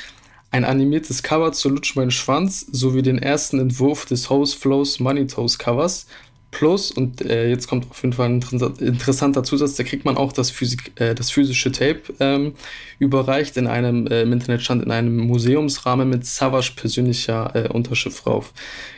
[0.50, 5.26] ein animiertes Cover zu Lutsch mein Schwanz sowie den ersten Entwurf des Hose Flows Money
[5.26, 6.06] Toes Covers
[6.54, 8.40] Plus, und äh, jetzt kommt auf jeden Fall ein
[8.78, 12.54] interessanter Zusatz, da kriegt man auch das, Physik, äh, das physische Tape ähm,
[13.00, 18.24] überreicht in einem, äh, im Internet stand in einem Museumsrahmen mit Savage persönlicher äh, Unterschrift
[18.24, 18.52] drauf.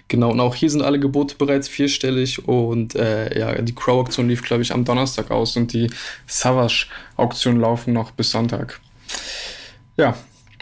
[0.08, 4.42] Genau, und auch hier sind alle Gebote bereits vierstellig und äh, ja, die Crow-Auktion lief,
[4.42, 5.88] glaube ich, am Donnerstag aus und die
[6.26, 8.80] Savage-Auktionen laufen noch bis Sonntag.
[9.96, 10.14] Ja,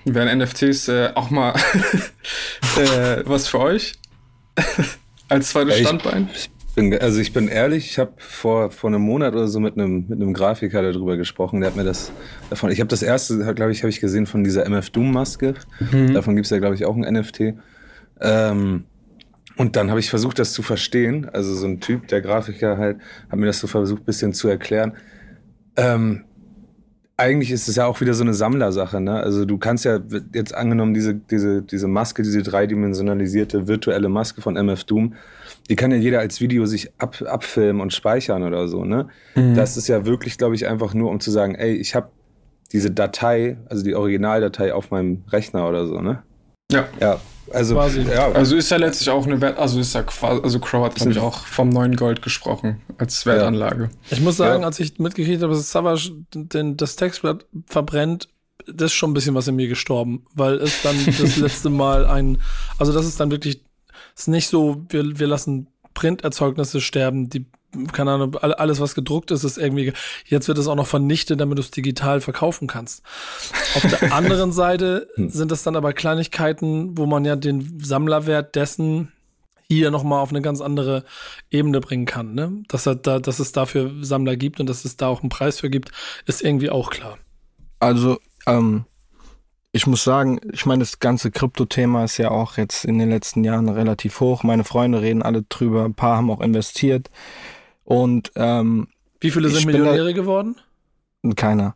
[0.04, 1.54] wären NFTs äh, auch mal
[3.24, 3.94] was für euch?
[5.28, 6.28] Als zweites Standbein?
[6.32, 9.76] Ich, bin, also ich bin ehrlich, ich habe vor, vor einem Monat oder so mit
[9.76, 12.12] einem, mit einem Grafiker darüber gesprochen, der hat mir das
[12.50, 15.54] davon, ich habe das erste, glaube ich, habe ich gesehen von dieser MF Doom Maske,
[15.92, 16.14] mhm.
[16.14, 17.54] davon gibt es ja, glaube ich, auch ein NFT.
[18.20, 18.84] Ähm,
[19.56, 22.98] und dann habe ich versucht, das zu verstehen, also so ein Typ, der Grafiker halt,
[23.28, 24.94] hat mir das so versucht, bisschen zu erklären.
[25.76, 26.24] Ähm,
[27.16, 29.20] eigentlich ist es ja auch wieder so eine Sammlersache, ne?
[29.20, 30.00] Also du kannst ja
[30.32, 35.14] jetzt angenommen diese, diese, diese Maske, diese dreidimensionalisierte virtuelle Maske von MF Doom,
[35.70, 39.08] die kann ja jeder als Video sich ab, abfilmen und speichern oder so, ne?
[39.36, 39.54] Mhm.
[39.54, 42.08] Das ist ja wirklich, glaube ich, einfach nur, um zu sagen, ey, ich habe
[42.72, 46.24] diese Datei, also die Originaldatei auf meinem Rechner oder so, ne?
[46.70, 46.88] Ja.
[47.00, 47.20] Ja.
[47.52, 48.00] Also, quasi.
[48.02, 48.32] ja.
[48.32, 51.12] also ist ja letztlich auch eine Wert, also ist ja quasi, also Crow hat, glaube
[51.12, 53.90] ich, auch vom neuen Gold gesprochen als Wertanlage.
[54.10, 54.66] Ich muss sagen, ja.
[54.66, 58.28] als ich mitgekriegt habe, dass Savage den, das Textblatt verbrennt,
[58.66, 62.06] das ist schon ein bisschen was in mir gestorben, weil es dann das letzte Mal
[62.06, 62.38] ein,
[62.78, 63.62] also das ist dann wirklich
[64.16, 67.46] ist nicht so, wir, wir lassen Printerzeugnisse sterben, die,
[67.92, 69.92] keine Ahnung, alles, was gedruckt ist, ist irgendwie,
[70.26, 73.02] jetzt wird es auch noch vernichtet, damit du es digital verkaufen kannst.
[73.74, 75.30] Auf der anderen Seite hm.
[75.30, 79.12] sind es dann aber Kleinigkeiten, wo man ja den Sammlerwert dessen
[79.68, 81.04] hier nochmal auf eine ganz andere
[81.50, 82.34] Ebene bringen kann.
[82.34, 82.62] Ne?
[82.68, 85.60] Dass, er da, dass es dafür Sammler gibt und dass es da auch einen Preis
[85.60, 85.90] für gibt,
[86.26, 87.18] ist irgendwie auch klar.
[87.80, 88.84] Also, ähm,
[89.74, 93.42] ich muss sagen, ich meine, das ganze Krypto-Thema ist ja auch jetzt in den letzten
[93.42, 94.44] Jahren relativ hoch.
[94.44, 97.10] Meine Freunde reden alle drüber, ein paar haben auch investiert.
[97.82, 98.86] Und ähm,
[99.18, 100.60] wie viele sind Millionäre geworden?
[101.34, 101.74] Keiner.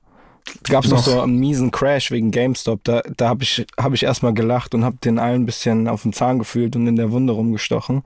[0.69, 2.85] Gab es noch so einen miesen Crash wegen GameStop.
[2.85, 6.03] Da, da habe ich, hab ich erstmal gelacht und habe den allen ein bisschen auf
[6.03, 8.03] den Zahn gefühlt und in der Wunde rumgestochen.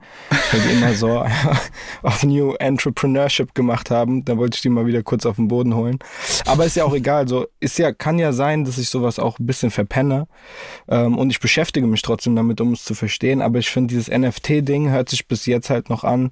[0.51, 1.25] Weil die immer so
[2.03, 4.25] auf New Entrepreneurship gemacht haben.
[4.25, 5.99] Da wollte ich die mal wieder kurz auf den Boden holen.
[6.45, 7.27] Aber ist ja auch egal.
[7.27, 10.27] So, ist ja, kann ja sein, dass ich sowas auch ein bisschen verpenne.
[10.87, 13.41] Ähm, und ich beschäftige mich trotzdem damit, um es zu verstehen.
[13.41, 16.31] Aber ich finde, dieses NFT-Ding hört sich bis jetzt halt noch an,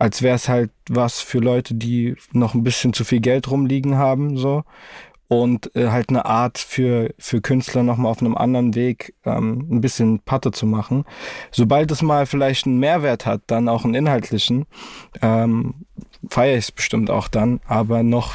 [0.00, 3.96] als wäre es halt was für Leute, die noch ein bisschen zu viel Geld rumliegen
[3.96, 4.64] haben, so
[5.30, 9.80] und äh, halt eine Art für, für Künstler nochmal auf einem anderen Weg ähm, ein
[9.80, 11.04] bisschen Patte zu machen.
[11.52, 14.66] Sobald es mal vielleicht einen Mehrwert hat, dann auch einen inhaltlichen,
[15.22, 15.86] ähm,
[16.28, 18.34] feiere ich es bestimmt auch dann, aber noch,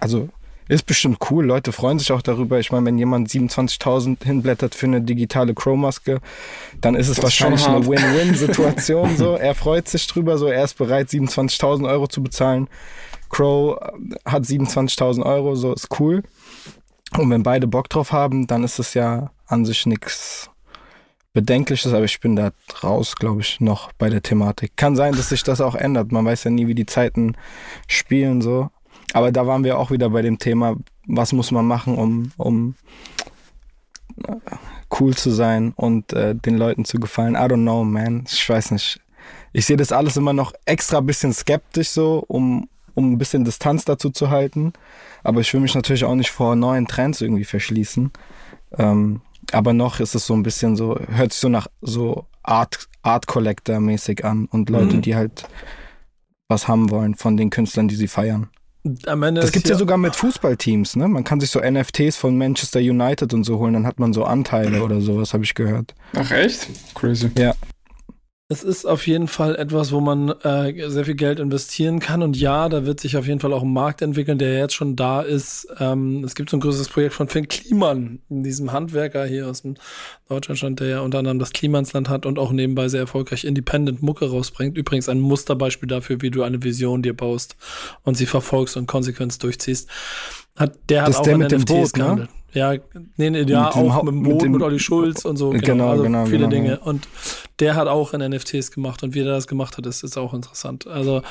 [0.00, 0.28] also
[0.66, 1.44] ist bestimmt cool.
[1.44, 2.58] Leute freuen sich auch darüber.
[2.58, 6.20] Ich meine, wenn jemand 27.000 hinblättert für eine digitale Crow-Maske,
[6.80, 9.16] dann ist es das wahrscheinlich eine Win-Win-Situation.
[9.16, 12.66] so, er freut sich drüber, so er ist bereit, 27.000 Euro zu bezahlen
[13.30, 13.78] Crow
[14.26, 16.22] hat 27.000 Euro, so ist cool.
[17.16, 20.50] Und wenn beide Bock drauf haben, dann ist es ja an sich nichts
[21.32, 22.50] Bedenkliches, aber ich bin da
[22.82, 24.76] raus, glaube ich, noch bei der Thematik.
[24.76, 26.10] Kann sein, dass sich das auch ändert.
[26.10, 27.36] Man weiß ja nie, wie die Zeiten
[27.86, 28.70] spielen, so.
[29.12, 30.76] Aber da waren wir auch wieder bei dem Thema,
[31.06, 32.74] was muss man machen, um, um
[34.26, 34.34] äh,
[34.98, 37.34] cool zu sein und äh, den Leuten zu gefallen.
[37.34, 38.24] I don't know, man.
[38.28, 39.00] Ich weiß nicht.
[39.52, 43.84] Ich sehe das alles immer noch extra bisschen skeptisch so, um, um ein bisschen Distanz
[43.84, 44.72] dazu zu halten.
[45.22, 48.10] Aber ich will mich natürlich auch nicht vor neuen Trends irgendwie verschließen.
[48.78, 49.20] Ähm,
[49.52, 53.26] aber noch ist es so ein bisschen so, hört sich so nach so Art, Art
[53.26, 55.02] Collector mäßig an und Leute, mhm.
[55.02, 55.48] die halt
[56.48, 58.48] was haben wollen von den Künstlern, die sie feiern.
[59.06, 61.06] Am Ende das gibt ja sogar mit Fußballteams, ne?
[61.06, 64.24] Man kann sich so NFTs von Manchester United und so holen, dann hat man so
[64.24, 65.94] Anteile oder sowas, habe ich gehört.
[66.16, 66.66] Ach echt?
[66.94, 67.30] Crazy.
[67.36, 67.54] Ja.
[68.52, 72.20] Es ist auf jeden Fall etwas, wo man äh, sehr viel Geld investieren kann.
[72.20, 74.96] Und ja, da wird sich auf jeden Fall auch ein Markt entwickeln, der jetzt schon
[74.96, 75.68] da ist.
[75.78, 79.76] Ähm, es gibt so ein größeres Projekt von Finn Kliman, diesem Handwerker hier aus dem
[80.28, 84.28] Deutschland, der ja unter anderem das Klimansland hat und auch nebenbei sehr erfolgreich Independent Mucke
[84.28, 84.76] rausbringt.
[84.76, 87.56] Übrigens ein Musterbeispiel dafür, wie du eine Vision dir baust
[88.02, 89.88] und sie verfolgst und konsequent durchziehst.
[90.60, 92.16] Hat, der das hat auch der mit NFTs dem Boot, ne?
[92.16, 92.28] Ne?
[92.52, 92.74] Ja,
[93.16, 95.50] nee, nee, ja, mit auch mit dem Boot, mit, mit Olli Schulz und so.
[95.50, 96.80] Genau, genau, also genau viele genau, Dinge.
[96.80, 97.08] Und
[97.60, 100.34] der hat auch in NFTs gemacht und wie der das gemacht hat, ist, ist auch
[100.34, 100.86] interessant.
[100.86, 101.22] Also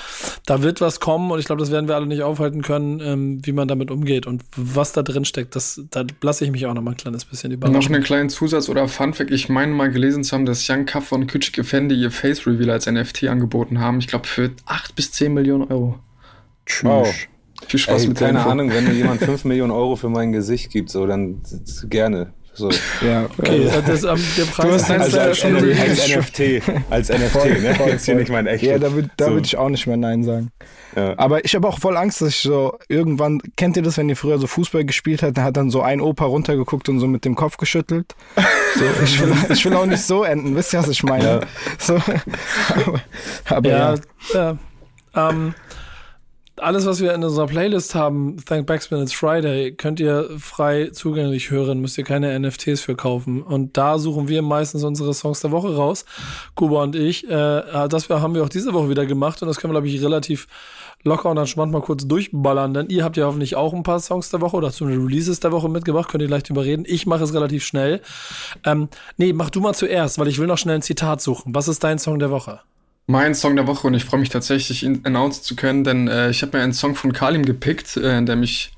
[0.47, 3.45] da wird was kommen und ich glaube, das werden wir alle nicht aufhalten können, ähm,
[3.45, 5.55] wie man damit umgeht und was da drin steckt.
[5.55, 7.79] Das, da lasse ich mich auch noch mal ein kleines bisschen überraschen.
[7.79, 9.29] Noch einen kleinen Zusatz oder Funfact.
[9.29, 12.71] Ich meine mal gelesen zu haben, dass Young Kaffer und Küçük Effendi ihr Face Reveal
[12.71, 13.99] als NFT angeboten haben.
[13.99, 15.99] Ich glaube für 8 bis 10 Millionen Euro.
[16.65, 16.89] Tschüss.
[16.89, 17.13] Wow.
[17.67, 20.71] Viel Spaß Ey, mit Keine Ahnung, wenn mir jemand 5 Millionen Euro für mein Gesicht
[20.71, 21.41] gibt, so, dann
[21.89, 22.33] gerne.
[22.59, 22.69] So.
[23.01, 23.67] Ja, okay.
[23.67, 26.61] Ja, das, um, der Preis du hast also als, als, als, NFT.
[26.89, 27.75] Als NFT, voll, ne?
[27.75, 28.63] Voll, Jetzt hier nicht mein echt.
[28.63, 29.27] Ja, da würde so.
[29.27, 30.51] würd ich auch nicht mehr Nein sagen.
[30.95, 31.13] Ja.
[31.17, 34.17] Aber ich habe auch voll Angst, dass ich so irgendwann, kennt ihr das, wenn ihr
[34.17, 37.23] früher so Fußball gespielt habt, da hat dann so ein Opa runtergeguckt und so mit
[37.23, 38.13] dem Kopf geschüttelt.
[38.75, 41.25] So, ich, will, ich will auch nicht so enden, wisst ihr, was ich meine?
[41.25, 41.39] Ja.
[41.77, 41.95] So,
[42.75, 43.01] aber,
[43.45, 43.95] aber ja.
[44.33, 44.57] ja.
[45.15, 45.53] Ähm,
[46.59, 51.49] alles, was wir in unserer Playlist haben, Thank Backspin It's Friday, könnt ihr frei zugänglich
[51.51, 53.41] hören, müsst ihr keine NFTs für kaufen.
[53.41, 56.05] Und da suchen wir meistens unsere Songs der Woche raus,
[56.55, 57.27] Kuba und ich.
[57.29, 60.01] Äh, das haben wir auch diese Woche wieder gemacht und das können wir, glaube ich,
[60.03, 60.47] relativ
[61.03, 64.29] locker und entspannt mal kurz durchballern, denn ihr habt ja hoffentlich auch ein paar Songs
[64.29, 66.83] der Woche oder zumindest Releases der Woche mitgebracht, könnt ihr leicht überreden.
[66.85, 68.01] Ich mache es relativ schnell.
[68.65, 71.55] Ähm, nee, mach du mal zuerst, weil ich will noch schnell ein Zitat suchen.
[71.55, 72.59] Was ist dein Song der Woche?
[73.11, 76.29] Mein Song der Woche und ich freue mich tatsächlich, ihn announcen zu können, denn äh,
[76.29, 78.71] ich habe mir einen Song von Kalim gepickt, äh, der mich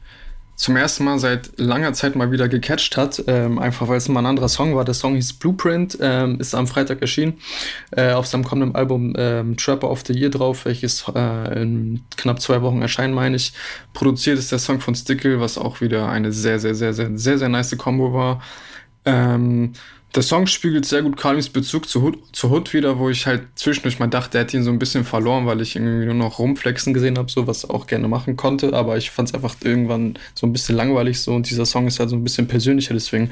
[0.55, 4.21] zum ersten Mal seit langer Zeit mal wieder gecatcht hat, ähm, einfach weil es mal
[4.21, 4.85] ein anderer Song war.
[4.85, 7.39] Der Song hieß Blueprint, ähm, ist am Freitag erschienen,
[7.91, 12.39] äh, auf seinem kommenden Album ähm, Trapper of the Year drauf, welches äh, in knapp
[12.39, 13.51] zwei Wochen erscheint, meine ich.
[13.93, 17.37] Produziert ist der Song von Stickle, was auch wieder eine sehr, sehr, sehr, sehr, sehr,
[17.37, 18.41] sehr nice Combo war.
[19.03, 19.73] Ähm,
[20.13, 23.43] der Song spiegelt sehr gut Kalims Bezug zu Hood, zu Hood wieder, wo ich halt
[23.55, 26.39] zwischendurch mal dachte, er hätte ihn so ein bisschen verloren, weil ich irgendwie nur noch
[26.39, 28.73] rumflexen gesehen habe, so was er auch gerne machen konnte.
[28.73, 31.99] Aber ich fand es einfach irgendwann so ein bisschen langweilig so und dieser Song ist
[31.99, 33.31] halt so ein bisschen persönlicher, deswegen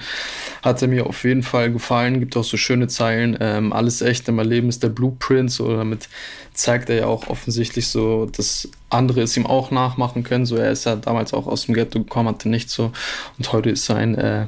[0.64, 2.22] hat er mir auf jeden Fall gefallen.
[2.22, 3.38] Gibt auch so schöne Zeilen.
[3.42, 6.08] Ähm, alles echt in meinem Leben ist der Blueprint, so damit
[6.54, 10.46] zeigt er ja auch offensichtlich so, dass andere es ihm auch nachmachen können.
[10.46, 12.92] So, er ist ja damals auch aus dem Ghetto gekommen, hatte nichts so
[13.38, 14.48] und heute ist sein äh,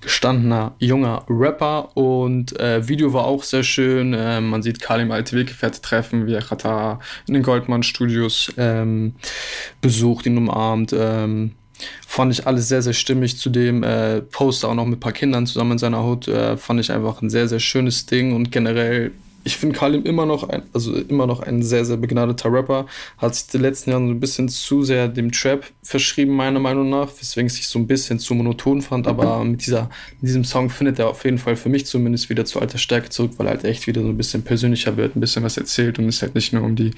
[0.00, 4.14] gestandener junger Rapper und äh, Video war auch sehr schön.
[4.14, 9.14] Äh, man sieht Kalim alte Weggefährte treffen, wie er Katar in den Goldman Studios ähm,
[9.80, 10.94] besucht, ihn umarmt.
[10.96, 11.52] Ähm,
[12.06, 13.38] fand ich alles sehr, sehr stimmig.
[13.38, 16.28] Zudem äh, Poster auch noch mit ein paar Kindern zusammen in seiner Hut.
[16.28, 19.12] Äh, fand ich einfach ein sehr, sehr schönes Ding und generell
[19.46, 22.86] ich finde Kalim immer noch ein, also immer noch ein sehr, sehr begnadeter Rapper.
[23.16, 26.90] Hat sich die letzten Jahre so ein bisschen zu sehr dem Trap verschrieben, meiner Meinung
[26.90, 29.06] nach, weswegen es sich so ein bisschen zu monoton fand.
[29.06, 29.88] Aber mit, dieser,
[30.20, 33.08] mit diesem Song findet er auf jeden Fall für mich zumindest wieder zu alter Stärke
[33.08, 36.00] zurück, weil er halt echt wieder so ein bisschen persönlicher wird, ein bisschen was erzählt
[36.00, 36.90] und es halt nicht nur um die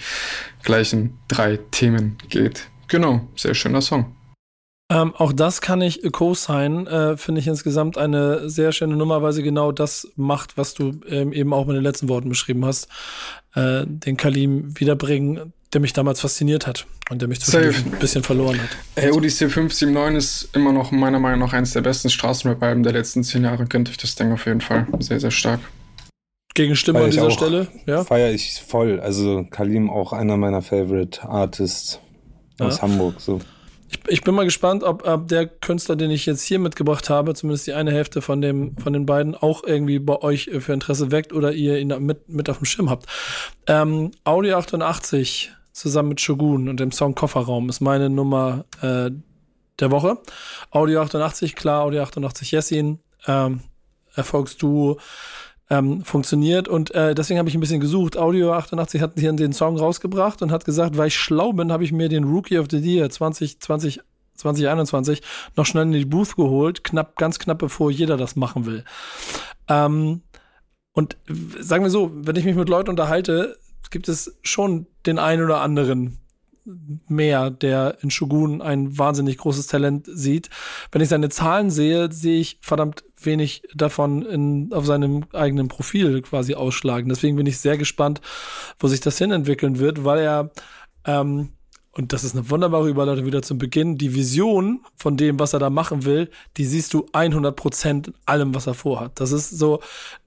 [0.62, 2.68] gleichen drei Themen geht.
[2.88, 4.17] Genau, sehr schöner Song.
[4.90, 9.34] Ähm, auch das kann ich co-signen, äh, finde ich insgesamt eine sehr schöne Nummer, weil
[9.34, 12.88] sie genau das macht, was du ähm, eben auch mit den letzten Worten beschrieben hast.
[13.54, 18.22] Äh, den Kalim wiederbringen, der mich damals fasziniert hat und der mich zwischendurch ein bisschen
[18.22, 18.70] verloren hat.
[18.96, 23.24] Hey, Odyssey 579 ist immer noch meiner Meinung nach eines der besten Straßenrap-Alben der letzten
[23.24, 23.66] zehn Jahre.
[23.66, 24.86] Kennt euch das Ding auf jeden Fall.
[25.00, 25.60] Sehr, sehr stark.
[26.54, 28.04] Gegen Stimme an dieser auch, Stelle, ja?
[28.04, 29.00] Feier ich voll.
[29.00, 32.00] Also Kalim auch einer meiner Favorite Artists
[32.58, 32.82] aus ja.
[32.82, 33.20] Hamburg.
[33.20, 33.40] So.
[33.90, 37.34] Ich, ich, bin mal gespannt, ob, ob, der Künstler, den ich jetzt hier mitgebracht habe,
[37.34, 41.10] zumindest die eine Hälfte von, dem, von den beiden, auch irgendwie bei euch für Interesse
[41.10, 43.06] weckt oder ihr ihn mit, mit auf dem Schirm habt.
[43.66, 49.10] Ähm, Audi 88 zusammen mit Shogun und dem Song Kofferraum ist meine Nummer äh,
[49.80, 50.18] der Woche.
[50.70, 53.60] Audio 88, klar, Audio 88 Jessin, ähm,
[54.14, 54.98] Erfolgsduo
[55.70, 56.68] ähm, funktioniert.
[56.68, 58.16] Und äh, deswegen habe ich ein bisschen gesucht.
[58.16, 61.84] Audio 88 hat hier den Song rausgebracht und hat gesagt, weil ich schlau bin, habe
[61.84, 64.00] ich mir den Rookie of the Year 2020
[64.38, 65.20] 2021
[65.56, 68.84] noch schnell in die Booth geholt, knapp, ganz knapp bevor jeder das machen will.
[69.66, 70.22] Ähm,
[70.92, 71.16] und
[71.58, 73.58] sagen wir so, wenn ich mich mit Leuten unterhalte,
[73.90, 76.18] gibt es schon den einen oder anderen,
[77.08, 80.50] mehr, der in Shogun ein wahnsinnig großes Talent sieht.
[80.92, 86.22] Wenn ich seine Zahlen sehe, sehe ich verdammt wenig davon in, auf seinem eigenen Profil
[86.22, 87.08] quasi ausschlagen.
[87.08, 88.20] Deswegen bin ich sehr gespannt,
[88.78, 90.50] wo sich das hin entwickeln wird, weil er
[91.04, 91.50] ähm,
[91.98, 93.98] und das ist eine wunderbare Überleitung wieder zum Beginn.
[93.98, 98.14] Die Vision von dem, was er da machen will, die siehst du 100 Prozent in
[98.24, 99.18] allem, was er vorhat.
[99.20, 99.80] Das ist so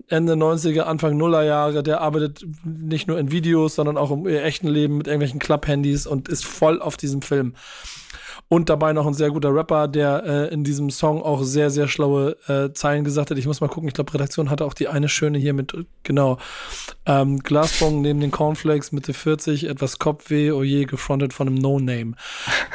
[0.10, 1.82] Ende 90er, Anfang Nuller Jahre.
[1.82, 6.28] Der arbeitet nicht nur in Videos, sondern auch im echten Leben mit irgendwelchen Club-Handys und
[6.28, 7.54] ist voll auf diesem Film
[8.52, 11.88] und dabei noch ein sehr guter Rapper, der äh, in diesem Song auch sehr, sehr
[11.88, 13.38] schlaue äh, Zeilen gesagt hat.
[13.38, 15.74] Ich muss mal gucken, ich glaube, Redaktion hatte auch die eine schöne hier mit,
[16.04, 16.38] genau,
[17.06, 22.16] ähm, Glasbong neben den Cornflakes, Mitte 40, etwas Kopfweh, oje, gefrontet von einem No-Name.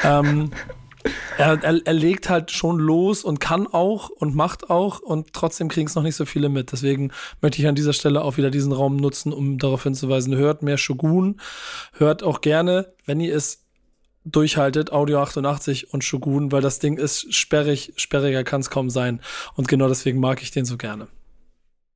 [0.03, 0.51] ähm,
[1.37, 5.69] er, er, er, legt halt schon los und kann auch und macht auch und trotzdem
[5.69, 6.73] kriegen es noch nicht so viele mit.
[6.73, 7.13] Deswegen
[7.43, 10.79] möchte ich an dieser Stelle auch wieder diesen Raum nutzen, um darauf hinzuweisen, hört mehr
[10.79, 11.39] Shogun,
[11.93, 13.66] hört auch gerne, wenn ihr es
[14.27, 19.21] durchhaltet, Audio 88 und Shogun, weil das Ding ist sperrig, sperriger kann es kaum sein.
[19.55, 21.09] Und genau deswegen mag ich den so gerne.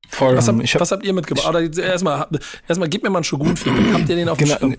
[0.08, 0.36] Voll.
[0.36, 1.78] Was, hab, hab, was habt ihr mitgebracht?
[1.78, 2.26] Erstmal,
[2.68, 3.94] erstmal gib mir mal einen Shogun-Film.
[3.94, 4.76] Habt ihr den auf dem genau, Schirm?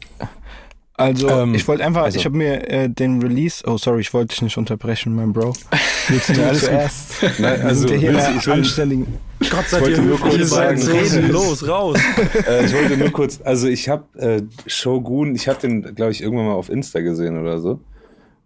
[0.96, 2.20] Also, ähm, ich wollte einfach, also.
[2.20, 5.54] ich habe mir äh, den Release, oh sorry, ich wollte dich nicht unterbrechen, mein Bro.
[6.10, 7.14] Willst du alles zuerst?
[7.40, 9.08] Nein, also, wir hier ich, ich anständigen.
[9.50, 11.98] Gott sei Dank, nur kurz sagen, reden, los, raus.
[12.48, 16.22] äh, ich wollte nur kurz, also ich habe äh, Shogun, ich habe den, glaube ich,
[16.22, 17.80] irgendwann mal auf Insta gesehen oder so.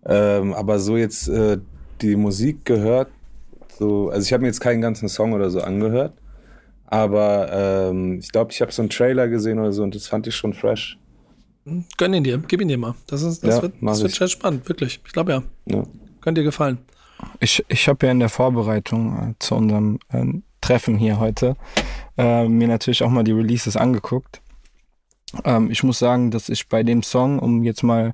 [0.05, 1.57] Ähm, aber so jetzt äh,
[2.01, 3.09] die Musik gehört,
[3.77, 6.13] so, also ich habe mir jetzt keinen ganzen Song oder so angehört.
[6.87, 10.27] Aber ähm, ich glaube, ich habe so einen Trailer gesehen oder so und das fand
[10.27, 10.97] ich schon fresh.
[11.97, 12.95] Gönn ihn dir, gib ihn dir mal.
[13.07, 15.01] Das, ist, das ja, wird, das wird sehr spannend, wirklich.
[15.05, 15.43] Ich glaube ja.
[15.65, 15.83] ja.
[16.21, 16.77] Könnte dir gefallen.
[17.39, 20.25] Ich, ich habe ja in der Vorbereitung äh, zu unserem äh,
[20.61, 21.55] Treffen hier heute
[22.17, 24.41] äh, mir natürlich auch mal die Releases angeguckt.
[25.43, 28.13] Ähm, ich muss sagen, dass ich bei dem Song, um jetzt mal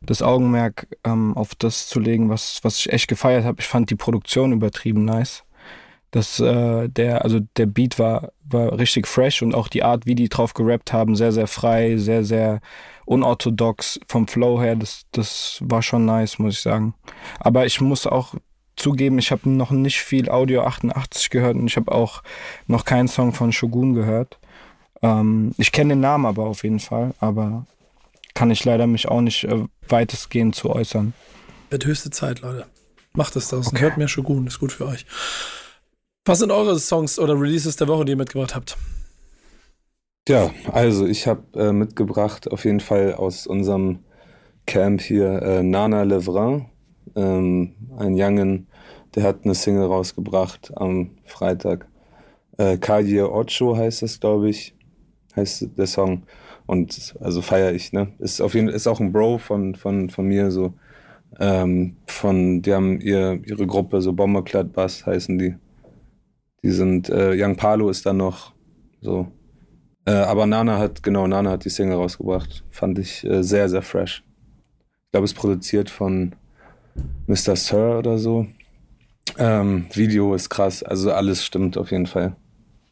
[0.00, 3.90] das Augenmerk ähm, auf das zu legen, was, was ich echt gefeiert habe, ich fand
[3.90, 5.44] die Produktion übertrieben nice.
[6.10, 10.14] Das, äh, der, also der Beat war, war richtig fresh und auch die Art, wie
[10.14, 12.60] die drauf gerappt haben, sehr, sehr frei, sehr, sehr
[13.04, 14.76] unorthodox vom Flow her.
[14.76, 16.94] Das, das war schon nice, muss ich sagen.
[17.40, 18.34] Aber ich muss auch
[18.76, 22.22] zugeben, ich habe noch nicht viel Audio 88 gehört und ich habe auch
[22.66, 24.38] noch keinen Song von Shogun gehört.
[25.02, 27.66] Ähm, ich kenne den Namen aber auf jeden Fall, aber
[28.34, 31.12] kann ich leider mich auch nicht äh, weitestgehend zu äußern.
[31.70, 32.66] Wird höchste Zeit, Leute.
[33.12, 33.68] Macht es das.
[33.68, 33.80] Okay.
[33.80, 35.04] Hört mehr Shogun, ist gut für euch.
[36.24, 38.76] Was sind eure Songs oder Releases der Woche, die ihr mitgebracht habt?
[40.28, 44.00] Ja, also ich habe äh, mitgebracht auf jeden Fall aus unserem
[44.66, 46.66] Camp hier äh, Nana Levrin,
[47.16, 48.68] ähm, ein Youngen,
[49.16, 51.88] der hat eine Single rausgebracht am Freitag.
[52.56, 54.76] Äh, Kaje Ocho heißt das, glaube ich,
[55.36, 56.24] heißt der Song.
[56.66, 58.12] Und also feiere ich, ne?
[58.20, 60.74] Ist auf jeden ist auch ein Bro von, von, von mir, so.
[61.40, 65.56] Ähm, von, die haben ihr, ihre Gruppe, so Bomberclad Bass heißen die.
[66.62, 68.52] Die sind, äh, Young Palo ist dann noch
[69.00, 69.26] so.
[70.04, 72.64] Äh, aber Nana hat, genau, Nana hat die Single rausgebracht.
[72.70, 74.24] Fand ich äh, sehr, sehr fresh.
[75.06, 76.34] Ich glaube, es ist produziert von
[77.26, 77.56] Mr.
[77.56, 78.46] Sir oder so.
[79.38, 82.34] Ähm, Video ist krass, also alles stimmt auf jeden Fall.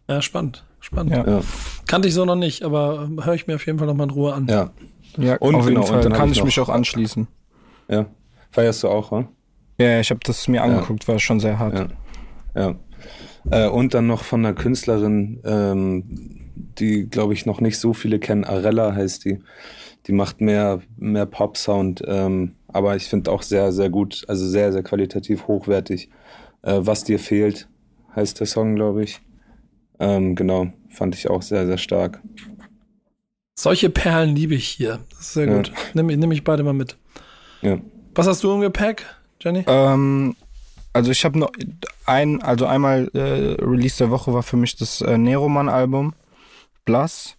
[0.09, 0.65] Ja, spannend.
[0.81, 1.13] Spannend.
[1.13, 1.27] Ja.
[1.27, 1.41] Ja.
[1.87, 4.33] Kannte ich so noch nicht, aber höre ich mir auf jeden Fall nochmal in Ruhe
[4.33, 4.47] an.
[4.49, 4.71] Ja.
[5.17, 7.27] Ja, und auf jeden genau, Fall kann ich, ich mich auch anschließen.
[7.89, 8.07] Ja.
[8.53, 9.29] Feierst du auch, wa?
[9.79, 11.93] Ja, ich habe das mir angeguckt, war schon sehr hart.
[12.55, 12.75] Ja.
[13.51, 13.67] ja.
[13.67, 18.19] Äh, und dann noch von einer Künstlerin, ähm, die, glaube ich, noch nicht so viele
[18.19, 18.45] kennen.
[18.45, 19.39] Arella heißt die.
[20.07, 24.73] Die macht mehr, mehr Pop-Sound, ähm, aber ich finde auch sehr, sehr gut, also sehr,
[24.73, 26.09] sehr qualitativ hochwertig.
[26.63, 27.69] Äh, Was dir fehlt,
[28.17, 29.21] heißt der Song, glaube ich.
[29.99, 32.23] Ähm, genau, fand ich auch sehr, sehr stark.
[33.55, 35.01] Solche Perlen liebe ich hier.
[35.11, 35.57] Das ist sehr ja.
[35.57, 35.71] gut.
[35.93, 36.97] Nehme nehm ich beide mal mit.
[37.61, 37.79] Ja.
[38.15, 39.05] Was hast du im Gepäck,
[39.39, 39.65] Jenny?
[39.67, 40.35] Ähm,
[40.95, 41.53] also ich habe noch
[42.07, 46.15] ein, also einmal äh, Release der Woche war für mich das äh, Neroman-Album.
[46.91, 47.37] Blass.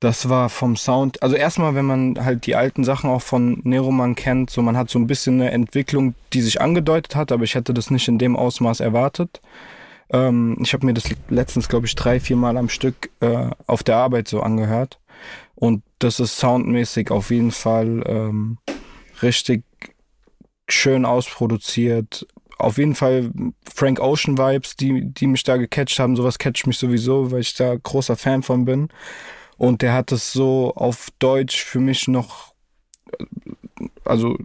[0.00, 4.14] Das war vom Sound, also erstmal, wenn man halt die alten Sachen auch von Neroman
[4.14, 7.54] kennt, so man hat so ein bisschen eine Entwicklung, die sich angedeutet hat, aber ich
[7.54, 9.42] hätte das nicht in dem Ausmaß erwartet.
[10.10, 13.82] Ähm, ich habe mir das letztens, glaube ich, drei, vier Mal am Stück äh, auf
[13.82, 15.00] der Arbeit so angehört.
[15.54, 18.58] Und das ist soundmäßig auf jeden Fall ähm,
[19.20, 19.64] richtig
[20.66, 22.26] schön ausproduziert.
[22.58, 23.30] Auf jeden Fall
[23.74, 26.16] Frank Ocean Vibes, die, die mich da gecatcht haben.
[26.16, 28.88] Sowas catcht mich sowieso, weil ich da großer Fan von bin.
[29.58, 32.54] Und der hat es so auf Deutsch für mich noch,
[34.04, 34.36] also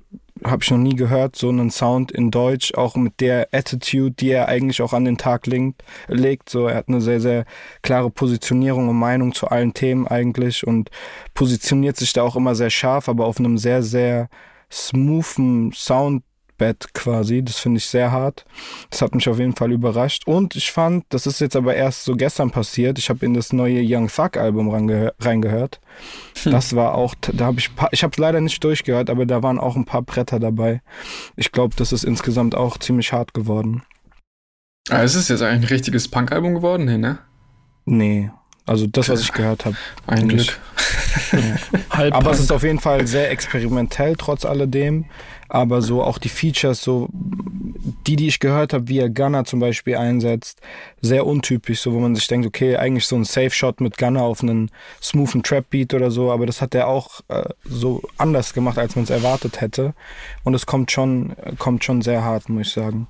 [0.44, 4.32] habe ich noch nie gehört, so einen Sound in Deutsch, auch mit der Attitude, die
[4.32, 5.84] er eigentlich auch an den Tag legt.
[6.08, 6.50] legt.
[6.50, 7.46] So, er hat eine sehr, sehr
[7.82, 10.90] klare Positionierung und Meinung zu allen Themen eigentlich und
[11.34, 14.30] positioniert sich da auch immer sehr scharf, aber auf einem sehr, sehr
[14.72, 16.24] smoothen Sound
[16.62, 17.44] Bett quasi.
[17.44, 18.46] Das finde ich sehr hart.
[18.92, 20.28] Das hat mich auf jeden Fall überrascht.
[20.28, 23.00] Und ich fand, das ist jetzt aber erst so gestern passiert.
[23.00, 25.82] Ich habe in das neue Young Thug Album reingehört.
[26.44, 26.52] Hm.
[26.52, 29.58] Das war auch, da habe ich, ich habe es leider nicht durchgehört, aber da waren
[29.58, 30.84] auch ein paar Bretter dabei.
[31.36, 33.82] Ich glaube, das ist insgesamt auch ziemlich hart geworden.
[34.92, 36.86] Ah, ist es jetzt eigentlich ein richtiges Punk-Album geworden?
[36.86, 37.18] Nee, ne?
[37.86, 38.30] Nee.
[38.68, 39.76] Also das, was ich gehört habe.
[40.06, 40.60] Ein Glück.
[41.32, 42.12] Ja.
[42.12, 45.06] Aber es ist auf jeden Fall sehr experimentell, trotz alledem
[45.52, 47.10] aber so auch die Features, so
[48.08, 50.62] die, die ich gehört habe, wie er Gunner zum Beispiel einsetzt,
[51.02, 54.42] sehr untypisch, so wo man sich denkt, okay, eigentlich so ein Safe-Shot mit Gunner auf
[54.42, 54.72] einen
[55.02, 59.04] smoothen Trap-Beat oder so, aber das hat er auch äh, so anders gemacht, als man
[59.04, 59.94] es erwartet hätte.
[60.46, 63.08] Und es kommt schon, kommt schon sehr hart, muss ich sagen.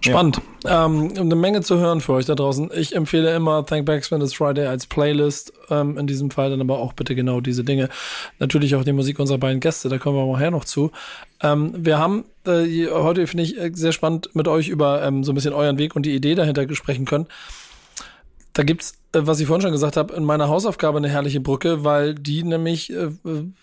[0.00, 0.40] Spannend.
[0.64, 0.86] Ja.
[0.86, 2.70] Ähm, eine Menge zu hören für euch da draußen.
[2.74, 5.52] Ich empfehle immer Thank Backs When It's Friday als Playlist.
[5.70, 7.88] Ähm, in diesem Fall dann aber auch bitte genau diese Dinge.
[8.38, 10.90] Natürlich auch die Musik unserer beiden Gäste, da kommen wir nachher noch zu.
[11.42, 15.32] Ähm, wir haben äh, heute, finde ich, äh, sehr spannend mit euch über ähm, so
[15.32, 17.26] ein bisschen euren Weg und die Idee dahinter sprechen können.
[18.52, 21.84] Da gibt's, äh, was ich vorhin schon gesagt habe, in meiner Hausaufgabe eine herrliche Brücke,
[21.84, 23.10] weil die nämlich äh,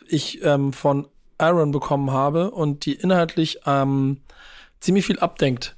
[0.07, 1.07] ich ähm, von
[1.37, 4.17] Aaron bekommen habe und die inhaltlich ähm,
[4.79, 5.75] ziemlich viel abdenkt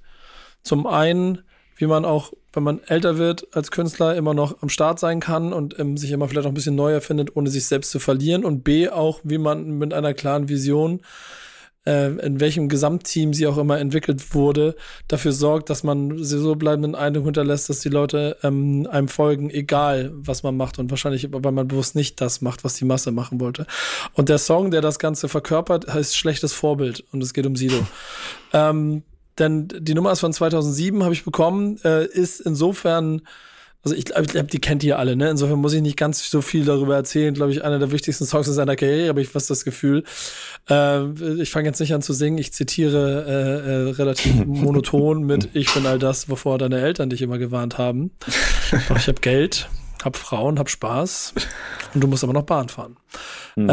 [0.65, 1.43] zum einen,
[1.77, 5.53] wie man auch, wenn man älter wird als Künstler, immer noch am Start sein kann
[5.53, 8.43] und ähm, sich immer vielleicht auch ein bisschen neu erfindet, ohne sich selbst zu verlieren.
[8.43, 11.01] Und B, auch, wie man mit einer klaren Vision,
[11.85, 14.75] äh, in welchem Gesamtteam sie auch immer entwickelt wurde,
[15.07, 20.11] dafür sorgt, dass man so bleibenden Eindruck hinterlässt, dass die Leute ähm, einem folgen, egal
[20.15, 23.39] was man macht und wahrscheinlich, weil man bewusst nicht das macht, was die Masse machen
[23.39, 23.67] wollte.
[24.13, 27.85] Und der Song, der das Ganze verkörpert, heißt Schlechtes Vorbild und es geht um Sido.
[28.53, 29.03] ähm,
[29.39, 33.21] denn die Nummer ist von 2007, habe ich bekommen, äh, ist insofern,
[33.83, 35.29] also ich, glaube, die kennt ihr alle, ne?
[35.29, 37.33] Insofern muss ich nicht ganz so viel darüber erzählen.
[37.33, 40.03] Glaube ich, einer der wichtigsten Songs in seiner Karriere, habe ich fast das Gefühl.
[40.69, 41.05] Äh,
[41.41, 45.71] ich fange jetzt nicht an zu singen, ich zitiere äh, äh, relativ monoton mit Ich
[45.73, 48.11] bin all das, wovor deine Eltern dich immer gewarnt haben.
[48.89, 49.69] Doch ich habe Geld,
[50.03, 51.33] hab Frauen, hab Spaß
[51.93, 52.97] und du musst aber noch Bahn fahren.
[53.55, 53.69] Mhm.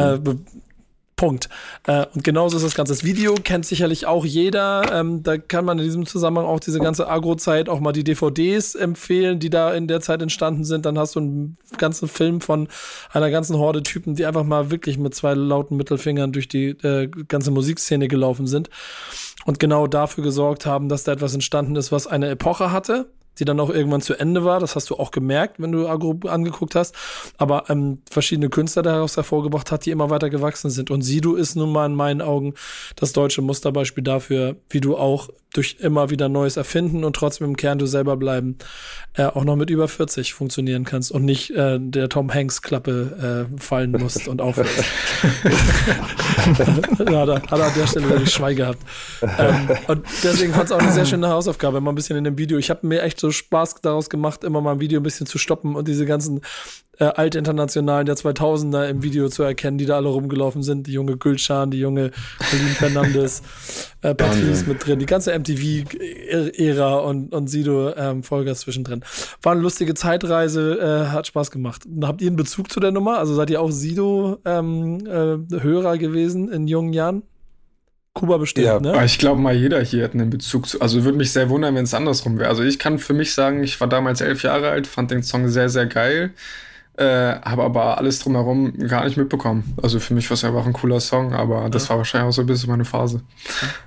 [1.23, 1.49] Punkt.
[1.87, 2.93] Äh, und genauso ist das Ganze.
[2.93, 4.93] Das Video kennt sicherlich auch jeder.
[4.93, 8.75] Ähm, da kann man in diesem Zusammenhang auch diese ganze Agro-Zeit auch mal die DVDs
[8.75, 10.85] empfehlen, die da in der Zeit entstanden sind.
[10.85, 12.67] Dann hast du einen ganzen Film von
[13.13, 17.07] einer ganzen Horde Typen, die einfach mal wirklich mit zwei lauten Mittelfingern durch die äh,
[17.07, 18.69] ganze Musikszene gelaufen sind
[19.45, 23.07] und genau dafür gesorgt haben, dass da etwas entstanden ist, was eine Epoche hatte
[23.39, 24.61] die dann auch irgendwann zu Ende war.
[24.61, 26.95] Das hast du auch gemerkt, wenn du Agro angeguckt hast.
[27.39, 30.91] Aber ähm, verschiedene Künstler daraus hervorgebracht hat, die immer weiter gewachsen sind.
[30.91, 32.55] Und Sido ist nun mal in meinen Augen
[32.97, 37.57] das deutsche Musterbeispiel dafür, wie du auch durch immer wieder Neues erfinden und trotzdem im
[37.57, 38.57] Kern du selber bleiben,
[39.15, 43.49] äh, auch noch mit über 40 funktionieren kannst und nicht äh, der Tom Hanks Klappe
[43.53, 44.73] äh, fallen musst und aufhörst.
[46.59, 48.79] ja, hat, er, hat er an der Stelle wirklich Schweig gehabt.
[49.21, 52.39] Ähm, und deswegen fand es auch eine sehr schöne Hausaufgabe, mal ein bisschen in dem
[52.39, 52.57] Video.
[52.57, 55.39] Ich habe mir echt so Spaß daraus gemacht, immer mal ein Video ein bisschen zu
[55.39, 56.43] stoppen und diese ganzen
[56.99, 60.87] äh, Altinternationalen der 2000er im Video zu erkennen, die da alle rumgelaufen sind.
[60.87, 63.43] Die junge Gülschan, die junge Pauline Fernandes,
[64.03, 69.05] äh, Patrice mit drin, die ganze MTV-Ära und, und Sido ähm, Folger zwischendrin.
[69.41, 71.83] War eine lustige Zeitreise, äh, hat Spaß gemacht.
[72.03, 73.19] Habt ihr einen Bezug zu der Nummer?
[73.19, 77.23] Also seid ihr auch Sido-Hörer ähm, äh, gewesen in jungen Jahren?
[78.15, 79.05] Kuba bestimmt, ja, ne?
[79.05, 80.81] Ich glaube mal, jeder hier hat einen Bezug zu.
[80.81, 82.49] Also würde mich sehr wundern, wenn es andersrum wäre.
[82.49, 85.49] Also ich kann für mich sagen, ich war damals elf Jahre alt, fand den Song
[85.49, 86.33] sehr, sehr geil.
[86.99, 87.05] Äh,
[87.41, 89.75] habe aber alles drumherum gar nicht mitbekommen.
[89.83, 92.43] Also für mich war es einfach ein cooler Song, aber das war wahrscheinlich auch so
[92.43, 93.23] ein bisschen meine Phase.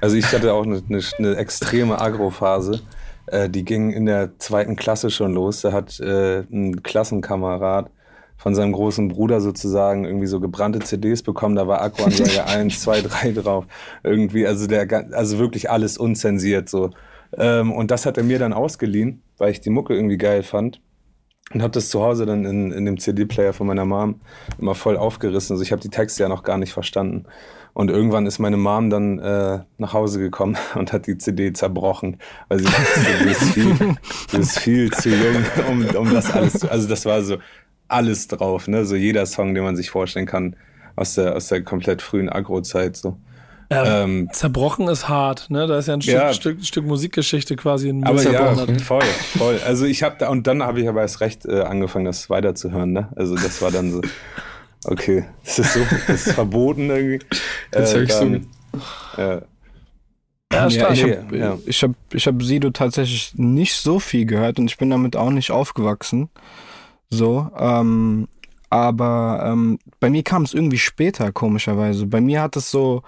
[0.01, 2.81] Also ich hatte auch eine, eine, eine extreme Agro-Phase.
[3.27, 5.61] Äh, die ging in der zweiten Klasse schon los.
[5.61, 7.91] Da hat äh, ein Klassenkamerad
[8.37, 11.55] von seinem großen Bruder sozusagen irgendwie so gebrannte CDs bekommen.
[11.55, 13.65] Da war Akkuansage 1, 2, 3 drauf.
[14.03, 16.91] Irgendwie, also der, also wirklich alles unzensiert so.
[17.37, 20.81] Ähm, und das hat er mir dann ausgeliehen, weil ich die Mucke irgendwie geil fand
[21.53, 24.19] und habe das zu Hause dann in, in dem CD-Player von meiner Mom
[24.57, 25.53] immer voll aufgerissen.
[25.53, 27.25] Also ich habe die Texte ja noch gar nicht verstanden.
[27.73, 32.17] Und irgendwann ist meine Mom dann äh, nach Hause gekommen und hat die CD zerbrochen,
[32.47, 33.95] weil sie dachte, die ist viel,
[34.31, 36.71] die ist viel zu jung, um, um das alles zu.
[36.71, 37.37] Also das war so
[37.87, 38.85] alles drauf, ne?
[38.85, 40.55] So jeder Song, den man sich vorstellen kann
[40.95, 42.95] aus der, aus der komplett frühen Agro-Zeit.
[42.97, 43.17] So.
[43.71, 45.65] Ja, ähm, zerbrochen ist hart, ne?
[45.67, 49.01] Da ist ja ein Stück, ja, Stück, Stück Musikgeschichte quasi in Aber ja, voll,
[49.37, 49.59] voll.
[49.65, 52.93] Also ich habe da und dann habe ich aber erst recht äh, angefangen, das weiterzuhören,
[52.93, 53.09] ne?
[53.15, 54.01] Also das war dann so,
[54.85, 57.25] okay, das ist so, das ist verboten irgendwie.
[57.73, 58.47] Jetzt äh, dann,
[59.17, 59.41] äh,
[60.53, 61.57] ja, ja, ich habe ja.
[61.65, 65.31] ich hab, ich hab Sido tatsächlich nicht so viel gehört und ich bin damit auch
[65.31, 66.29] nicht aufgewachsen.
[67.09, 68.27] So, ähm,
[68.69, 72.07] aber ähm, bei mir kam es irgendwie später, komischerweise.
[72.07, 73.03] Bei mir hat es so,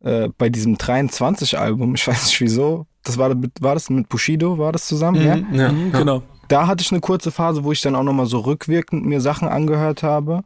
[0.00, 3.30] äh, bei diesem 23-Album, ich weiß nicht wieso, das war,
[3.60, 5.20] war das mit Bushido, war das zusammen?
[5.20, 6.22] Mhm, ja, ja, mhm, genau.
[6.48, 9.48] Da hatte ich eine kurze Phase, wo ich dann auch nochmal so rückwirkend mir Sachen
[9.48, 10.44] angehört habe.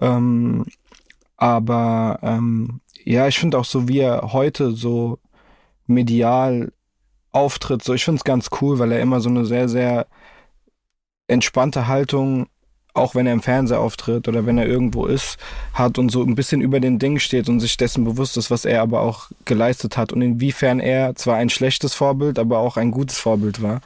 [0.00, 0.64] Ähm,
[1.36, 5.18] aber ähm, ja, ich finde auch so, wie er heute so
[5.86, 6.72] medial
[7.32, 10.06] auftritt, so ich finde es ganz cool, weil er immer so eine sehr, sehr
[11.30, 12.48] entspannte Haltung
[12.94, 15.38] auch wenn er im Fernseher auftritt oder wenn er irgendwo ist,
[15.74, 18.64] hat und so ein bisschen über den Ding steht und sich dessen bewusst ist, was
[18.64, 22.90] er aber auch geleistet hat und inwiefern er zwar ein schlechtes Vorbild, aber auch ein
[22.90, 23.80] gutes Vorbild war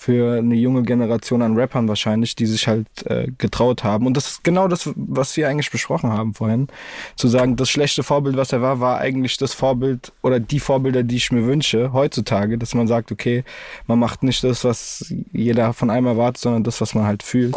[0.00, 4.06] für eine junge Generation an Rappern wahrscheinlich, die sich halt äh, getraut haben.
[4.06, 6.68] Und das ist genau das, was wir eigentlich besprochen haben vorhin.
[7.16, 11.02] Zu sagen, das schlechte Vorbild, was er war, war eigentlich das Vorbild oder die Vorbilder,
[11.02, 13.44] die ich mir wünsche heutzutage, dass man sagt, okay,
[13.88, 17.54] man macht nicht das, was jeder von einem erwartet, sondern das, was man halt fühlt.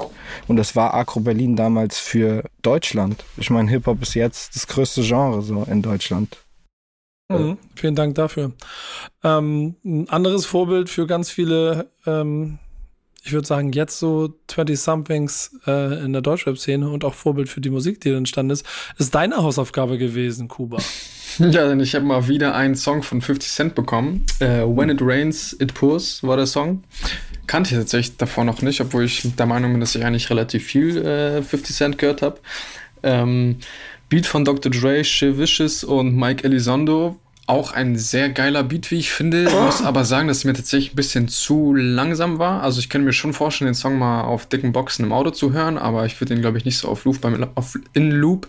[0.49, 3.23] Und das war war Agro Berlin damals für Deutschland?
[3.37, 6.37] Ich meine, Hip-Hop ist jetzt das größte Genre so in Deutschland.
[7.29, 8.51] Mhm, vielen Dank dafür.
[9.23, 12.59] Ähm, ein anderes Vorbild für ganz viele, ähm,
[13.23, 17.69] ich würde sagen, jetzt so 20-somethings äh, in der Deutschrap-Szene und auch Vorbild für die
[17.69, 18.65] Musik, die entstanden ist,
[18.97, 20.77] ist deine Hausaufgabe gewesen, Kuba.
[21.39, 24.23] Ja, denn ich habe mal wieder einen Song von 50 Cent bekommen.
[24.37, 26.83] Äh, When It Rains, It Pours war der Song.
[27.47, 30.65] Kannte ich tatsächlich davor noch nicht, obwohl ich der Meinung bin, dass ich eigentlich relativ
[30.65, 32.39] viel äh, 50 Cent gehört habe.
[33.03, 33.57] Ähm,
[34.09, 34.71] Beat von Dr.
[34.71, 39.43] Dre, Shea Vicious und Mike Elizondo auch ein sehr geiler Beat, wie ich finde.
[39.43, 42.63] Ich muss aber sagen, dass es mir tatsächlich ein bisschen zu langsam war.
[42.63, 45.51] Also ich könnte mir schon vorstellen, den Song mal auf dicken Boxen im Auto zu
[45.51, 48.11] hören, aber ich würde den, glaube ich, nicht so auf Loop, bei mir, auf, in
[48.11, 48.47] Loop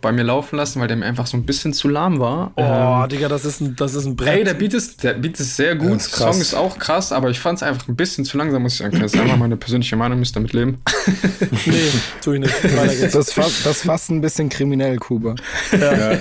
[0.00, 2.52] bei mir laufen lassen, weil der mir einfach so ein bisschen zu lahm war.
[2.56, 4.38] Oh, ähm, Digga, das ist ein, das ist ein Brett.
[4.38, 5.98] Ey, der Beat ist, der Beat ist sehr gut.
[5.98, 8.62] Ist der Song ist auch krass, aber ich fand es einfach ein bisschen zu langsam,
[8.62, 8.98] muss ich sagen.
[8.98, 10.78] Das ist einfach meine persönliche Meinung, müsst damit leben.
[11.66, 11.90] nee,
[12.22, 13.14] tu ich nicht.
[13.14, 15.34] Das fasst, das fasst ein bisschen kriminell, Kuba.
[15.72, 16.12] Ja.
[16.12, 16.18] ja.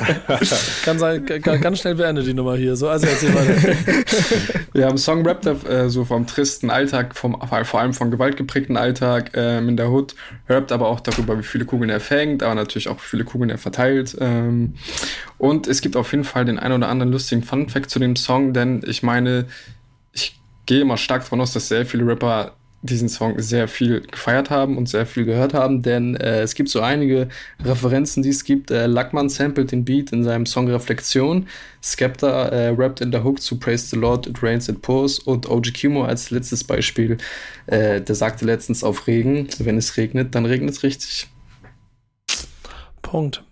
[0.84, 2.76] Kann sein, ganz schnell beendet die Nummer hier.
[2.76, 3.76] So, also erzähl weiter.
[4.74, 9.32] Wir haben Song rappt äh, so vom tristen Alltag, vom, vor allem vom gewaltgeprägten Alltag
[9.36, 10.16] ähm, in der Hood,
[10.47, 13.51] rappt aber auch darüber, wie viele Kugeln er fängt, aber natürlich auch, wie viele Kugeln
[13.51, 14.18] er verteilt.
[14.20, 14.74] Ähm,
[15.38, 18.53] und es gibt auf jeden Fall den ein oder anderen lustigen Fun-Fact zu dem Song,
[18.53, 19.45] denn ich meine,
[20.12, 24.49] ich gehe immer stark davon aus, dass sehr viele Rapper diesen Song sehr viel gefeiert
[24.49, 27.27] haben und sehr viel gehört haben, denn äh, es gibt so einige
[27.63, 28.71] Referenzen, die es gibt.
[28.71, 31.47] Äh, Lackmann samplet den Beat in seinem Song Reflexion,
[31.84, 35.49] Skepta äh, rappt in der Hook zu Praise the Lord, It Rains, It Pours und
[35.49, 37.17] OG Kimo als letztes Beispiel,
[37.67, 41.27] äh, der sagte letztens auf Regen, wenn es regnet, dann regnet es richtig.
[43.01, 43.43] Punkt.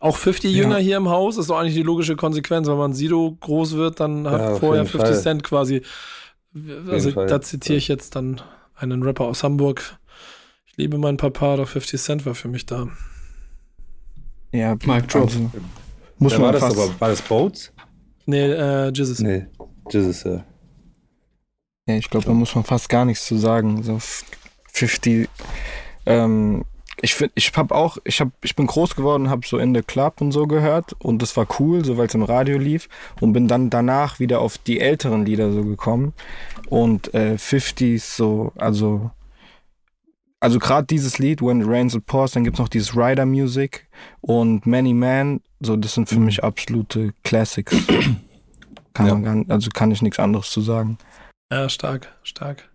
[0.00, 0.62] Auch 50 ja.
[0.62, 2.68] Jünger hier im Haus ist doch eigentlich die logische Konsequenz.
[2.68, 5.20] Wenn man Sido groß wird, dann hat ja, vorher 50 Fall.
[5.20, 5.82] Cent quasi.
[6.88, 8.40] Also da zitiere ich jetzt dann
[8.76, 9.98] einen Rapper aus Hamburg.
[10.66, 12.88] Ich liebe meinen Papa, doch 50 Cent war für mich da.
[14.52, 15.24] Ja, Mike Drop.
[15.24, 15.50] Also,
[16.18, 17.72] muss man war, das, aber, war das Boats?
[18.26, 19.20] Nee, äh, Jizzes.
[19.20, 19.46] Nee,
[19.90, 20.44] Jizzes, ja.
[21.88, 23.82] Ja, ich glaube, da muss man fast gar nichts zu sagen.
[23.82, 23.98] So
[24.72, 25.28] 50,
[26.06, 26.64] ähm,
[27.00, 29.82] ich finde, ich habe auch, ich habe, ich bin groß geworden, habe so in the
[29.82, 32.88] Club und so gehört und das war cool, so weil es im Radio lief
[33.20, 36.14] und bin dann danach wieder auf die älteren Lieder so gekommen
[36.68, 39.10] und äh, 50s so, also
[40.38, 43.88] also gerade dieses Lied When It Rains It Pours, dann gibt's noch dieses Rider Music
[44.20, 47.74] und Many Man, so das sind für mich absolute Classics.
[48.94, 49.14] kann ja.
[49.14, 50.98] man gar nicht, also kann ich nichts anderes zu sagen.
[51.50, 52.68] Ja, stark, stark.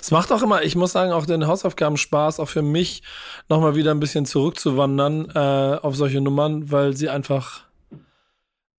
[0.00, 3.02] Es macht auch immer, ich muss sagen, auch den Hausaufgaben Spaß, auch für mich
[3.48, 7.63] nochmal wieder ein bisschen zurückzuwandern äh, auf solche Nummern, weil sie einfach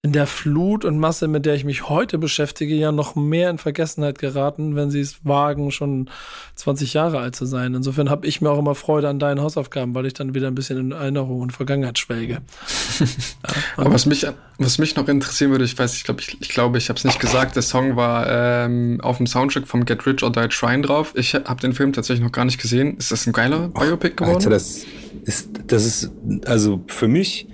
[0.06, 3.58] in der Flut und Masse, mit der ich mich heute beschäftige, ja noch mehr in
[3.58, 6.12] Vergessenheit geraten, wenn sie es wagen, schon
[6.54, 7.74] 20 Jahre alt zu sein.
[7.74, 10.54] Insofern habe ich mir auch immer Freude an deinen Hausaufgaben, weil ich dann wieder ein
[10.54, 12.34] bisschen in Erinnerung und Vergangenheit schwelge.
[13.00, 13.08] ja,
[13.78, 14.28] Aber was mich,
[14.60, 17.04] was mich noch interessieren würde, ich weiß, ich glaube, ich, ich, glaube, ich habe es
[17.04, 20.84] nicht gesagt, der Song war ähm, auf dem Soundtrack vom Get Rich or Die Trying
[20.84, 21.14] drauf.
[21.16, 22.96] Ich habe den Film tatsächlich noch gar nicht gesehen.
[22.98, 24.36] Ist das ein geiler Biopic geworden?
[24.36, 24.86] Alter, das
[25.24, 26.12] ist, das ist,
[26.46, 27.48] also für mich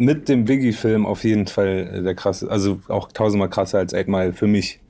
[0.00, 4.08] mit dem Biggie-Film auf jeden Fall äh, der krasse, also auch tausendmal krasser als Eight
[4.08, 4.80] Mile für mich.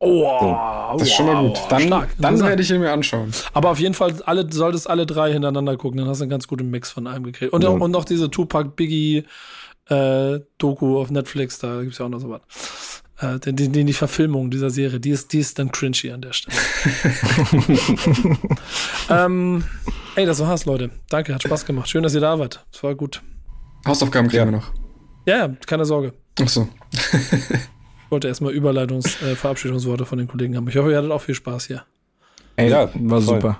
[0.00, 0.98] Oh, so.
[0.98, 1.60] das ist schon mal gut.
[1.68, 3.30] Dann, dann werde ich ihn mir anschauen.
[3.52, 6.48] Aber auf jeden Fall, alle, solltest alle drei hintereinander gucken, dann hast du einen ganz
[6.48, 7.52] guten Mix von allem gekriegt.
[7.52, 7.70] Und, ja.
[7.70, 9.24] und noch diese Tupac Biggie
[9.88, 12.40] äh, Doku auf Netflix, da gibt es ja auch noch so was.
[13.20, 16.32] Äh, die, die, die Verfilmung dieser Serie, die ist, die ist dann cringy an der
[16.32, 16.56] Stelle.
[19.08, 19.62] ähm,
[20.16, 20.90] ey, das war's, Leute.
[21.10, 21.88] Danke, hat Spaß gemacht.
[21.88, 22.66] Schön, dass ihr da wart.
[22.72, 23.22] Es war gut.
[23.86, 24.46] Hausaufgaben kriegen ja.
[24.46, 24.72] wir noch.
[25.26, 26.12] Ja, ja, keine Sorge.
[26.40, 26.68] Ach so.
[26.92, 30.68] ich wollte erstmal Überleitungs-, äh, Verabschiedungsworte von den Kollegen haben.
[30.68, 31.84] Ich hoffe, ihr hattet auch viel Spaß hier.
[32.56, 33.36] Ey, ja, war voll.
[33.36, 33.58] super.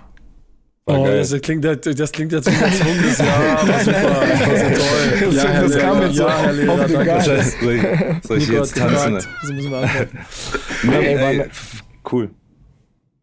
[0.85, 3.05] War oh, das klingt, das klingt jetzt wie gezwungen.
[3.19, 4.27] ja, war super.
[4.27, 5.35] Das war so toll.
[5.35, 5.87] Ja, Herr das Lehrer.
[5.87, 7.43] kam jetzt ja, Herr Lehrer, danke.
[7.61, 9.15] Soll ich, soll ich jetzt tanzen?
[9.15, 10.19] Das müssen wir antworten.
[10.83, 11.47] nee, ey, ey,
[12.11, 12.31] cool.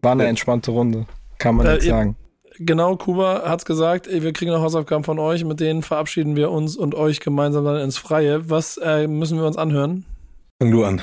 [0.02, 1.06] War eine entspannte Runde.
[1.38, 2.16] Kann man äh, nicht sagen
[2.60, 6.52] genau, Kuba hat's gesagt, ey, wir kriegen noch Hausaufgaben von euch, mit denen verabschieden wir
[6.52, 8.50] uns und euch gemeinsam dann ins Freie.
[8.50, 10.06] Was äh, müssen wir uns anhören?
[10.62, 11.02] Fang du an.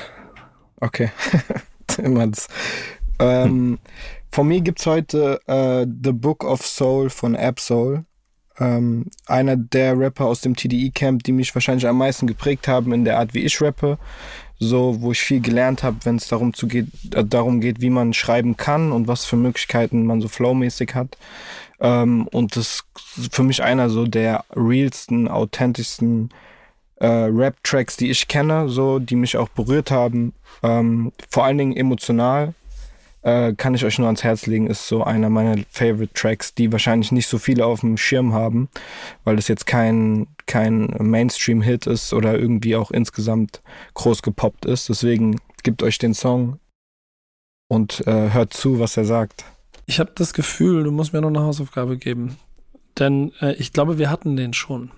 [0.79, 1.11] Okay.
[1.97, 2.47] Immer das.
[3.19, 3.79] Ähm,
[4.31, 8.05] von mir gibt's heute äh, The Book of Soul von Absol.
[8.59, 13.05] Ähm, einer der Rapper aus dem TDE-Camp, die mich wahrscheinlich am meisten geprägt haben in
[13.05, 13.99] der Art, wie ich rappe
[14.59, 17.89] so, wo ich viel gelernt habe, wenn es darum, zu geht, äh, darum geht, wie
[17.89, 21.17] man schreiben kann und was für Möglichkeiten man so flowmäßig hat.
[21.79, 22.83] Ähm, und das
[23.17, 26.29] ist für mich einer so der realsten, authentischsten
[26.99, 30.33] äh, Rap-Tracks, die ich kenne, so, die mich auch berührt haben.
[30.63, 32.53] Ähm, vor allen Dingen emotional
[33.21, 36.71] äh, kann ich euch nur ans Herz legen, ist so einer meiner Favorite Tracks, die
[36.71, 38.69] wahrscheinlich nicht so viele auf dem Schirm haben,
[39.23, 43.61] weil das jetzt kein, kein Mainstream-Hit ist oder irgendwie auch insgesamt
[43.93, 44.89] groß gepoppt ist.
[44.89, 46.59] Deswegen gebt euch den Song
[47.67, 49.45] und äh, hört zu, was er sagt.
[49.85, 52.37] Ich habe das Gefühl, du musst mir noch eine Hausaufgabe geben.
[52.97, 54.91] Denn äh, ich glaube, wir hatten den schon.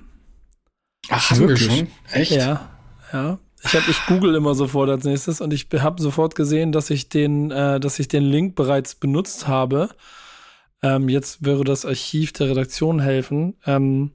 [1.10, 1.70] Ach, Wirklich?
[1.70, 1.88] wir schon?
[2.12, 2.32] Echt?
[2.32, 2.70] Ja,
[3.12, 3.40] ja.
[3.64, 7.10] Ich habe ich google immer sofort als nächstes und ich habe sofort gesehen, dass ich
[7.10, 9.90] den, äh, dass ich den Link bereits benutzt habe.
[10.82, 13.58] Ähm, jetzt würde das Archiv der Redaktion helfen.
[13.66, 14.12] Ähm,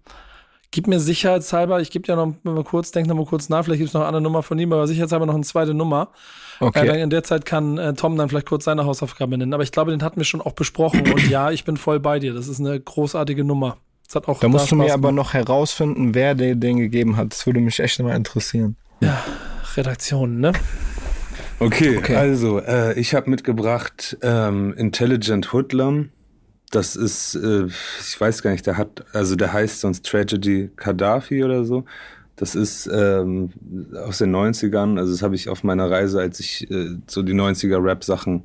[0.75, 3.79] gib mir sicherheitshalber, ich gebe dir noch mal kurz, denk noch mal kurz nach, vielleicht
[3.79, 6.09] gibt es noch eine andere Nummer von ihm, aber sicherheitshalber noch eine zweite Nummer.
[6.59, 6.89] Okay.
[6.89, 9.55] Äh, in der Zeit kann äh, Tom dann vielleicht kurz seine Hausaufgabe nennen.
[9.55, 11.13] Aber ich glaube, den hatten wir schon auch besprochen.
[11.13, 12.35] Und ja, ich bin voll bei dir.
[12.35, 13.77] Das ist eine großartige Nummer.
[14.07, 17.33] Das hat auch da musst du mir aber noch herausfinden, wer den, den gegeben hat.
[17.33, 18.77] Das würde mich echt immer interessieren.
[19.01, 19.23] Ja,
[19.77, 20.53] Redaktion, ne?
[21.61, 22.17] Okay, okay.
[22.17, 26.11] also äh, ich habe mitgebracht ähm, Intelligent Hoodlum.
[26.75, 31.45] Das ist, äh, ich weiß gar nicht, der hat, also der heißt sonst Tragedy Gaddafi
[31.45, 31.85] oder so.
[32.37, 33.51] Das ist ähm,
[34.05, 37.35] aus den 90ern, also das habe ich auf meiner Reise, als ich äh, so die
[37.35, 38.43] 90er Rap-Sachen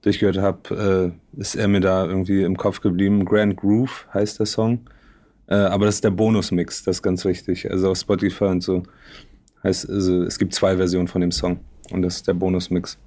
[0.00, 3.24] durchgehört habe, äh, ist er mir da irgendwie im Kopf geblieben.
[3.26, 4.88] Grand Groove heißt der Song.
[5.48, 7.70] Äh, aber das ist der Bonus-Mix, das ist ganz wichtig.
[7.70, 8.82] Also auf Spotify und so
[9.66, 11.58] Heißt, also, es gibt zwei Versionen von dem Song
[11.90, 12.98] und das ist der Bonusmix.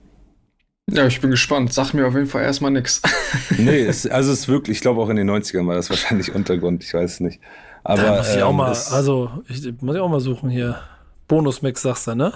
[0.91, 1.73] Ja, ich bin gespannt.
[1.73, 3.01] Sag mir auf jeden Fall erstmal nichts.
[3.57, 6.33] nee, es, also es ist wirklich, ich glaube auch in den 90ern war das wahrscheinlich
[6.33, 7.39] Untergrund, ich weiß es nicht.
[7.83, 10.79] Aber da muss ich auch ähm, mal, also ich muss ich auch mal suchen hier.
[11.27, 12.33] Bonusmix sagst du, ne?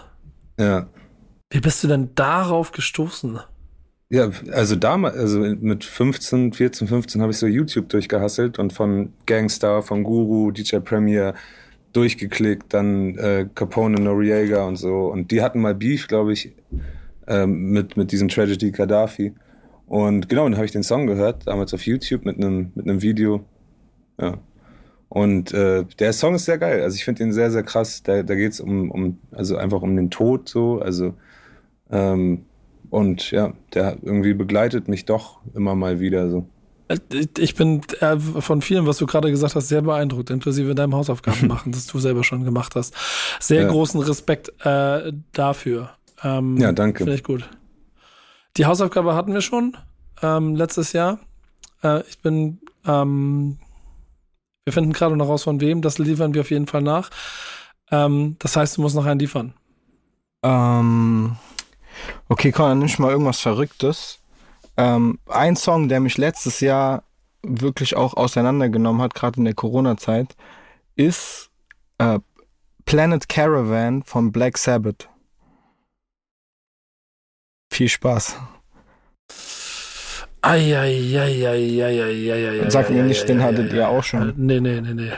[0.59, 0.87] Ja.
[1.49, 3.39] Wie bist du denn darauf gestoßen?
[4.09, 9.13] Ja, also damals, also mit 15, 14, 15 habe ich so YouTube durchgehasselt und von
[9.25, 11.33] Gangstar, von Guru, DJ Premier,
[11.93, 15.07] durchgeklickt, dann äh, Capone Noriega und so.
[15.07, 16.51] Und die hatten mal Beef, glaube ich,
[17.27, 19.33] äh, mit, mit diesem Tragedy Gaddafi.
[19.87, 23.01] Und genau, dann habe ich den Song gehört, damals auf YouTube mit einem mit einem
[23.01, 23.45] Video.
[24.19, 24.37] Ja.
[25.09, 26.81] Und äh, der Song ist sehr geil.
[26.81, 28.01] Also ich finde den sehr, sehr krass.
[28.01, 30.79] Da, da geht es um, um, also einfach um den Tod so.
[30.79, 31.13] Also
[31.91, 32.45] ähm,
[32.89, 36.47] und ja, der irgendwie begleitet mich doch immer mal wieder so.
[36.87, 36.99] Äh,
[37.37, 41.47] ich bin äh, von vielen, was du gerade gesagt hast, sehr beeindruckt, inklusive deinem Hausaufgaben
[41.47, 42.95] machen, das du selber schon gemacht hast.
[43.39, 43.67] Sehr ja.
[43.67, 45.91] großen Respekt äh, dafür.
[46.23, 46.99] Ähm, ja, danke.
[46.99, 47.49] Finde ich gut.
[48.57, 49.77] Die Hausaufgabe hatten wir schon
[50.21, 51.19] ähm, letztes Jahr.
[51.83, 53.57] Äh, ich bin, ähm,
[54.63, 57.09] wir finden gerade noch raus von wem, das liefern wir auf jeden Fall nach.
[57.91, 59.53] Ähm, das heißt, du musst noch einen liefern.
[60.43, 61.35] Ähm,
[62.29, 64.19] okay, komm, dann nimm ich mal irgendwas Verrücktes.
[64.77, 67.03] Ähm, ein Song, der mich letztes Jahr
[67.43, 70.35] wirklich auch auseinandergenommen hat, gerade in der Corona-Zeit,
[70.95, 71.49] ist
[71.97, 72.19] äh,
[72.85, 75.09] Planet Caravan von Black Sabbath.
[77.73, 78.37] Viel Spaß.
[80.43, 81.49] Eieieiei.
[82.69, 84.31] Sag mir nicht, den hattet ihr auch schon.
[84.37, 85.11] Nee, nee, nee, nee.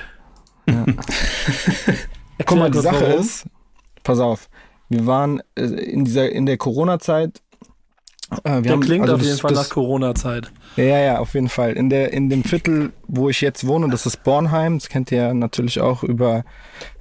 [0.69, 0.85] Ja.
[2.45, 3.19] Guck mal, die Sache warum?
[3.19, 3.45] ist,
[4.03, 4.47] pass auf,
[4.87, 7.41] wir waren äh, in dieser, in der Corona-Zeit.
[8.45, 10.49] Äh, der haben, klingt also auf das, jeden Fall das, nach Corona-Zeit.
[10.77, 11.73] Ja, ja, auf jeden Fall.
[11.73, 15.33] In, der, in dem Viertel, wo ich jetzt wohne, das ist Bornheim, das kennt ihr
[15.33, 16.45] natürlich auch über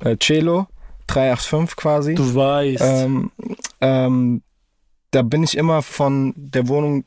[0.01, 0.67] äh, Celo,
[1.07, 2.15] 385 quasi.
[2.17, 2.83] Du weißt.
[2.83, 3.31] Ähm,
[3.81, 4.43] ähm,
[5.15, 7.05] da bin ich immer von der Wohnung,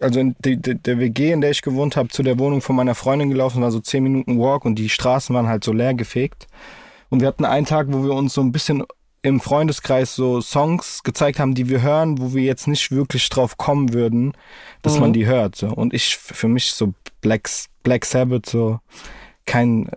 [0.00, 2.94] also die, die, der WG, in der ich gewohnt habe, zu der Wohnung von meiner
[2.94, 6.46] Freundin gelaufen, war so 10 Minuten Walk und die Straßen waren halt so leer gefegt.
[7.10, 8.84] Und wir hatten einen Tag, wo wir uns so ein bisschen
[9.22, 13.56] im Freundeskreis so Songs gezeigt haben, die wir hören, wo wir jetzt nicht wirklich drauf
[13.56, 14.34] kommen würden,
[14.82, 15.00] dass mhm.
[15.00, 15.56] man die hört.
[15.56, 15.68] So.
[15.68, 17.50] Und ich, für mich so Black,
[17.82, 18.78] Black Sabbath so
[19.46, 19.90] kein,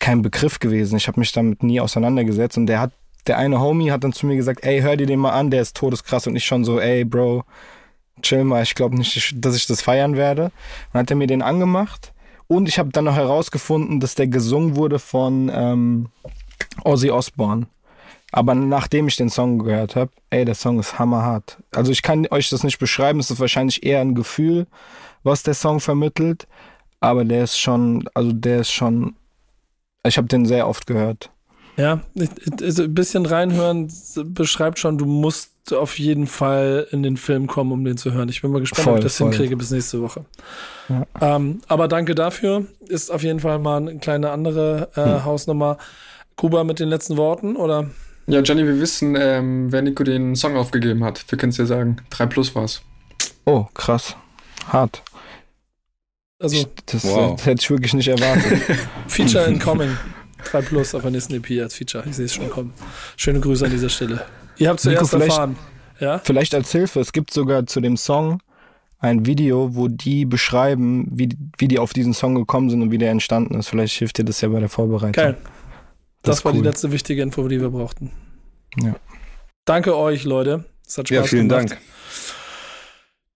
[0.00, 0.96] kein Begriff gewesen.
[0.96, 2.56] Ich habe mich damit nie auseinandergesetzt.
[2.56, 2.92] Und der hat,
[3.26, 5.62] der eine Homie hat dann zu mir gesagt, ey, hör dir den mal an, der
[5.62, 6.26] ist todeskrass.
[6.26, 7.44] Und ich schon so, ey, Bro,
[8.22, 10.50] chill mal, ich glaube nicht, dass ich das feiern werde.
[10.92, 12.12] Dann hat er mir den angemacht.
[12.48, 16.08] Und ich habe dann noch herausgefunden, dass der gesungen wurde von ähm,
[16.84, 17.66] Ozzy Osbourne.
[18.32, 21.58] Aber nachdem ich den Song gehört habe, ey, der Song ist hammerhart.
[21.70, 24.66] Also ich kann euch das nicht beschreiben, es ist wahrscheinlich eher ein Gefühl,
[25.22, 26.46] was der Song vermittelt.
[27.00, 29.16] Aber der ist schon, also der ist schon,
[30.06, 31.30] ich habe den sehr oft gehört.
[31.76, 33.90] Ja, ein bisschen reinhören
[34.26, 38.28] beschreibt schon, du musst auf jeden Fall in den Film kommen, um den zu hören.
[38.28, 39.30] Ich bin mal gespannt, voll, ob ich das voll.
[39.30, 40.24] hinkriege bis nächste Woche.
[40.88, 41.06] Ja.
[41.20, 42.66] Ähm, aber danke dafür.
[42.88, 45.24] Ist auf jeden Fall mal eine kleine andere äh, hm.
[45.24, 45.78] Hausnummer.
[46.36, 47.90] Kuba mit den letzten Worten, oder?
[48.26, 51.24] Ja, Johnny, wir wissen, ähm, wer Nico den Song aufgegeben hat.
[51.28, 51.96] Wir können es ja sagen.
[52.10, 52.82] 3 plus war's.
[53.44, 54.16] Oh, krass.
[54.68, 55.02] Hart.
[56.38, 57.36] Also, ich, das, wow.
[57.36, 58.62] das, hätte ich wirklich nicht erwartet.
[59.06, 59.96] Feature incoming.
[60.44, 62.04] 3 plus auf der nächsten EP als Feature.
[62.08, 62.72] Ich sehe es schon kommen.
[63.16, 64.24] Schöne Grüße an dieser Stelle.
[64.58, 65.56] Ihr habt zuerst Nico, erfahren.
[66.00, 66.18] Ja?
[66.18, 67.00] Vielleicht als Hilfe.
[67.00, 68.40] Es gibt sogar zu dem Song
[68.98, 71.28] ein Video, wo die beschreiben, wie,
[71.58, 73.68] wie die auf diesen Song gekommen sind und wie der entstanden ist.
[73.68, 75.12] Vielleicht hilft dir das ja bei der Vorbereitung.
[75.12, 75.36] Geil.
[76.22, 76.58] Das, das war cool.
[76.58, 78.12] die letzte wichtige Info, die wir brauchten.
[78.80, 78.94] Ja.
[79.64, 80.64] Danke euch, Leute.
[80.86, 81.70] Es hat Spaß ja, vielen gemacht.
[81.70, 81.80] Dank.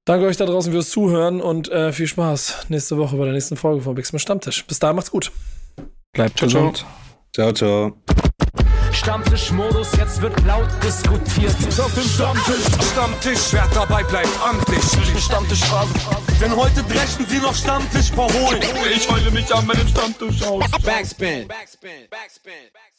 [0.05, 3.57] Danke euch da draußen fürs Zuhören und äh, viel Spaß nächste Woche bei der nächsten
[3.57, 4.65] Folge von Bixman Stammtisch.
[4.65, 5.33] Bis dahin macht's gut.
[6.17, 6.87] Bleibt ciao, gesund.
[7.35, 7.93] Ciao, ciao.
[8.91, 11.55] Stammtischmodus, jetzt wird laut diskutiert.
[11.79, 14.83] Auf dem Stammtisch, Stammtisch, wer dabei bleibt, amtlich.
[15.23, 15.93] Stammtischphase,
[16.41, 18.63] denn heute brechen sie noch Stammtisch verholen.
[18.95, 20.65] Ich heule mich an meinem Stammtisch aus.
[20.83, 21.47] Backspin.
[21.47, 22.09] Backspin.
[22.09, 22.09] Backspin.
[22.73, 22.96] Backspin.